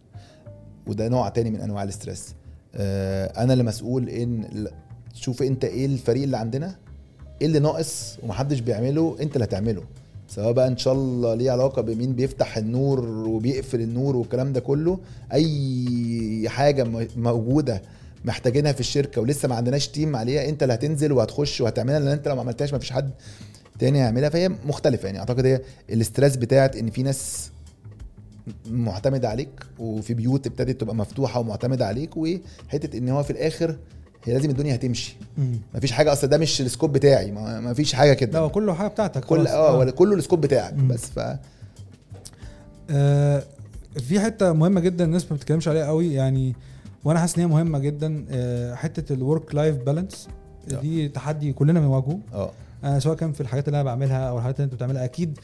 وده 0.87 1.09
نوع 1.09 1.29
تاني 1.29 1.51
من 1.51 1.61
أنواع 1.61 1.83
الاسترس. 1.83 2.35
آه، 2.75 3.43
أنا 3.43 3.53
اللي 3.53 3.65
مسؤول 3.65 4.09
إن 4.09 4.45
شوف 5.15 5.43
أنت 5.43 5.65
إيه 5.65 5.87
الفريق 5.87 6.23
اللي 6.23 6.37
عندنا 6.37 6.77
إيه 7.41 7.47
اللي 7.47 7.59
ناقص 7.59 8.17
ومحدش 8.23 8.61
بيعمله 8.61 9.17
أنت 9.21 9.35
اللي 9.37 9.45
هتعمله. 9.45 9.83
سواء 10.29 10.53
بقى 10.53 10.69
إن 10.69 10.77
شاء 10.77 10.95
الله 10.95 11.35
ليه 11.35 11.51
علاقة 11.51 11.83
بمين 11.83 12.13
بيفتح 12.13 12.57
النور 12.57 13.01
وبيقفل 13.29 13.81
النور 13.81 14.17
والكلام 14.17 14.53
ده 14.53 14.61
كله 14.61 14.99
أي 15.33 16.45
حاجة 16.49 17.07
موجودة 17.17 17.83
محتاجينها 18.25 18.73
في 18.73 18.81
الشركة 18.81 19.21
ولسه 19.21 19.49
ما 19.49 19.55
عندناش 19.55 19.89
تيم 19.89 20.17
عليها 20.17 20.49
أنت 20.49 20.63
اللي 20.63 20.75
هتنزل 20.75 21.13
وهتخش 21.13 21.61
وهتعملها 21.61 21.99
لأن 21.99 22.09
أنت 22.09 22.29
لو 22.29 22.35
ما 22.35 22.41
عملتهاش 22.41 22.73
ما 22.73 22.79
فيش 22.79 22.93
حد 22.93 23.11
تاني 23.79 23.99
يعملها 23.99 24.29
فهي 24.29 24.49
مختلفة 24.67 25.07
يعني 25.07 25.19
أعتقد 25.19 25.47
هي 25.47 25.61
ال 25.91 25.97
stress 25.97 26.37
بتاعت 26.37 26.77
إن 26.77 26.91
في 26.91 27.03
ناس 27.03 27.51
معتمدة 28.71 29.29
عليك 29.29 29.49
وفي 29.79 30.15
بيوت 30.15 30.47
ابتدت 30.47 30.81
تبقى 30.81 30.95
مفتوحة 30.95 31.41
ومعتمدة 31.41 31.87
عليك 31.87 32.17
وحتة 32.17 32.99
إن 32.99 33.09
هو 33.09 33.23
في 33.23 33.31
الآخر 33.31 33.77
هي 34.25 34.33
لازم 34.33 34.51
الدنيا 34.51 34.75
هتمشي 34.75 35.17
مم. 35.39 35.57
مفيش 35.75 35.93
حاجة 35.93 36.13
أصل 36.13 36.27
ده 36.27 36.39
مش 36.39 36.61
ال 36.61 36.66
scope 36.66 36.93
بتاعي 36.93 37.33
مفيش 37.37 37.93
حاجة 37.93 38.09
لا 38.09 38.15
كده 38.15 38.39
هو 38.39 38.49
كله 38.51 38.75
حاجة 38.75 38.89
بتاعتك 38.89 39.25
كل 39.25 39.39
خلاص. 39.39 39.49
آه 39.51 39.79
ولا 39.79 39.91
كله 39.91 40.15
ال 40.15 40.19
scope 40.19 40.41
بتاعك 40.41 40.75
مم. 40.75 40.89
بس 40.89 41.05
ف 41.07 41.21
آه، 42.91 43.43
في 44.09 44.21
حتة 44.21 44.53
مهمة 44.53 44.81
جدا 44.81 45.05
الناس 45.05 45.31
ما 45.33 45.37
بتتكلمش 45.37 45.69
عليها 45.69 45.87
قوي 45.87 46.15
يعني 46.15 46.55
وأنا 47.05 47.21
حاسس 47.21 47.35
إن 47.35 47.41
هي 47.41 47.47
مهمة 47.47 47.79
جدا 47.79 48.25
آه، 48.31 48.75
حتة 48.75 49.13
ال 49.13 49.21
work 49.21 49.55
life 49.55 49.77
balance 49.77 50.29
آه. 50.73 50.81
دي 50.81 51.09
تحدي 51.09 51.53
كلنا 51.53 51.81
بنواجهه 51.81 52.19
آه 52.35 52.51
أنا 52.85 52.99
سواء 52.99 53.17
كان 53.17 53.33
في 53.33 53.41
الحاجات 53.41 53.69
اللي 53.69 53.77
أنا 53.77 53.85
بعملها 53.85 54.29
أو 54.29 54.39
الحاجات 54.39 54.57
اللي 54.57 54.65
أنت 54.65 54.75
بتعملها 54.75 55.05
أكيد 55.05 55.39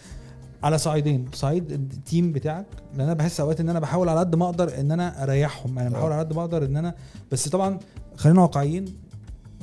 على 0.62 0.78
صعيدين 0.78 1.26
صعيد 1.32 1.72
ال 1.72 1.84
team 1.84 2.32
بتاعك 2.32 2.66
لأن 2.92 3.00
أنا 3.00 3.14
بحس 3.14 3.40
أوقات 3.40 3.60
إن 3.60 3.68
أنا 3.68 3.80
بحاول 3.80 4.08
على 4.08 4.20
قد 4.20 4.34
ما 4.34 4.44
أقدر 4.44 4.80
إن 4.80 4.92
أنا 4.92 5.22
أريحهم 5.22 5.78
يعني 5.78 5.90
بحاول 5.90 6.10
آه. 6.10 6.14
على 6.14 6.22
قد 6.24 6.32
ما 6.32 6.40
أقدر 6.40 6.64
إن 6.64 6.76
أنا 6.76 6.94
بس 7.32 7.48
طبعا 7.48 7.78
خلينا 8.16 8.40
واقعيين 8.42 8.84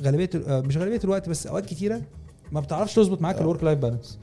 غالبية 0.02 0.30
ال- 0.34 0.46
آه، 0.48 0.60
مش 0.60 0.76
غالبية 0.76 1.00
الوقت 1.04 1.28
بس 1.28 1.46
أوقات 1.46 1.66
كتيرة 1.66 2.02
ما 2.52 2.60
بتعرفش 2.60 2.94
تظبط 2.94 3.22
معاك 3.22 3.36
آه. 3.36 3.40
ال 3.40 3.45
work 3.45 3.64
life 3.64 3.78
balance 3.78 4.18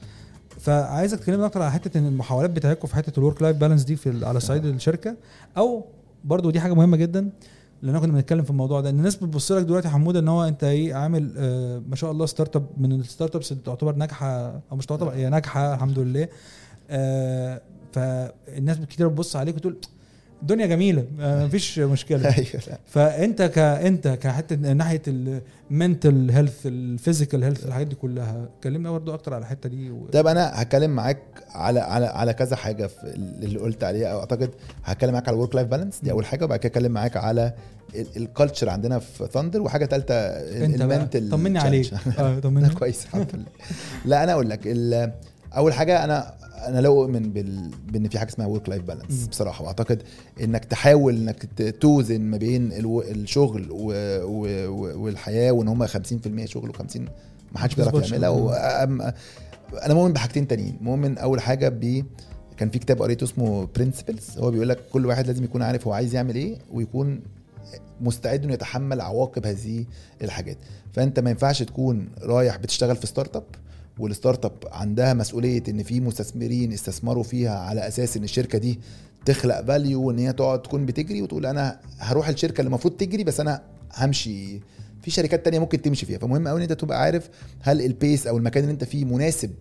فعايزك 0.60 1.20
تكلمنا 1.20 1.46
أكتر 1.46 1.62
على 1.62 1.72
حتة 1.72 1.98
إن 1.98 2.08
المحاولات 2.08 2.50
بتاعتكم 2.50 2.88
في 2.88 2.96
حتة 2.96 3.20
ال 3.20 3.24
work 3.24 3.42
life 3.42 3.58
balance 3.58 3.84
دي 3.84 3.96
في 3.96 4.26
على 4.26 4.40
صعيد 4.40 4.66
الشركة 4.66 5.16
أو 5.58 5.86
برضو 6.24 6.50
دي 6.50 6.60
حاجة 6.60 6.74
مهمة 6.74 6.98
جدا 6.98 7.30
لأن 7.84 8.00
كنا 8.00 8.12
بنتكلم 8.14 8.44
في 8.44 8.50
الموضوع 8.50 8.82
ده. 8.82 8.90
إن 8.90 8.98
الناس 8.98 9.16
بتبص 9.16 9.52
لك 9.52 9.64
دلوقتي 9.66 9.90
حمودة 9.90 10.20
إن 10.20 10.28
هو 10.28 10.44
أنت 10.44 10.64
إيه 10.64 10.94
عامل 10.96 11.34
آه 11.38 11.82
ما 11.90 11.96
شاء 11.96 12.12
الله 12.12 12.26
startup 12.26 12.66
من 12.78 12.92
ال 12.92 13.36
startups 13.36 13.52
اللي 13.52 13.64
تعتبر 13.64 13.96
ناجحة 13.96 14.28
أو 14.72 14.78
مش 14.78 14.86
تعتبر 14.86 15.12
هي 15.12 15.30
ناجحة 15.30 15.74
الحمد 15.74 16.00
لله. 16.00 16.28
آه 16.90 17.62
فالناس 17.94 18.78
كتير 18.80 19.08
بتبص 19.08 19.36
عليك 19.36 19.56
وتقول 19.56 19.78
الدنيا 20.44 20.66
جميلة 20.66 21.06
مفيش 21.20 21.80
مشكلة. 21.80 22.36
أيوه. 22.38 22.48
لا. 22.68 22.78
فانت 22.86 23.42
كانت 23.42 24.08
كحتة 24.08 24.56
ناحية 24.56 25.02
ال 25.72 25.81
mental 25.81 26.32
health 26.32 26.66
ال 26.66 26.75
physical 26.75 27.44
health 27.44 27.66
الحاجات 27.66 27.88
دي 27.88 27.96
كلها 27.96 28.50
كلمنا 28.64 28.92
برضو 28.92 29.14
أكتر 29.14 29.34
على 29.34 29.42
الحتة 29.42 29.70
دي 29.70 29.92
و... 29.92 30.08
طب 30.14 30.28
أنا 30.28 30.62
هتكلم 30.62 30.92
معاك 30.92 31.20
على 31.50 31.80
على 31.80 32.06
على 32.06 32.34
كذا 32.34 32.56
حاجة 32.56 32.88
في 32.88 33.04
اللي 33.44 33.60
قلت 33.60 33.84
عليها. 33.84 34.08
أو 34.08 34.20
أعتقد 34.20 34.50
هتكلم 34.84 35.12
معاك 35.14 35.28
على 35.28 35.36
ال 35.36 35.40
work 35.40 35.56
life 35.56 35.68
balance 35.68 36.00
دي 36.04 36.12
أول 36.12 36.26
حاجة 36.26 36.46
وبعد 36.46 36.60
كده 36.60 36.70
اتكلم 36.70 36.92
معاك 36.92 37.18
على 37.18 37.54
ال 38.18 38.24
culture 38.24 38.70
عندنا 38.70 39.00
في 39.00 39.28
Thndr 39.34 39.62
وحاجة 39.62 39.86
ثالثه 39.86 40.16
أنت 40.66 40.82
ال 40.82 40.89
mental 40.89 41.30
طمني 41.32 41.60
عليك. 41.60 41.94
آه 42.20 42.40
طمني. 42.40 42.70
كويس 42.80 43.06
الحمد 43.06 43.28
لله. 43.34 43.46
لا 44.06 44.24
أنا 44.24 44.32
أقول 44.34 44.50
لك 44.50 44.60
ال- 44.66 45.12
أول 45.58 45.74
حاجة 45.74 46.04
أنا 46.04 46.34
أنا 46.68 46.82
لا 46.82 46.88
أؤمن 46.88 47.34
بال... 47.34 47.70
بإن 47.92 48.10
في 48.10 48.20
حاجة 48.20 48.30
اسمها 48.30 48.48
work 48.48 48.70
life 48.70 48.84
balance. 48.84 49.28
بصراحة 49.28 49.64
وأعتقد 49.64 50.04
إنك 50.44 50.66
تحاول 50.66 51.16
إنك 51.16 51.48
توزن 51.82 52.22
ما 52.22 52.38
بين 52.38 52.72
ألو... 52.72 53.02
الشغل 53.02 53.68
و... 53.72 53.94
و... 54.24 55.04
والحياة 55.04 55.52
وإن 55.52 55.68
هم 55.68 55.88
50% 55.88 55.92
شغل 56.46 56.74
و50 56.74 57.00
ما 57.52 57.60
حدش 57.60 57.76
بيعرف. 57.76 58.12
يعملها. 58.12 59.14
أنا 59.86 59.94
مؤمن 59.94 60.14
بحاجتين 60.14 60.48
تانيين 60.48 60.78
مؤمن 60.82 61.18
أول 61.18 61.42
حاجة 61.42 61.70
ب 61.70 62.06
كان 62.58 62.70
في 62.70 62.80
كتاب 62.80 63.02
قريته 63.02 63.24
اسمه 63.24 63.68
Principles 63.76 64.38
هو 64.38 64.52
بيقول 64.52 64.70
لك 64.70 64.80
كل 64.94 65.06
واحد 65.06 65.28
لازم 65.28 65.44
يكون 65.44 65.62
عارف 65.62 65.88
هو 65.88 65.94
عايز 65.94 66.16
يعمل 66.16 66.36
إيه 66.36 66.58
ويكون 66.72 67.22
مستعد 68.02 68.44
إنه 68.44 68.54
يتحمل 68.54 69.02
عواقب 69.02 69.46
هذه 69.46 69.86
الحاجات 70.22 70.58
فأنت 70.94 71.20
ما 71.20 71.30
ينفعش 71.30 71.64
تكون 71.64 72.10
رايح 72.22 72.58
بتشتغل 72.58 72.96
في 72.96 73.08
startup 73.08 73.36
وال 73.36 73.44
startup 74.00 74.54
عندها 74.72 75.14
مسؤولية 75.14 75.64
إن 75.70 75.84
في 75.84 76.00
مستثمرين 76.00 76.74
استثمروا 76.74 77.24
فيها 77.24 77.60
على 77.60 77.88
أساس 77.88 78.18
إن 78.18 78.24
الشركة 78.24 78.58
دي 78.58 78.80
تخلق 79.26 79.62
value 79.62 80.04
وإن 80.04 80.20
هي 80.20 80.34
تقعد 80.34 80.62
تكون 80.62 80.86
بتجري 80.86 81.22
وتقول 81.22 81.46
أنا 81.46 81.80
هروح 82.00 82.28
الشركة 82.28 82.60
اللي 82.62 82.68
المفروض 82.68 82.94
تجري 82.94 83.24
بس 83.24 83.40
أنا 83.40 83.62
همشي. 83.94 84.60
في 85.02 85.12
شركات 85.12 85.46
تانية 85.46 85.60
ممكن 85.60 85.82
تمشي 85.82 86.06
فيها. 86.06 86.18
فمهم 86.18 86.48
قوي 86.48 86.58
إن 86.58 86.62
أنت 86.62 86.74
تبقى 86.74 87.02
عارف 87.02 87.30
هل 87.62 87.82
ال 87.82 87.91
pace 87.91 88.28
أو 88.28 88.38
المكان 88.38 88.64
اللي 88.64 88.74
أنت 88.74 88.84
فيه 88.84 89.06
مناسب 89.06 89.52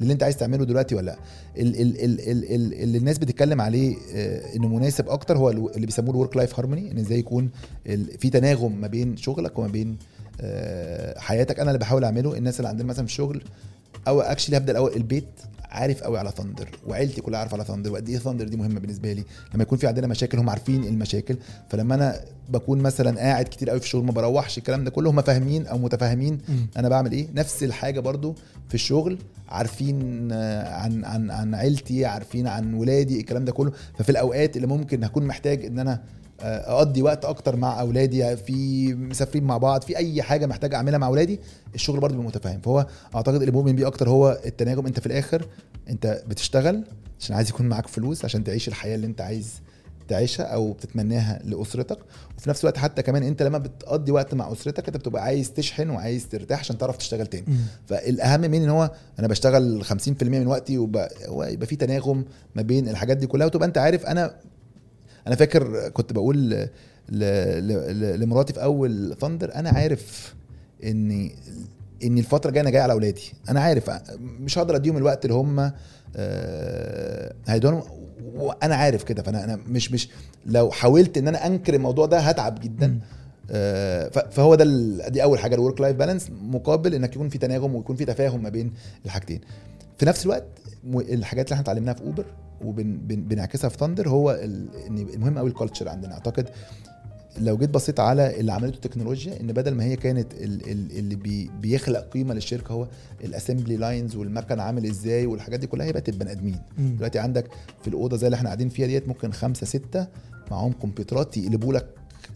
للي 0.00 0.12
أنت 0.12 0.22
عايز 0.22 0.36
تعمله 0.36 0.64
دلوقتي 0.64 0.94
ولا 0.94 1.06
لأ. 1.06 1.16
ال- 1.62 1.80
ال- 1.80 2.04
ال- 2.04 2.20
ال- 2.20 2.54
ال- 2.54 2.74
اللي 2.74 2.98
الناس 2.98 3.18
بتتكلم 3.18 3.60
عليه 3.60 3.96
آه، 4.14 4.56
إنه 4.56 4.68
مناسب 4.68 5.08
أكتر 5.08 5.38
هو 5.38 5.50
اللي 5.50 5.86
بيسموه 5.86 6.10
ال 6.10 6.15
work 6.15 6.36
life 6.36 6.58
harmony 6.58 6.92
إن 6.92 6.98
إزاي 6.98 7.18
يكون 7.18 7.50
في 8.18 8.30
تناغم 8.30 8.80
ما 8.80 8.86
بين 8.86 9.16
شغلك 9.16 9.58
وما 9.58 9.68
بين 9.68 9.96
آه، 10.40 11.18
حياتك. 11.18 11.60
أنا 11.60 11.70
اللي 11.70 11.78
بحاول 11.78 12.04
أعمله 12.04 12.36
الناس 12.36 12.56
اللي 12.60 12.68
عندنا 12.68 12.88
مثلا 12.88 13.06
في 13.06 13.10
الشغل 13.12 13.42
أو 14.08 14.20
actually 14.20 14.56
هبدأ 14.56 14.72
الأول 14.72 14.92
البيت 14.96 15.24
عارف 15.62 16.02
قوي 16.02 16.18
على 16.18 16.30
Thndr 16.36 16.68
وعيلتي 16.86 17.20
كلها 17.20 17.40
عارفة 17.40 17.54
على 17.54 17.64
Thndr 17.64 17.92
وقد 17.92 18.08
إيه 18.08 18.18
Thndr 18.18 18.48
دي 18.48 18.56
مهمة 18.56 18.80
بالنسبة 18.80 19.12
لي. 19.12 19.24
لما 19.54 19.62
يكون 19.62 19.78
في 19.78 19.86
عندنا 19.86 20.06
مشاكل 20.06 20.38
هم 20.38 20.50
عارفين 20.50 20.84
المشاكل. 20.84 21.36
فلما 21.68 21.94
أنا 21.94 22.20
بكون 22.48 22.78
مثلا 22.78 23.20
قاعد 23.20 23.44
كتير 23.44 23.70
قوي 23.70 23.80
في 23.80 23.86
الشغل 23.86 24.04
ما 24.04 24.12
بروحش 24.12 24.58
الكلام 24.58 24.84
ده 24.84 24.90
كله 24.90 25.10
هم 25.10 25.22
فاهمين 25.22 25.66
أو 25.66 25.78
متفاهمين. 25.78 26.38
أنا 26.76 26.88
بعمل 26.88 27.12
إيه. 27.12 27.26
نفس 27.34 27.62
الحاجة 27.62 28.00
برضو 28.00 28.34
في 28.68 28.74
الشغل 28.74 29.18
عارفين 29.48 30.32
عن 30.32 31.04
عن 31.04 31.30
عن 31.30 31.54
عيلتي 31.54 32.04
عارفين 32.04 32.46
عن 32.46 32.74
ولادي 32.74 33.20
الكلام 33.20 33.44
ده 33.44 33.52
كله. 33.52 33.72
ففي 33.98 34.10
الأوقات 34.10 34.56
اللي 34.56 34.66
ممكن 34.66 35.04
هكون 35.04 35.26
محتاج 35.26 35.64
إن 35.64 35.78
أنا 35.78 36.02
اقضي 36.42 37.02
وقت 37.02 37.24
أكتر 37.24 37.56
مع 37.56 37.80
اولادي 37.80 38.36
في 38.36 38.94
مسافرين 38.94 39.44
مع 39.44 39.58
بعض 39.58 39.82
في 39.82 39.96
اي 39.96 40.22
حاجة 40.22 40.46
محتاج 40.46 40.74
اعملها 40.74 40.98
مع 40.98 41.06
اولادي 41.06 41.40
الشغل 41.74 42.00
برضه 42.00 42.14
بيبقى 42.14 42.28
متفاهم. 42.28 42.60
فهو 42.60 42.86
اعتقد 43.14 43.34
اللي 43.34 43.50
مؤمن 43.50 43.76
بيه 43.76 43.86
أكتر 43.86 44.08
هو 44.08 44.40
التناغم. 44.46 44.86
انت 44.86 45.00
في 45.00 45.06
الآخر 45.06 45.46
انت 45.88 46.22
بتشتغل 46.26 46.84
عشان 47.20 47.36
عايز 47.36 47.48
يكون 47.48 47.68
معاك 47.68 47.86
فلوس 47.86 48.24
عشان 48.24 48.44
تعيش 48.44 48.68
الحياة 48.68 48.94
اللي 48.94 49.06
انت 49.06 49.20
عايز 49.20 49.52
تعيشها 50.08 50.44
أو 50.44 50.72
بتتمناها 50.72 51.40
لاسرتك. 51.44 51.98
وفي 52.38 52.50
نفس 52.50 52.60
الوقت 52.60 52.78
حتى 52.78 53.02
كمان 53.02 53.22
انت 53.22 53.42
لما 53.42 53.58
بتقضي 53.58 54.12
وقت 54.12 54.34
مع 54.34 54.52
اسرتك 54.52 54.86
انت 54.86 54.96
بتبقى 54.96 55.22
عايز 55.22 55.52
تشحن 55.52 55.90
وعايز 55.90 56.28
ترتاح 56.28 56.58
عشان 56.58 56.78
تعرف 56.78 56.96
تشتغل 56.96 57.26
تاني. 57.26 57.46
فالاهم 57.86 58.40
من 58.40 58.54
ان 58.54 58.68
هو 58.68 58.90
أنا 59.18 59.28
بشتغل 59.28 59.84
50% 59.84 60.22
من 60.22 60.46
وقتي 60.46 60.78
ويبقى 60.78 61.66
في 61.66 61.76
تناغم 61.76 62.24
ما 62.54 62.62
بين 62.62 62.88
الحاجات 62.88 63.16
دي 63.16 63.26
كلها. 63.26 63.46
وتبقى 63.46 63.68
انت 63.68 63.78
عارف 63.78 64.06
أنا 64.06 64.34
أنا 65.26 65.36
فاكر 65.36 65.88
كنت 65.88 66.12
بقول 66.12 66.68
لمراتي 68.20 68.52
في 68.52 68.62
أول 68.62 69.16
ثاندر 69.20 69.54
أنا 69.54 69.70
عارف 69.70 70.34
ان 70.84 71.30
ان 72.04 72.18
الفترة 72.18 72.48
الجاية 72.48 72.62
أنا 72.62 72.70
جاي 72.70 72.80
على 72.80 72.92
أولادي. 72.92 73.32
أنا 73.48 73.60
عارف 73.60 73.90
مش 74.20 74.58
هقدر 74.58 74.76
أديهم 74.76 74.96
الوقت 74.96 75.24
اللي 75.24 75.34
هم 75.34 75.72
آه، 76.16 77.32
هيدونهم 77.46 77.82
وأنا 78.34 78.74
عارف 78.74 79.02
كده. 79.04 79.22
فأنا 79.22 79.44
أنا 79.44 79.56
مش 79.56 79.92
مش 79.92 80.08
لو 80.46 80.70
حاولت 80.70 81.18
إن 81.18 81.28
أنا 81.28 81.46
أنكر 81.46 81.74
الموضوع 81.74 82.06
ده 82.06 82.18
هتعب 82.18 82.60
جدا. 82.60 82.98
آه، 83.50 84.08
فهو 84.08 84.54
ده 84.54 84.64
دي 85.08 85.22
أول 85.22 85.38
حاجة 85.38 85.54
ال 85.54 85.59
work 85.59 85.80
life 85.80 85.96
balance 85.96 86.30
مقابل 86.42 86.94
إنك 86.94 87.16
يكون 87.16 87.28
في 87.28 87.38
تناغم 87.38 87.74
ويكون 87.74 87.96
في 87.96 88.04
تفاهم 88.04 88.42
ما 88.42 88.48
بين 88.48 88.72
الحاجتين. 89.04 89.40
في 89.98 90.06
نفس 90.06 90.24
الوقت 90.26 90.44
الحاجات 90.94 91.46
اللي 91.46 91.54
إحنا 91.54 91.62
اتعلمناها 91.62 91.94
في 91.94 92.02
Uber 92.02 92.24
وبنعكسها 92.64 93.68
في 93.70 93.78
Thndr 93.78 94.08
هو 94.08 94.30
إن 94.30 94.68
المهم 95.14 95.38
قوي 95.38 95.50
ال 95.50 95.55
culture 95.55 95.88
عندنا. 95.88 96.12
أعتقد 96.14 96.48
لو 97.38 97.56
جيت 97.58 97.70
بصيت 97.70 98.00
على 98.00 98.40
اللي 98.40 98.52
عملته 98.52 98.74
التكنولوجيا 98.74 99.40
إن 99.40 99.46
بدل 99.46 99.74
ما 99.74 99.84
هي 99.84 99.96
كانت 99.96 100.34
ال- 100.34 100.70
ال- 100.70 100.98
اللي 100.98 101.14
بي 101.14 101.50
بيخلق 101.60 102.08
قيمة 102.08 102.34
للشركة 102.34 102.72
هو 102.72 102.88
ال 103.24 103.30
assembly 103.30 103.76
lines 103.76 104.16
والمكن 104.16 104.60
عامل 104.60 104.86
إزاي 104.86 105.26
والحاجات 105.26 105.60
دي 105.60 105.66
كلها 105.66 105.86
هي 105.86 105.92
بقت 105.92 106.08
البني 106.08 106.30
آدمين. 106.32 106.58
دلوقتي 106.78 107.18
عندك 107.18 107.46
في 107.82 107.88
الأوضة 107.88 108.16
زي 108.16 108.26
اللي 108.26 108.34
إحنا 108.36 108.48
قاعدين 108.48 108.68
فيها 108.68 108.86
ديت 108.86 109.08
ممكن 109.08 109.32
خمسة 109.32 109.66
ستة 109.66 110.06
معاهم 110.50 110.72
كمبيوترات 110.72 111.36
يقلبوا 111.36 111.72
لك 111.72 111.86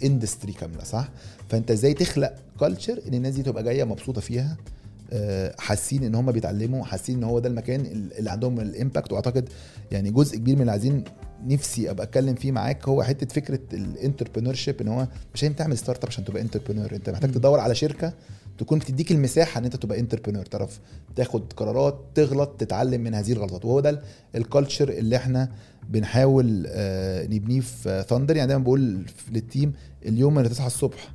industry 0.05 0.53
كاملة 0.52 0.84
صح؟ 0.84 1.09
فأنت 1.48 1.70
إزاي 1.70 1.94
تخلق 1.94 2.34
culture 2.61 3.01
إن 3.09 3.14
الناس 3.14 3.34
دي 3.34 3.42
تبقى 3.42 3.62
جاية 3.62 3.84
مبسوطة 3.84 4.20
فيها؟ 4.20 4.57
حاسين 5.59 6.04
إن 6.04 6.14
هم 6.14 6.32
بيتعلموا 6.32 6.84
حاسين 6.84 7.16
إن 7.16 7.24
هو 7.24 7.38
ده 7.38 7.48
المكان 7.48 7.80
اللي 8.18 8.30
عندهم 8.30 8.61
ال 8.61 8.67
impact. 8.67 9.12
وأعتقد 9.12 9.48
يعني 9.90 10.11
جزء 10.11 10.36
كبير 10.36 10.54
من 10.54 10.61
اللي 10.61 10.72
عايزين 10.72 11.04
نفسي 11.46 11.90
أبقى 11.90 12.07
أتكلم 12.07 12.34
فيه 12.34 12.52
معاك 12.52 12.88
هو 12.88 13.02
حتة 13.02 13.26
فكرة 13.34 13.61
ال 13.72 14.55
entrepreneurship 14.55 14.80
إن 14.80 14.88
هو 14.88 15.09
مش 15.34 15.44
هينفع 15.44 15.59
تعمل 15.59 15.78
startup 15.78 16.09
عشان 16.09 16.24
تبقى 16.24 16.42
entrepreneur 16.43 16.95
أنت 16.94 17.11
محتاج. 17.11 17.30
تدور 17.30 17.61
على 17.61 17.74
شركة 17.74 18.12
تكون 18.59 18.78
بتديك 18.78 19.12
المساحة 19.12 19.59
إن 19.59 19.64
أنت 19.64 19.76
تبقى 19.76 20.00
entrepreneur 20.01 20.45
تعرف 20.44 20.80
تاخد 21.16 21.52
قرارات 21.52 22.00
تغلط 22.14 22.48
تتعلم 22.59 23.00
من 23.00 23.14
هذه 23.14 23.32
الغلطات. 23.32 23.64
وهو 23.64 23.80
ده 23.80 24.00
ال 24.34 24.41
culture 24.41 24.89
اللي 24.88 25.16
إحنا 25.16 25.48
بنحاول 25.90 26.64
آه، 26.68 27.26
نبنيه 27.26 27.61
في 27.61 28.04
Thndr 28.09 28.37
يعني 28.36 28.48
دايما 28.48 28.64
بقول 28.64 29.07
لل 29.32 29.46
team 29.46 29.72
اليوم 30.07 30.38
اللي 30.38 30.48
تصحى 30.48 30.66
الصبح 30.66 31.12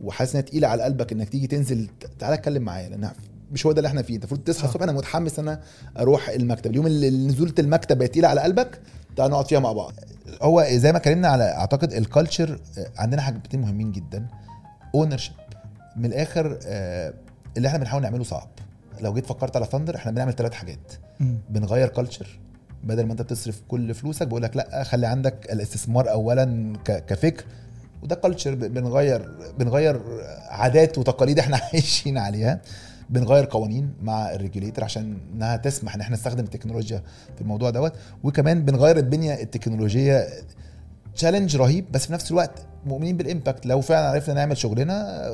وحاسس 0.00 0.34
إنها 0.34 0.46
تقيلة 0.46 0.68
على 0.68 0.82
قلبك 0.82 1.12
إنك 1.12 1.28
تيجي 1.28 1.46
تنزل 1.46 1.88
تعالى 2.18 2.34
اتكلم 2.34 2.62
معايا 2.62 2.88
لأن 2.88 3.10
مش 3.50 3.66
هو 3.66 3.72
ده 3.72 3.78
اللي 3.78 3.88
إحنا 3.88 4.02
فيه. 4.02 4.14
انت 4.14 4.22
المفروض 4.24 4.40
تصحى 4.40 4.58
صح. 4.62 4.64
الصبح 4.68 4.82
أنا 4.82 4.92
متحمس 4.92 5.38
إن 5.38 5.48
أنا 5.48 5.60
أروح 5.98 6.28
المكتب. 6.28 6.70
اليوم 6.70 6.86
اللي 6.86 7.10
نزولة 7.10 7.54
المكتب 7.58 7.98
بقت 7.98 8.10
تقيلة 8.10 8.28
على 8.28 8.40
قلبك 8.40 8.80
تعالى 9.16 9.32
نقعد 9.32 9.46
فيها 9.46 9.58
مع 9.60 9.72
بعض. 9.72 9.92
هو 10.42 10.66
زي 10.70 10.92
ما 10.92 10.98
اتكلمنا 10.98 11.28
على 11.28 11.44
أعتقد 11.44 11.92
ال 11.92 12.01
culture 12.01 12.60
عندنا 12.96 13.22
حاجتين 13.22 13.60
مهمين 13.60 13.92
جدا. 13.92 14.26
owner 14.94 15.30
من 15.96 16.04
الآخر 16.04 16.58
آه، 16.66 17.14
اللي 17.56 17.68
إحنا 17.68 17.78
بنحاول 17.78 18.02
نعمله 18.02 18.24
صعب. 18.24 18.48
لو 19.00 19.14
جيت 19.14 19.26
فكرت 19.26 19.56
على 19.56 19.66
Thndr 19.66 19.96
إحنا 19.96 20.12
بنعمل 20.12 20.32
ثلاث 20.32 20.52
حاجات. 20.52 20.92
مم. 21.20 21.38
بنغير 21.50 21.88
culture 21.88 22.38
بدل 22.84 23.06
ما 23.06 23.12
انت 23.12 23.22
بتصرف 23.22 23.60
كل 23.68 23.94
فلوسك 23.94 24.26
بقول 24.26 24.42
لك 24.42 24.56
لا 24.56 24.84
خلي 24.84 25.06
عندك 25.06 25.52
الاستثمار 25.52 26.10
اولا 26.10 26.72
كفكر. 26.84 27.44
وده 28.02 28.14
culture 28.14 28.54
بنغير 28.54 29.28
بنغير 29.58 30.00
عادات 30.48 30.98
وتقاليد 30.98 31.38
إحنا 31.38 31.56
عايشين 31.72 32.18
عليها. 32.18 32.60
بنغير 33.10 33.44
قوانين 33.44 33.92
مع 34.02 34.32
ال 34.34 34.39
regulator 34.39 34.84
عشان 34.84 35.18
انها 35.34 35.56
تسمح 35.56 35.94
ان 35.94 36.00
إحنا 36.00 36.16
نستخدم 36.16 36.44
التكنولوجيا 36.44 37.02
في 37.34 37.40
الموضوع 37.40 37.70
دوت. 37.70 37.92
وكمان 38.22 38.64
بنغير 38.64 38.96
البنية 38.96 39.34
التكنولوجية 39.42 40.26
challenge 41.14 41.56
رهيب 41.56 41.92
بس 41.92 42.06
في 42.06 42.12
نفس 42.12 42.30
الوقت 42.30 42.66
مؤمنين 42.86 43.16
بال 43.16 43.28
impact 43.28 43.66
لو 43.66 43.80
فعلا 43.80 44.08
عرفنا 44.08 44.34
نعمل 44.34 44.56
شغلنا 44.56 45.26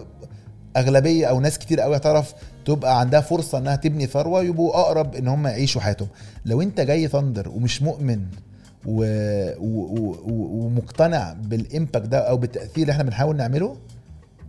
أغلبية 0.76 1.26
أو 1.26 1.40
ناس 1.40 1.58
كتير 1.58 1.80
قوي 1.80 1.96
هتعرف 1.96 2.34
تبقى 2.64 3.00
عندها 3.00 3.20
فرصة 3.20 3.58
إنها 3.58 3.76
تبني 3.76 4.06
ثروة 4.06 4.42
يبقوا 4.42 4.74
أقرب 4.80 5.14
إن 5.14 5.28
هم 5.28 5.46
يعيشوا 5.46 5.80
حياتهم. 5.80 6.08
لو 6.44 6.62
أنت 6.62 6.80
جاي 6.80 7.08
Thndr 7.08 7.48
ومش 7.48 7.82
مؤمن 7.82 8.26
و... 8.86 9.04
و... 9.58 9.80
و... 9.90 10.64
ومقتنع 10.64 11.32
بال 11.32 11.51
impact 11.51 12.06
ده 12.06 12.18
أو 12.18 12.36
بالتأثير 12.36 12.82
اللي 12.82 12.92
إحنا 12.92 13.02
بنحاول 13.04 13.36
نعمله 13.36 13.76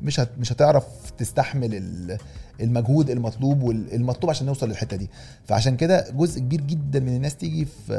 مش 0.03 0.19
هت... 0.19 0.29
مش 0.39 0.51
هتعرف 0.53 0.85
تستحمل 1.17 1.75
ال- 1.75 2.17
المجهود 2.61 3.09
المطلوب 3.09 3.63
والمطلوب 3.63 4.29
عشان 4.29 4.45
نوصل 4.47 4.69
للحتة 4.69 4.97
دي. 4.97 5.09
فعشان 5.45 5.77
كده 5.77 6.05
جزء 6.13 6.39
كبير 6.39 6.61
جدا 6.61 6.99
من 6.99 7.15
الناس 7.15 7.35
تيجي 7.35 7.65
في 7.65 7.93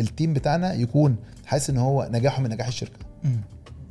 ال 0.00 0.06
team 0.06 0.32
بتاعنا 0.32 0.74
يكون 0.74 1.16
حاسس 1.46 1.70
إن 1.70 1.78
هو 1.78 2.08
نجاحه 2.12 2.42
من 2.42 2.50
نجاح 2.50 2.66
الشركة. 2.66 2.98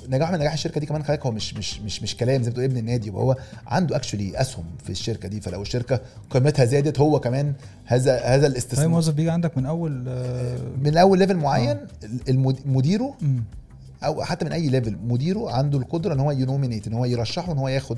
نجاح 0.09 0.31
من 0.31 0.39
نجاح 0.39 0.53
الشركة 0.53 0.79
دي 0.79 0.85
كمان 0.85 1.03
خليك 1.03 1.25
هو 1.25 1.31
مش 1.31 1.53
مش 1.53 1.79
مش 1.81 2.03
مش 2.03 2.17
كلام 2.17 2.41
زي 2.43 2.49
ما 2.49 2.51
بتقول 2.51 2.65
ابن 2.65 2.77
النادي 2.77 3.07
يبقى 3.07 3.21
هو 3.21 3.35
عنده 3.67 3.95
actually 3.95 4.41
أسهم 4.41 4.63
في 4.83 4.89
الشركة 4.89 5.27
دي. 5.29 5.41
فلو 5.41 5.61
الشركة 5.61 5.99
قيمتها 6.29 6.65
زادت 6.65 6.99
هو 6.99 7.19
كمان 7.19 7.53
هذا 7.85 8.19
هذا 8.19 8.45
اي 8.47 8.51
الاستثمار 8.51 8.87
موظف 8.87 9.13
بيجي 9.13 9.29
عندك 9.29 9.57
من 9.57 9.65
أول 9.65 10.05
آه، 10.07 10.57
من 10.83 10.97
أول 10.97 11.19
level 11.19 11.37
معين 11.37 11.77
المد- 12.29 12.59
مديره. 12.67 13.13
أو 14.03 14.23
حتى 14.23 14.45
من 14.45 14.51
أي 14.51 14.69
level 14.69 14.97
مديره 15.07 15.51
عنده 15.51 15.77
القدرة 15.77 16.13
إن 16.13 16.19
هو 16.19 16.31
ي 16.31 16.37
nominate 16.37 16.87
إن 16.87 16.93
هو 16.93 17.05
يرشحه 17.05 17.51
إن 17.51 17.57
هو 17.57 17.67
ياخد 17.67 17.97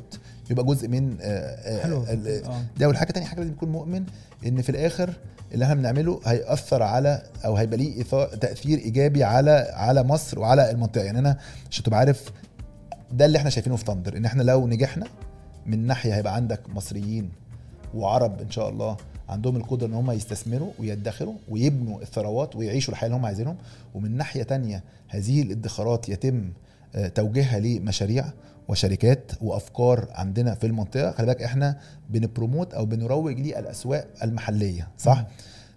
يبقى 0.50 0.66
جزء 0.66 0.88
من 0.88 1.18
آه، 1.22 1.26
آه، 1.26 1.84
حلو. 1.84 2.04
آه 2.04 2.62
ده 2.78 2.86
اول 2.86 2.98
حاجة 2.98 3.12
تاني 3.12 3.26
حاجة 3.26 3.40
لازم 3.40 3.52
يكون 3.52 3.70
مؤمن 3.70 4.04
إن 4.46 4.62
في 4.62 4.70
الآخر 4.70 5.14
اللي 5.54 5.66
إحنا 5.66 5.76
بنعمله 5.76 6.20
هيأثر 6.26 6.84
على 6.84 7.24
أو 7.46 7.56
هيبقى 7.56 7.78
ليه 7.78 8.04
تأثير 8.42 8.78
إيجابي 8.78 9.24
على 9.24 9.68
على 9.74 10.04
مصر 10.04 10.40
وعلى 10.40 10.72
المنطقة. 10.72 11.04
يعني 11.04 11.20
أنا 11.20 11.38
عشان 11.72 11.84
تبقى 11.84 12.00
عارف 12.00 12.32
ده 13.12 13.26
اللي 13.26 13.38
إحنا 13.38 13.50
شايفينه 13.50 13.76
في 13.76 13.86
ثاندر 13.86 14.18
إن 14.18 14.26
إحنا 14.26 14.44
لو 14.44 14.68
نجحنا 14.68 15.06
من 15.66 15.88
ناحية 15.88 16.16
هيبقى 16.16 16.36
عندك 16.36 16.70
مصريين 16.70 17.30
وعرب 17.96 18.42
إن 18.42 18.52
شاء 18.52 18.70
الله 18.70 18.98
عندهم 19.30 19.56
القدرة 19.56 19.88
إن 19.88 19.94
هم 19.94 20.12
يستثمروا 20.12 20.72
ويدخروا 20.80 21.36
ويبنوا 21.50 22.02
الثروات 22.02 22.56
ويعيشوا 22.56 22.94
الحياة 22.94 23.08
اللي 23.08 23.18
هم 23.20 23.26
عايزينهم. 23.26 23.56
ومن 23.94 24.18
ناحية 24.18 24.44
تانية 24.44 24.84
هذه 25.08 25.42
الادخارات 25.42 26.10
يتم 26.10 26.36
آه، 26.38 26.52
توجيهها 27.16 27.60
لمشاريع 27.60 28.26
وشركات 28.68 29.32
وأفكار 29.42 30.08
عندنا 30.12 30.56
في 30.56 30.68
المنطقة. 30.68 31.12
خلي 31.12 31.26
بالك 31.28 31.44
إحنا 31.44 31.78
بنبروموت 32.10 32.74
أو 32.74 32.86
بنروج 32.86 33.40
للأسواق 33.40 34.08
المحلية 34.24 34.88
صح. 34.98 35.26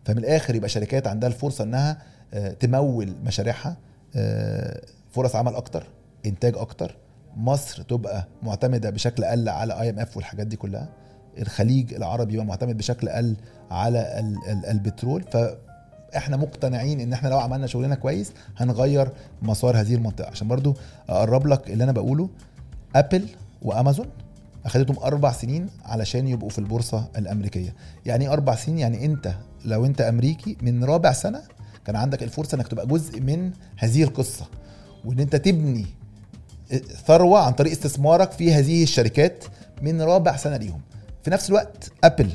فمن 0.05 0.19
الآخر 0.19 0.55
يبقى 0.55 0.69
شركات 0.69 1.07
عندها 1.07 1.29
الفرصة 1.29 1.64
إنها 1.64 1.99
آه، 2.35 2.53
تمول 2.53 3.14
مشاريعها 3.25 3.77
آه، 4.16 4.81
فرص 5.11 5.37
عمل 5.37 5.55
أكتر 5.55 5.87
إنتاج 6.27 6.57
أكتر. 6.57 6.97
مصر 7.37 7.83
تبقى 7.83 8.27
معتمدة 8.43 8.91
بشكل 8.91 9.25
أقل 9.25 9.49
على 9.49 9.81
IMF 9.81 10.16
والحاجات 10.16 10.47
دي 10.47 10.57
كلها. 10.57 10.89
الخليج 11.39 11.95
العربي 11.95 12.35
يبقى 12.35 12.47
معتمد 12.47 12.77
بشكل 12.77 13.09
أقل 13.09 13.37
على 13.71 14.19
ال- 14.21 14.51
ال- 14.53 14.66
البترول. 14.66 15.23
فاحنا 16.13 16.37
مقتنعين 16.37 17.01
ان 17.01 17.13
إحنا 17.13 17.29
لو 17.29 17.39
عملنا 17.39 17.67
شغلنا 17.67 17.95
كويس 17.95 18.33
هنغير 18.57 19.11
مسار 19.43 19.81
هذه 19.81 19.95
المنطقة. 19.95 20.31
عشان 20.31 20.49
برضو 20.49 20.77
اقرب 21.09 21.47
لك 21.47 21.71
اللي 21.71 21.85
أنا 21.85 21.93
بقوله 21.93 22.29
Apple 22.97 23.29
وأمازون 23.63 24.07
اخدتهم 24.65 24.99
أربع 24.99 25.33
سنين 25.33 25.67
علشان 25.85 26.29
يبقوا 26.29 26.49
في 26.51 26.59
البورصة 26.59 27.09
الأمريكية. 27.19 27.75
يعني 28.07 28.25
إيه 28.25 28.33
أربع 28.33 28.55
سنين؟ 28.55 28.79
يعني 28.79 29.05
انت 29.05 29.35
لو 29.65 29.85
انت 29.85 30.01
أمريكي 30.01 30.57
من 30.63 30.85
رابع 30.85 31.13
سنة 31.13 31.43
كان 31.85 31.97
عندك 31.97 32.23
الفرصة 32.23 32.55
انك 32.57 32.69
تبقى 32.69 32.87
جزء 32.87 33.21
من 33.21 33.53
هذه 33.77 34.03
القصة. 34.03 34.47
وان 35.05 35.21
انت 35.21 35.37
تبني 35.37 35.87
ثروة 37.07 37.41
عن 37.41 37.53
طريق 37.53 37.73
استثمارك 37.73 38.33
في 38.33 38.53
هذه 38.55 38.83
الشركات 38.83 39.45
من 39.83 40.03
رابع 40.03 40.37
سنة 40.37 40.57
ليهم. 40.57 40.81
في 41.23 41.31
نفس 41.31 41.49
الوقت 41.49 41.93
Apple 42.05 42.31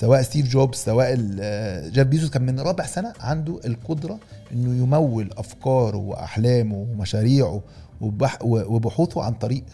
سواء 0.00 0.22
ستيف 0.22 0.48
جوبز 0.48 0.76
سواء 0.78 1.08
ال- 1.18 1.92
جيف 1.92 2.06
بيزوس 2.06 2.30
كان 2.30 2.42
من 2.42 2.60
رابع 2.60 2.86
سنة 2.86 3.12
عنده 3.20 3.60
القدرة 3.64 4.18
إنه 4.52 4.82
يمول 4.82 5.30
أفكاره 5.36 5.96
وأحلامه 5.96 6.76
ومشاريعه 6.76 7.62
وبح- 8.00 8.38
وبحوثه 8.44 9.22
عن 9.22 9.32
طريق 9.34 9.64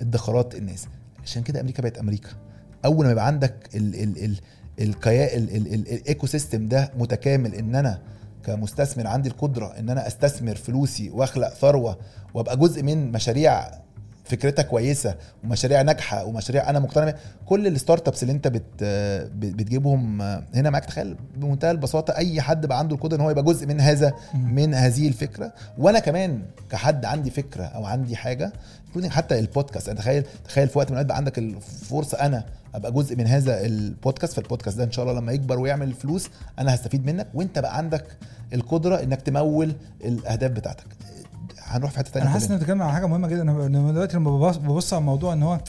ادخارات 0.00 0.54
الناس. 0.54 0.86
عشان 1.24 1.42
كده 1.42 1.60
أمريكا 1.60 1.82
بقت 1.82 1.98
أمريكا. 1.98 2.28
أول 2.84 3.06
ما 3.06 3.12
يبقى 3.12 3.26
عندك 3.26 3.54
ال 4.78 6.26
ecosystem 6.26 6.68
ده 6.68 6.92
متكامل 6.98 7.54
إن 7.54 7.74
أنا 7.74 7.98
كمستثمر 8.44 9.06
عندي 9.06 9.28
القدرة 9.28 9.66
إن 9.78 9.90
أنا 9.90 10.06
أستثمر 10.06 10.54
فلوسي 10.54 11.10
وأخلق 11.10 11.48
ثروة 11.54 11.98
وأبقى 12.34 12.56
جزء 12.56 12.82
من 12.82 13.12
مشاريع 13.12 13.70
فكرتها 14.28 14.62
كويسة 14.62 15.14
ومشاريع 15.44 15.82
ناجحة 15.82 16.24
ومشاريع 16.24 16.70
أنا 16.70 16.78
مقتنع. 16.78 17.14
كل 17.46 17.66
ال 17.66 18.08
startups 18.08 18.22
اللي 18.22 18.32
أنت 18.32 18.48
بت 18.48 18.62
بتجيبهم 19.34 20.22
هنا 20.54 20.70
معاك 20.70 20.84
تخيل 20.84 21.16
بمنتهى 21.36 21.70
البساطة 21.70 22.16
أي 22.16 22.40
حد 22.40 22.66
بقى 22.66 22.78
عنده 22.78 22.94
القدرة 22.96 23.16
إن 23.16 23.20
هو 23.20 23.30
يبقى 23.30 23.44
جزء 23.44 23.66
من 23.66 23.80
هذا. 23.80 24.12
من 24.34 24.74
هذه 24.74 25.08
الفكرة 25.08 25.52
وأنا 25.78 25.98
كمان 25.98 26.42
كحد 26.70 27.04
عندي 27.04 27.30
فكرة 27.30 27.64
أو 27.64 27.84
عندي 27.84 28.16
حاجة 28.16 28.52
حتى 29.08 29.38
البودكاست 29.38 29.86
يعني 29.88 29.98
تخيل 30.00 30.24
تخيل 30.44 30.68
في 30.68 30.78
وقت 30.78 30.86
من 30.90 30.92
الأوقات 30.92 31.06
بقى 31.06 31.16
عندك 31.16 31.38
الفرصة 31.38 32.18
أنا 32.20 32.44
أبقى 32.74 32.92
جزء 32.92 33.16
من 33.16 33.26
هذا 33.26 33.66
البودكاست 33.66 34.32
فالبودكاست 34.32 34.78
ده 34.78 34.84
إن 34.84 34.92
شاء 34.92 35.04
الله 35.04 35.20
لما 35.20 35.32
يكبر 35.32 35.58
ويعمل 35.58 35.92
فلوس 35.92 36.28
أنا 36.58 36.74
هستفيد 36.74 37.06
منك 37.06 37.26
وأنت 37.34 37.58
بقى 37.58 37.76
عندك 37.76 38.04
القدرة 38.54 39.02
إنك 39.02 39.22
تمول 39.22 39.72
الأهداف 40.04 40.50
بتاعتك 40.50 40.86
هنروح 41.68 41.90
في 41.90 41.98
حتة 41.98 42.10
ثانية 42.10 42.26
أنا 42.26 42.32
حاسس 42.34 42.50
انك 42.50 42.58
بتتكلم 42.60 42.82
عن 42.82 42.92
حاجة 42.92 43.06
مهمة 43.06 43.28
جدا 43.28 43.42
أنا 43.42 43.66
أنا 43.66 43.92
دلوقتي 43.92 44.16
لما 44.16 44.30
ببص, 44.50 44.92
على 44.92 45.00
الموضوع 45.00 45.32
إن 45.32 45.42
هو 45.42 45.60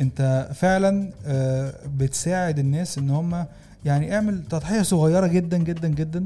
أنت 0.00 0.48
فعلا 0.54 1.10
آه، 1.26 1.72
بتساعد 1.98 2.58
الناس 2.58 2.98
إن 2.98 3.10
هم 3.10 3.44
يعني 3.84 4.14
اعمل 4.14 4.42
تضحية 4.50 4.82
صغيرة 4.82 5.26
جدا 5.26 5.58
جدا 5.58 5.88
جدا 5.88 6.24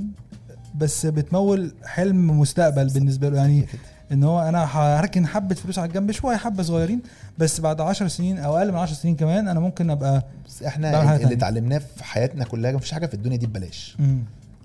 بس 0.75 1.07
بتمول 1.07 1.73
حلم 1.85 2.41
مستقبل 2.41 2.87
بالنسبة 2.89 3.29
له 3.29 3.37
يعني. 3.37 3.67
إن 4.13 4.23
هو 4.25 4.41
أنا 4.41 4.65
هركن 4.65 5.27
حبة 5.27 5.55
فلوس 5.55 5.79
على 5.79 5.89
الجنب 5.89 6.11
شوية 6.11 6.37
حبة 6.37 6.63
صغيرين 6.63 7.01
بس 7.39 7.61
بعد 7.61 7.81
10 7.81 8.09
سنين 8.09 8.39
أو 8.39 8.57
أقل 8.57 8.73
من 8.73 8.79
10 8.79 8.95
سنين 8.95 9.17
كمان 9.17 9.49
أنا 9.49 9.61
ممكن 9.61 9.91
أبقى 9.91 10.25
بس 10.47 10.63
إحنا 10.63 11.17
اللي. 11.17 11.35
اتعلمناه 11.35 11.79
في 11.79 12.05
حياتنا 12.05 12.45
كلها 12.45 12.73
مفيش 12.73 12.93
حاجة 12.93 13.07
في 13.07 13.15
الدنيا 13.15 13.37
دي 13.37 13.47
ببلاش. 13.47 13.97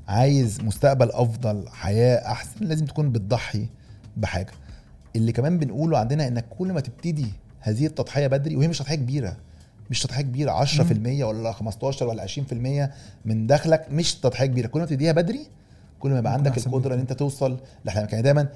عايز 0.07 0.61
مستقبل 0.61 1.11
أفضل 1.11 1.65
حياة 1.69 2.31
أحسن 2.31 2.49
لازم 2.65 2.85
تكون 2.85 3.11
بتضحي 3.11 3.67
بحاجة 4.17 4.51
اللي 5.15 5.31
كمان 5.31 5.57
بنقوله 5.59 5.97
عندنا 5.97 6.27
إنك 6.27 6.45
كل 6.59 6.73
ما 6.73 6.81
تبتدي 6.81 7.27
هذه 7.59 7.85
التضحية 7.85 8.27
بدري 8.27 8.55
وهي 8.55 8.67
مش 8.67 8.77
تضحية 8.79 8.95
كبيرة 8.95 9.37
مش 9.89 10.03
تضحية 10.03 10.21
كبيرة 10.23 10.65
10% 10.65 11.23
ولا 11.23 11.51
15 11.51 12.07
ولا 12.07 12.27
20% 12.27 12.89
من 13.25 13.47
دخلك 13.47 13.87
مش 13.91 14.15
تضحية 14.15 14.45
كبيرة 14.45 14.67
كل 14.67 14.79
ما 14.79 14.85
تبتديها 14.85 15.11
بدري 15.11 15.47
كل 15.99 16.11
ما 16.11 16.17
يبقى 16.19 16.33
عندك 16.33 16.51
القدرة 16.67 16.93
إن. 16.95 16.99
أنت 16.99 17.13
توصل 17.13 17.57
لاحلامك 17.85 18.11
يعني 18.11 18.23
دايما 18.23 18.47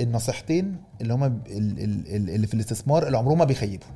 النصيحتين 0.00 0.76
اللي 1.00 1.14
ال- 1.16 2.30
اللي 2.30 2.46
في 2.46 2.54
الاستثمار 2.54 3.06
اللي 3.06 3.18
عمرهم 3.18 3.38
ما 3.38 3.44
بيخيبوا 3.44 3.86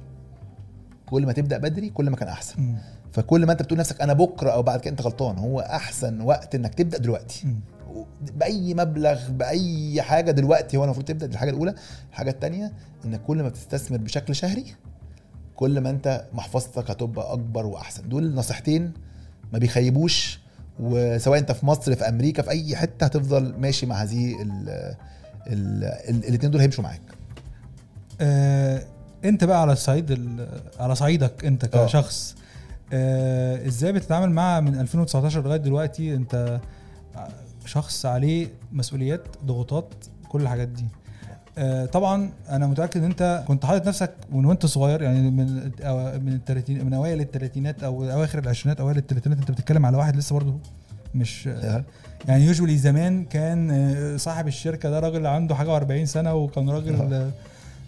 كل 1.07 1.27
ما 1.27 1.33
تبدأ 1.33 1.59
بدري 1.59 1.91
كل 1.91 2.11
ما 2.11 2.17
كان 2.17 2.29
أحسن. 2.29 2.75
فكل 3.13 3.47
ما 3.47 3.53
أنت 3.53 3.63
بتقول 3.63 3.79
نفسك 3.79 4.01
أنا 4.03 4.13
بكرة 4.13 4.51
أو 4.51 4.63
بعد 4.63 4.81
كده 4.81 4.91
أنت 4.91 5.03
غلطان 5.03 5.39
هو 5.39 5.61
أحسن 5.61 6.21
وقت 6.21 6.55
إنك 6.55 6.75
تبدأ 6.75 6.99
دلوقتي. 6.99 7.47
بأي 8.37 8.75
مبلغ 8.75 9.31
بأي 9.31 10.03
حاجة 10.03 10.31
دلوقتي 10.31 10.77
هو 10.77 10.85
المفروض 10.85 11.07
تبدأ 11.07 11.27
دي 11.27 11.33
الحاجة 11.35 11.51
الأولى. 11.51 11.75
الحاجة 12.11 12.31
الثانية 12.31 12.73
إنك 13.05 13.23
كل 13.23 13.43
ما 13.43 13.49
بتستثمر 13.49 13.97
بشكل 13.99 14.35
شهري 14.35 14.65
كل 15.57 15.81
ما 15.81 15.91
أنت 15.91 16.25
محفظتك 16.33 16.91
هتبقى 16.91 17.33
أكبر 17.33 17.67
وأحسن. 17.67 18.09
دول 18.09 18.35
نصيحتين 18.35 18.93
ما 19.53 19.59
بيخيبوش 19.59 20.41
وسواء 20.81 21.39
أنت 21.39 21.53
في 21.53 21.67
مصر 21.67 21.95
في 21.95 22.09
أمريكا 22.09 22.43
في 22.43 22.51
أي 22.51 22.77
حتة 22.77 23.05
هتفضل 23.05 23.55
ماشي 23.59 23.87
مع 23.87 24.03
هذه 24.03 24.43
ال 24.43 24.69
ال 25.47 25.85
الاثنين 26.29 26.51
دول 26.51 26.61
هيمشوا 26.61 26.85
معاك. 26.85 27.01
آه، 28.21 28.83
أنت 29.25 29.45
بقى 29.45 29.61
على 29.61 29.73
الصعيد 29.73 30.11
ال- 30.11 30.49
على 30.81 30.95
صعيدك 30.95 31.45
أنت 31.45 31.65
آه. 31.77 31.87
كشخص 31.87 32.35
آه، 32.93 33.67
إزاي 33.67 33.93
بتتعامل 33.93 34.31
مع 34.31 34.61
من 34.61 34.81
2019 34.81 35.43
لغاية 35.45 35.59
دلوقتي؟ 35.59 36.15
أنت 36.15 36.61
شخص 37.69 38.07
عليه 38.07 38.49
مسؤوليات 38.73 39.23
ضغوطات 39.45 39.95
كل 40.29 40.43
الحاجات 40.43 40.69
دي 40.69 40.85
آه، 41.59 41.87
طبعا 41.87 42.31
أنا 42.49 42.67
متأكد 42.67 42.97
إن 42.97 43.05
أنت 43.05 43.45
كنت 43.49 43.65
حاطط 43.67 43.87
نفسك 43.87 44.11
من 44.33 44.45
وأنت 44.45 44.67
صغير 44.67 45.03
يعني 45.03 45.31
من 45.31 45.47
من 46.25 46.33
التلاتين 46.33 46.85
من 46.85 46.95
أوائل 46.95 47.21
الثلاثينات 47.21 47.83
أو 47.83 48.11
أواخر 48.11 48.39
العشرينات 48.39 48.81
أوائل 48.81 48.99
الثلاثينات 48.99 49.39
أنت 49.39 49.51
بتتكلم 49.51 49.87
على 49.87 49.97
واحد 49.97 50.17
لسه 50.17 50.35
برضه 50.35 50.59
مش. 51.15 51.47
يعني 52.29 52.45
يوجوالي 52.45 52.77
زمان 52.77 53.25
كان 53.25 53.71
آه، 53.71 54.17
صاحب 54.17 54.49
الشركة 54.49 54.91
ده 54.91 55.01
راجل 55.01 55.27
عنده 55.27 55.55
حاجة 55.55 55.81
و40 55.81 56.05
سنة 56.05 56.35
وكان 56.35 56.71
راجل 56.71 57.31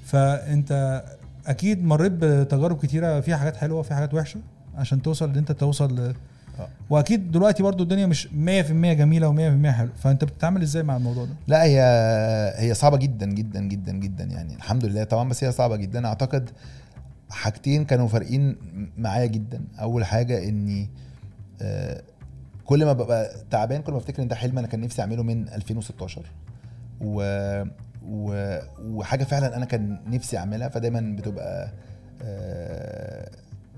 فأنت 0.05 1.03
أكيد 1.47 1.85
مريت 1.85 2.13
بتجارب 2.13 2.79
كتيرة 2.79 3.21
فيها 3.21 3.37
حاجات 3.37 3.57
حلوة 3.57 3.79
وفيها 3.81 3.97
حاجات 3.97 4.15
وحشة 4.15 4.41
عشان 4.75 5.03
توصل 5.03 5.31
إن 5.31 5.37
أنت 5.37 5.53
توصل. 5.53 6.15
واكيد 6.91 7.31
دلوقتي 7.33 7.63
برضو 7.63 7.83
الدنيا 7.83 8.07
مش 8.07 8.27
100% 8.27 8.31
جميلة 8.93 9.35
و100% 9.35 9.67
حلوة. 9.67 9.93
فأنت 9.97 10.25
بتتعامل 10.25 10.63
إزاي 10.63 10.83
مع 10.83 10.97
الموضوع 10.97 11.25
ده؟ 11.25 11.31
لا 11.47 11.65
هي 11.65 11.81
هي 12.57 12.75
صعبة 12.75 12.97
جدا 12.97 13.27
جدا 13.27 13.61
جدا 13.61 13.93
جدا 13.93 14.25
يعني. 14.25 14.55
الحمد 14.55 14.85
لله 14.85 15.05
طبعا 15.05 15.29
بس 15.29 15.45
هي 15.45 15.53
صعبة 15.53 15.77
جدا. 15.77 16.07
أعتقد 16.07 16.51
حاجتين 17.31 17.85
كانوا 17.85 18.09
فارقين 18.09 18.57
معايا 18.99 19.27
جدا. 19.27 19.65
أول 19.81 20.05
حاجة 20.05 20.49
إني 20.49 20.89
آه، 21.63 22.03
كل 22.65 22.85
ما 22.85 22.93
ببقى 22.93 23.31
تعبان 23.51 23.83
كل 23.83 23.93
ما 23.93 23.99
افتكر 23.99 24.23
إن 24.23 24.29
ده 24.29 24.37
حلم 24.37 24.59
أنا 24.59 24.67
كان 24.67 24.81
نفسي 24.81 25.03
أعمله 25.03 25.23
من 25.23 25.49
2016 25.49 26.23
و 27.01 27.23
و 28.11 28.59
وحاجة 28.85 29.25
فعلا 29.25 29.57
أنا 29.57 29.65
كان 29.65 30.01
نفسي 30.07 30.39
أعملها. 30.39 30.69
فدايما 30.69 31.17
بتبقى 31.19 31.73
آه، 32.23 33.31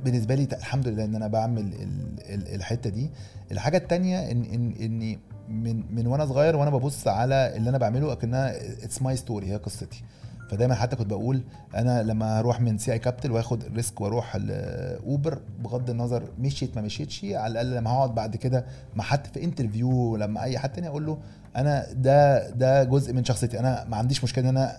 بالنسبة 0.05 0.35
لي 0.35 0.49
الحمد 0.53 0.89
لله 0.89 1.05
إن 1.05 1.15
أنا 1.15 1.27
بعمل 1.29 1.61
ال- 1.63 2.35
ال- 2.35 2.55
الحتة 2.55 2.91
دي. 2.91 3.11
الحاجة 3.53 3.77
التانية 3.77 4.31
ان 4.31 4.45
ان 4.45 4.73
إني 4.81 5.19
من 5.49 5.95
من 5.95 6.07
وأنا 6.07 6.27
صغير 6.27 6.57
وأنا 6.57 6.71
ببص 6.71 7.09
على 7.09 7.57
اللي 7.57 7.71
أنا 7.71 7.79
بعمله 7.79 8.13
أكنها 8.13 8.57
it's 8.85 9.03
my 9.03 9.17
story 9.17 9.47
هي 9.53 9.57
قصتي. 9.57 10.03
فدايما 10.51 10.75
حتى 10.75 10.97
كنت 10.97 11.07
بقول 11.11 11.43
أنا 11.75 12.03
لما 12.03 12.41
هروح 12.41 12.61
من 12.61 12.79
CI 12.79 12.93
Capital 12.93 13.33
وآخد 13.33 13.65
risk 13.75 14.01
وأروح 14.01 14.35
ال 14.35 14.56
Uber 14.56 15.39
بغض 15.65 15.91
النظر 15.91 16.23
مشيت 16.39 16.77
ما 16.77 16.83
مشيتش 16.83 17.25
على 17.25 17.53
الأقل 17.53 17.75
لما 17.77 17.91
هقعد 17.91 18.15
بعد 18.15 18.37
كده 18.37 18.65
مع 18.97 19.05
حد 19.05 19.27
في 19.27 19.45
interview 19.45 20.17
لما 20.17 20.43
أي 20.43 20.59
حد 20.59 20.73
تاني 20.73 20.89
أقول 20.89 21.07
له 21.07 21.19
أنا 21.57 21.87
ده 21.93 22.51
ده 22.51 22.85
جزء 22.85 23.13
من 23.13 23.25
شخصيتي. 23.25 23.59
أنا 23.59 23.85
ما 23.89 23.97
عنديش 23.97 24.25
مشكلة 24.25 24.45
إن 24.51 24.57
أنا 24.57 24.77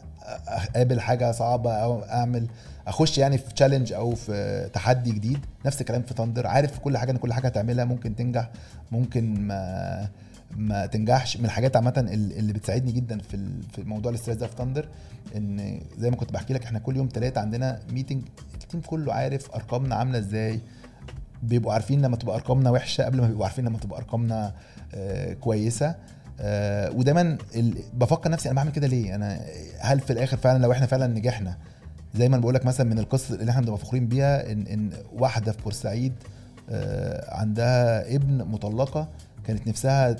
أقابل 0.47 0.99
حاجة 1.01 1.31
صعبة 1.31 1.73
أو 1.73 1.99
أعمل 2.03 2.47
أخش 2.87 3.17
يعني 3.17 3.37
في 3.37 3.53
challenge 3.53 3.93
أو 3.93 4.15
في 4.15 4.69
تحدي 4.73 5.11
جديد. 5.11 5.39
نفس 5.65 5.81
الكلام 5.81 6.01
في 6.01 6.13
Thndr 6.13 6.47
عارف 6.47 6.71
في 6.71 6.79
كل 6.79 6.97
حاجة 6.97 7.11
إن 7.11 7.17
كل 7.17 7.33
حاجة 7.33 7.47
هتعملها 7.47 7.85
ممكن 7.85 8.15
تنجح 8.15 8.49
ممكن 8.91 9.47
ما 9.47 10.09
ما 10.57 10.85
تنجحش. 10.85 11.37
من 11.37 11.45
الحاجات 11.45 11.75
عامة 11.75 11.93
ال- 11.97 12.37
اللي 12.39 12.53
بتساعدني 12.53 12.91
جدا 12.91 13.17
في 13.19 13.47
في 13.75 13.83
موضوع 13.83 14.09
ال 14.11 14.15
stress 14.15 14.37
ده 14.37 14.47
في 14.47 14.55
Thndr 14.57 14.87
إن 15.35 15.79
زي 15.97 16.09
ما 16.09 16.15
كنت 16.15 16.31
بحكي 16.33 16.53
لك 16.53 16.63
إحنا 16.65 16.79
كل 16.79 16.97
يوم 16.97 17.09
ثلاثة 17.13 17.41
عندنا 17.41 17.79
meeting 17.91 18.23
ال 18.53 18.59
team 18.59 18.81
كله 18.81 19.13
عارف 19.13 19.51
أرقامنا 19.51 19.95
عاملة 19.95 20.17
إزاي. 20.19 20.59
بيبقوا 21.43 21.73
عارفين 21.73 22.01
لما 22.01 22.17
تبقى 22.17 22.35
أرقامنا 22.35 22.69
وحشة 22.69 23.03
قبل 23.03 23.21
ما 23.21 23.27
بيبقوا 23.27 23.45
عارفين 23.45 23.65
لما 23.65 23.77
تبقى 23.77 23.99
أرقامنا 23.99 24.53
آه، 24.95 25.33
كويسة. 25.33 25.95
آه، 26.39 26.91
ودايما 26.91 27.37
بفكر 27.93 28.29
نفسي 28.31 28.49
أنا 28.49 28.55
بعمل 28.55 28.71
كده 28.71 28.87
ليه؟ 28.87 29.15
أنا 29.15 29.39
هل 29.79 29.99
في 29.99 30.13
الآخر 30.13 30.37
فعلا 30.37 30.63
لو 30.63 30.71
إحنا 30.71 30.85
فعلا 30.85 31.07
نجحنا 31.07 31.57
زي 32.15 32.29
ما 32.29 32.37
بقول 32.37 32.53
لك 32.53 32.65
مثلا 32.65 32.89
من 32.89 32.99
القصص 32.99 33.31
اللي 33.31 33.51
إحنا 33.51 33.61
بنبقى 33.61 33.77
فخورين 33.77 34.07
بيها 34.07 34.51
إن 34.51 34.67
إن 34.67 34.89
واحدة 35.13 35.51
في 35.51 35.61
بورسعيد 35.63 36.13
آه، 36.69 37.35
عندها 37.39 38.15
ابن 38.15 38.43
مطلقة 38.43 39.07
كانت 39.47 39.67
نفسها 39.67 40.11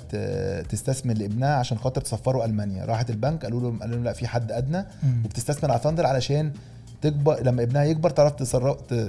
تستثمر 0.62 1.14
لابنها 1.14 1.54
عشان 1.54 1.78
خاطر 1.78 2.00
تسفره 2.00 2.44
ألمانيا. 2.44 2.84
راحت 2.84 3.10
البنك 3.10 3.44
قالوا 3.44 3.60
له 3.60 3.78
قالوا 3.78 3.96
له 3.96 4.02
لا 4.02 4.12
في 4.12 4.26
حد 4.26 4.52
أدنى. 4.52 4.84
وبتستثمر 5.24 5.70
على 5.70 5.80
Thndr 5.80 6.06
علشان 6.06 6.52
تكبر 7.02 7.42
لما 7.42 7.62
ابنها 7.62 7.84
يكبر 7.84 8.10
تعرف 8.10 8.32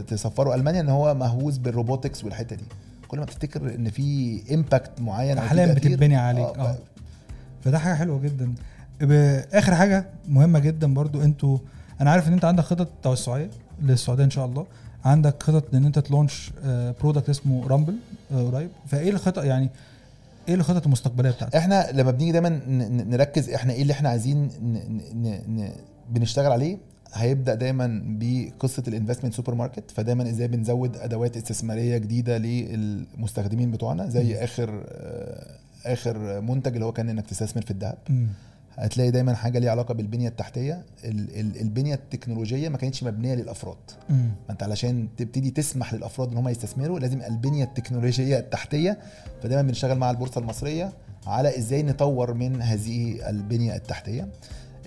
تسفره 0.07 0.55
ألمانيا 0.55 0.81
إن 0.81 0.89
هو 0.89 1.13
مهووس 1.13 1.57
بال 1.57 1.70
robotics 1.70 2.23
والحتة 2.23 2.55
دي. 2.55 2.63
كل 3.07 3.19
ما 3.19 3.25
تفتكر 3.25 3.75
إن 3.75 3.89
في 3.89 4.41
impact 4.53 5.01
معين 5.01 5.37
احلام 5.37 5.73
بتتبني 5.73 6.15
عليك. 6.15 6.45
آه، 6.45 6.57
آه. 6.69 6.73
ف- 6.73 6.77
فده 7.65 7.79
حاجة 7.79 7.93
حلوة 7.93 8.19
جدا. 8.21 8.53
آخر 9.53 9.75
حاجة 9.75 10.05
مهمة 10.27 10.59
جدا 10.59 10.93
برضو 10.93 11.21
أنتوا 11.21 11.57
أنا 12.01 12.11
عارف 12.11 12.27
ان 12.27 12.33
انت 12.33 12.45
عندك 12.45 12.63
خطط 12.63 12.87
توسعيه 13.03 13.49
للسعودية 13.81 14.23
إن 14.23 14.29
شاء 14.29 14.45
الله. 14.45 14.65
عندك 15.05 15.43
خطط 15.43 15.75
إن 15.75 15.85
أنت 15.85 15.99
ت 15.99 16.07
launch 16.07 16.51
product 17.01 17.29
اسمه 17.29 17.67
رامبل 17.67 17.95
قريب. 18.31 18.69
فإيه 18.87 19.09
الخطط 19.09 19.43
يعني 19.43 19.69
إيه 20.47 20.55
الخطط 20.55 20.85
المستقبلية 20.85 21.31
بتاعتك؟ 21.31 21.55
إحنا 21.55 21.91
لما 21.91 22.11
بنيجي 22.11 22.31
دايما 22.31 22.49
نركز 23.03 23.49
إحنا 23.49 23.73
إيه 23.73 23.81
اللي 23.81 23.93
إحنا 23.93 24.09
عايزين 24.09 24.37
ن 24.43 24.73
ن 25.13 25.27
ن 25.57 25.69
بنشتغل 26.09 26.51
عليه 26.51 26.77
هيبدأ 27.13 27.55
دايما 27.55 28.01
بقصة 28.05 28.83
ال 28.87 29.33
investment 29.33 29.55
supermarket 29.55 29.91
فدايما 29.91 30.29
إزاي 30.29 30.47
بنزود 30.47 30.97
أدوات 30.97 31.37
استثمارية 31.37 31.97
جديدة 31.97 32.37
للمستخدمين 32.37 33.71
بتوعنا 33.71 34.09
زي. 34.09 34.35
آخر 34.43 34.83
آه، 34.87 35.57
آخر 35.85 36.41
منتج 36.41 36.73
اللي 36.73 36.85
هو 36.85 36.91
كان 36.91 37.09
إنك 37.09 37.25
تستثمر 37.27 37.61
في 37.63 37.71
الذهب. 37.71 37.97
هتلاقي 38.75 39.11
دايما 39.11 39.33
حاجة 39.35 39.59
ليها 39.59 39.71
علاقة 39.71 39.93
بالبنية 39.93 40.27
التحتية. 40.27 40.85
ال- 41.05 41.39
ال- 41.39 41.61
البنية 41.61 41.93
التكنولوجية 41.95 42.69
ما 42.69 42.77
كانتش 42.77 43.03
مبنية 43.03 43.35
للأفراد. 43.35 43.77
ما 44.09 44.31
انت 44.49 44.63
علشان 44.63 45.07
تبتدي 45.17 45.51
تسمح 45.51 45.93
للأفراد 45.93 46.31
إن 46.31 46.37
هم 46.37 46.47
يستثمروا 46.49 46.99
لازم 46.99 47.21
البنية 47.21 47.63
التكنولوجية 47.63 48.39
التحتية. 48.39 48.99
فدايما 49.43 49.61
بنشتغل 49.61 49.97
مع 49.97 50.11
البورصة 50.11 50.41
المصرية 50.41 50.93
على 51.27 51.57
إزاي 51.57 51.83
نطور 51.83 52.33
من 52.33 52.61
هذه 52.61 53.29
البنية 53.29 53.75
التحتية. 53.75 54.27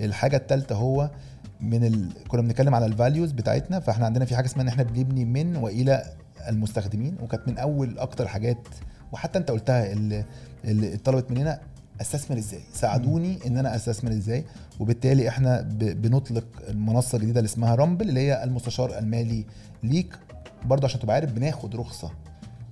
الحاجة 0.01 0.37
الثالثه 0.37 0.75
هو 0.75 1.11
من 1.61 1.85
ال... 1.85 2.09
كنا 2.29 2.43
بنتكلم 2.43 2.75
على 2.75 2.87
الفاليوز 2.87 3.33
بتاعتنا 3.33 3.81
فاحنا 3.81 4.07
عندنا 4.07 4.25
في 4.25 4.37
حاجة 4.37 4.47
اسمها 4.47 4.63
إن 4.63 4.69
إحنا 4.69 4.83
بنبني 4.83 5.25
من 5.25 5.57
وإلى 5.57 6.03
المستخدمين 6.49 7.17
وكانت 7.23 7.49
من 7.49 7.59
أول 7.59 7.99
أكتر 7.99 8.29
حاجات 8.29 8.59
وحتى 9.13 9.39
أنت 9.39 9.51
قلتها 9.51 9.93
اللي, 9.93 10.25
اللي 10.65 10.97
طلبت 10.97 11.31
مننا 11.31 11.61
أستثمر 12.01 12.39
إزاي؟ 12.39 12.61
ساعدوني 12.75 13.39
إن 13.47 13.57
أنا 13.57 13.77
أستثمر 13.77 14.11
إزاي. 14.13 14.45
وبالتالي 14.81 15.29
إحنا 15.29 15.61
بنطلق 15.81 16.45
المنصة 16.69 17.17
الجديدة 17.17 17.41
اللي 17.41 17.49
اسمها 17.49 17.75
رامبل 17.75 18.09
اللي 18.09 18.21
هي 18.21 18.45
المستشار 18.45 18.99
المالي 18.99 19.45
ليك. 19.83 20.15
برضه 20.65 20.85
عشان 20.85 21.01
تبقى 21.01 21.15
عارف 21.15 21.33
بناخد 21.33 21.77
رخصة 21.77 22.11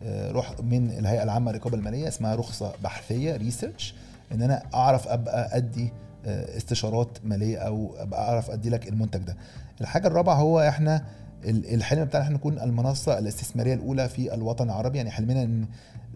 آه، 0.03 0.31
روح 0.31 0.53
من 0.63 0.91
الهيئة 0.91 1.23
العامة 1.23 1.51
للرقابة 1.53 1.77
المالية 1.77 2.09
اسمها 2.09 2.35
رخصة 2.35 2.73
بحثية 2.85 3.37
ريسيرش 3.37 3.95
إن 4.33 4.43
أنا 4.43 4.63
أعرف 4.75 5.09
أبقى 5.09 5.57
أدي 5.57 5.93
آه، 6.27 6.57
استشارات 6.57 7.19
مالية 7.25 7.59
أو 7.59 7.95
أبقى 7.97 8.21
أعرف 8.31 8.51
أدي 8.51 8.71
لك 8.71 8.89
المنتج 8.89 9.21
ده. 9.21 9.37
الحاجة 9.81 10.07
الرابعة 10.07 10.35
هو 10.35 10.61
إحنا 10.61 11.05
ال- 11.45 11.75
الحلم 11.75 12.05
بتاعنا 12.05 12.25
إحنا 12.27 12.37
نكون 12.37 12.59
المنصة 12.61 13.19
الاستثمارية 13.19 13.75
الأولى 13.75 14.09
في 14.09 14.35
الوطن 14.35 14.65
العربي. 14.65 14.99
يعني 14.99 15.11
حلمنا 15.11 15.43
إن 15.43 15.67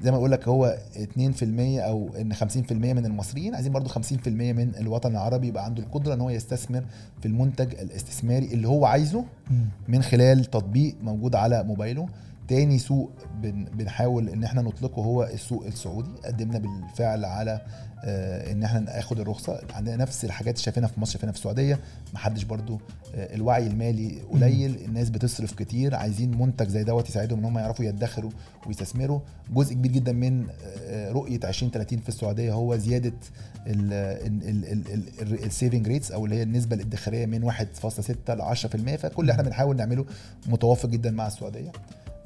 زي 0.02 0.10
ما 0.10 0.16
أقول 0.16 0.30
لك 0.32 0.48
هو 0.48 0.76
2% 0.96 0.98
أو 1.60 2.10
إن 2.20 2.34
50% 2.34 2.72
من 2.72 3.06
المصريين 3.06 3.54
عايزين 3.54 3.72
برضو 3.72 3.88
50% 3.88 3.98
من 4.28 4.72
الوطن 4.80 5.10
العربي 5.10 5.46
يبقى 5.48 5.64
عنده 5.64 5.82
القدرة 5.82 6.14
إن 6.14 6.20
هو 6.20 6.30
يستثمر 6.30 6.84
في 7.20 7.28
المنتج 7.28 7.74
الاستثماري 7.74 8.46
اللي 8.46 8.68
هو 8.68 8.84
عايزه. 8.86 9.24
من 9.88 10.02
خلال 10.02 10.44
تطبيق 10.44 10.94
موجود 11.02 11.34
على 11.34 11.64
موبايله 11.64 12.08
تاني 12.50 12.78
سوق 12.78 13.10
بن 13.42 13.64
بنحاول 13.64 14.28
إن 14.28 14.44
إحنا 14.44 14.62
نطلقه 14.62 15.02
هو 15.02 15.24
السوق 15.24 15.66
السعودي. 15.66 16.10
قدمنا 16.24 16.58
بالفعل 16.58 17.24
على 17.24 17.60
آه 18.04 18.52
إن 18.52 18.62
إحنا 18.62 18.80
ناخد 18.80 19.20
الرخصة. 19.20 19.60
عندنا 19.74 19.96
نفس 19.96 20.24
الحاجات 20.24 20.54
اللي 20.54 20.64
شايفينها 20.64 20.88
في 20.88 21.00
مصر 21.00 21.12
شايفينها 21.12 21.32
في 21.32 21.38
السعودية. 21.38 21.78
محدش 22.14 22.42
برضو 22.44 22.80
آه 23.14 23.34
الوعي 23.34 23.66
المالي 23.66 24.20
قليل. 24.30 24.84
الناس 24.84 25.10
بتصرف 25.10 25.52
كتير. 25.54 25.94
عايزين 25.94 26.38
منتج 26.38 26.68
زي 26.68 26.84
دوت 26.84 27.08
يساعدهم 27.08 27.38
إن 27.38 27.44
هم 27.44 27.58
يعرفوا 27.58 27.84
يدخروا 27.84 28.30
ويستثمروا. 28.66 29.20
جزء 29.54 29.74
كبير 29.74 29.92
جدا 29.92 30.12
من 30.12 30.46
آه 30.86 31.12
رؤية 31.12 31.40
2030 31.44 31.98
في 31.98 32.08
السعودية 32.08 32.52
هو 32.52 32.76
زيادة 32.76 33.12
ال 35.46 35.52
saving 35.52 35.88
rates 35.88 36.12
أو 36.12 36.24
اللي 36.24 36.36
هي 36.36 36.42
النسبة 36.42 36.76
الادخارية 36.76 37.26
من 37.26 37.52
1.6 37.52 38.34
ل 38.34 38.42
10% 38.42 38.96
فكل 38.96 39.22
اللي 39.22 39.32
إحنا 39.32 39.42
بنحاول 39.42 39.76
نعمله 39.76 40.04
متوافق 40.46 40.88
جدا 40.88 41.10
مع 41.10 41.26
السعودية. 41.26 41.72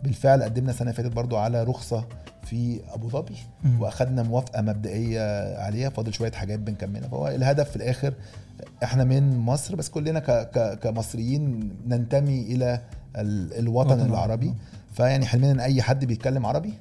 بالفعل 0.05 0.43
قدمنا 0.43 0.71
السنة 0.71 0.91
اللي 0.91 1.03
فاتت 1.03 1.17
برضو 1.17 1.37
على 1.37 1.63
رخصة 1.65 2.05
في 2.43 2.81
أبو 2.89 3.09
ظبي. 3.09 3.37
وأخدنا 3.81 4.23
موافقة 4.23 4.63
مبدئية 4.63 5.57
عليها 5.59 5.89
فاضل 5.91 6.15
شوية 6.15 6.33
حاجات 6.33 6.59
بنكملها 6.59 7.09
فهو 7.09 7.29
الهدف 7.29 7.71
في 7.71 7.77
الآخر 7.77 8.15
إحنا 8.85 9.05
من 9.05 9.39
مصر 9.39 9.77
بس 9.77 9.89
كلنا 9.89 10.19
ك 10.21 10.31
ك 10.31 10.79
كمصريين 10.79 11.71
ننتمي 11.87 12.41
إلى 12.43 12.81
ال- 13.17 13.53
الوطن 13.59 14.01
العربي. 14.07 14.55
فيعني 14.93 15.27
حلمنا 15.27 15.51
إن 15.51 15.61
أي 15.61 15.83
حد 15.83 16.05
بيتكلم 16.05 16.47
عربي 16.47 16.75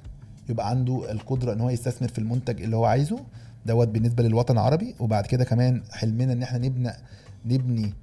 يبقى 0.49 0.69
عنده 0.69 1.11
القدرة 1.11 1.53
إن 1.53 1.61
هو 1.61 1.69
يستثمر 1.69 2.07
في 2.07 2.19
المنتج 2.19 2.61
اللي 2.61 2.75
هو 2.75 2.85
عايزه 2.85 3.19
دوت 3.65 3.87
بالنسبة 3.87 4.23
للوطن 4.23 4.53
العربي 4.53 4.95
وبعد 4.99 5.25
كده 5.25 5.43
كمان 5.43 5.81
حلمنا 5.91 6.33
إن 6.33 6.43
إحنا 6.43 6.57
نبني 6.59 6.91
نبني 7.45 7.93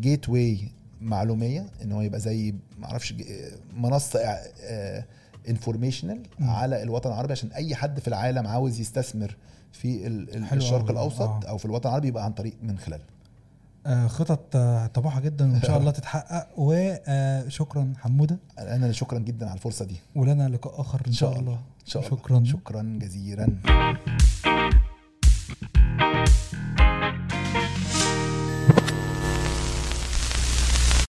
gateway 0.00 0.58
معلومية 1.02 1.66
إن 1.82 1.92
هو 1.92 2.00
يبقى 2.00 2.20
زي 2.20 2.54
ما 2.78 2.86
أعرفش 2.86 3.12
آه، 3.12 3.50
منصه 3.76 4.20
informational 5.48 6.22
مم. 6.38 6.50
على 6.50 6.82
الوطن 6.82 7.10
العربي 7.10 7.32
عشان 7.32 7.52
أي 7.52 7.74
حد 7.74 8.00
في 8.00 8.08
العالم 8.08 8.46
عاوز 8.46 8.80
يستثمر 8.80 9.36
في 9.72 10.06
الشرق. 10.52 10.90
الأوسط 10.90 11.20
آه. 11.22 11.40
أو 11.48 11.58
في 11.58 11.64
الوطن 11.64 11.88
العربي 11.88 12.08
يبقى 12.08 12.24
عن 12.24 12.32
طريق 12.32 12.54
من 12.62 12.78
خلاله 12.78 13.02
آه، 13.86 14.06
خطط 14.06 14.56
آه، 14.56 14.86
طموحة 14.86 15.20
جدا 15.20 15.52
وإن 15.52 15.62
شاء 15.62 15.78
الله 15.80 15.90
تتحقق. 15.90 16.48
وشكرا 16.56 17.92
حمودة. 17.98 18.38
أنا 18.58 18.92
شكرا 18.92 19.18
جدا 19.18 19.46
على 19.46 19.54
الفرصة 19.54 19.84
دي. 19.84 19.96
ولنا 20.14 20.48
لقاء 20.48 20.80
آخر 20.80 21.02
إن 21.06 21.12
شاء 21.12 21.38
الله. 21.38 21.52
إن 21.52 21.86
شاء 21.86 22.06
الله. 22.06 22.16
شكرا. 22.18 22.44
شكرا 22.44 22.98
جزيلا. 23.02 23.48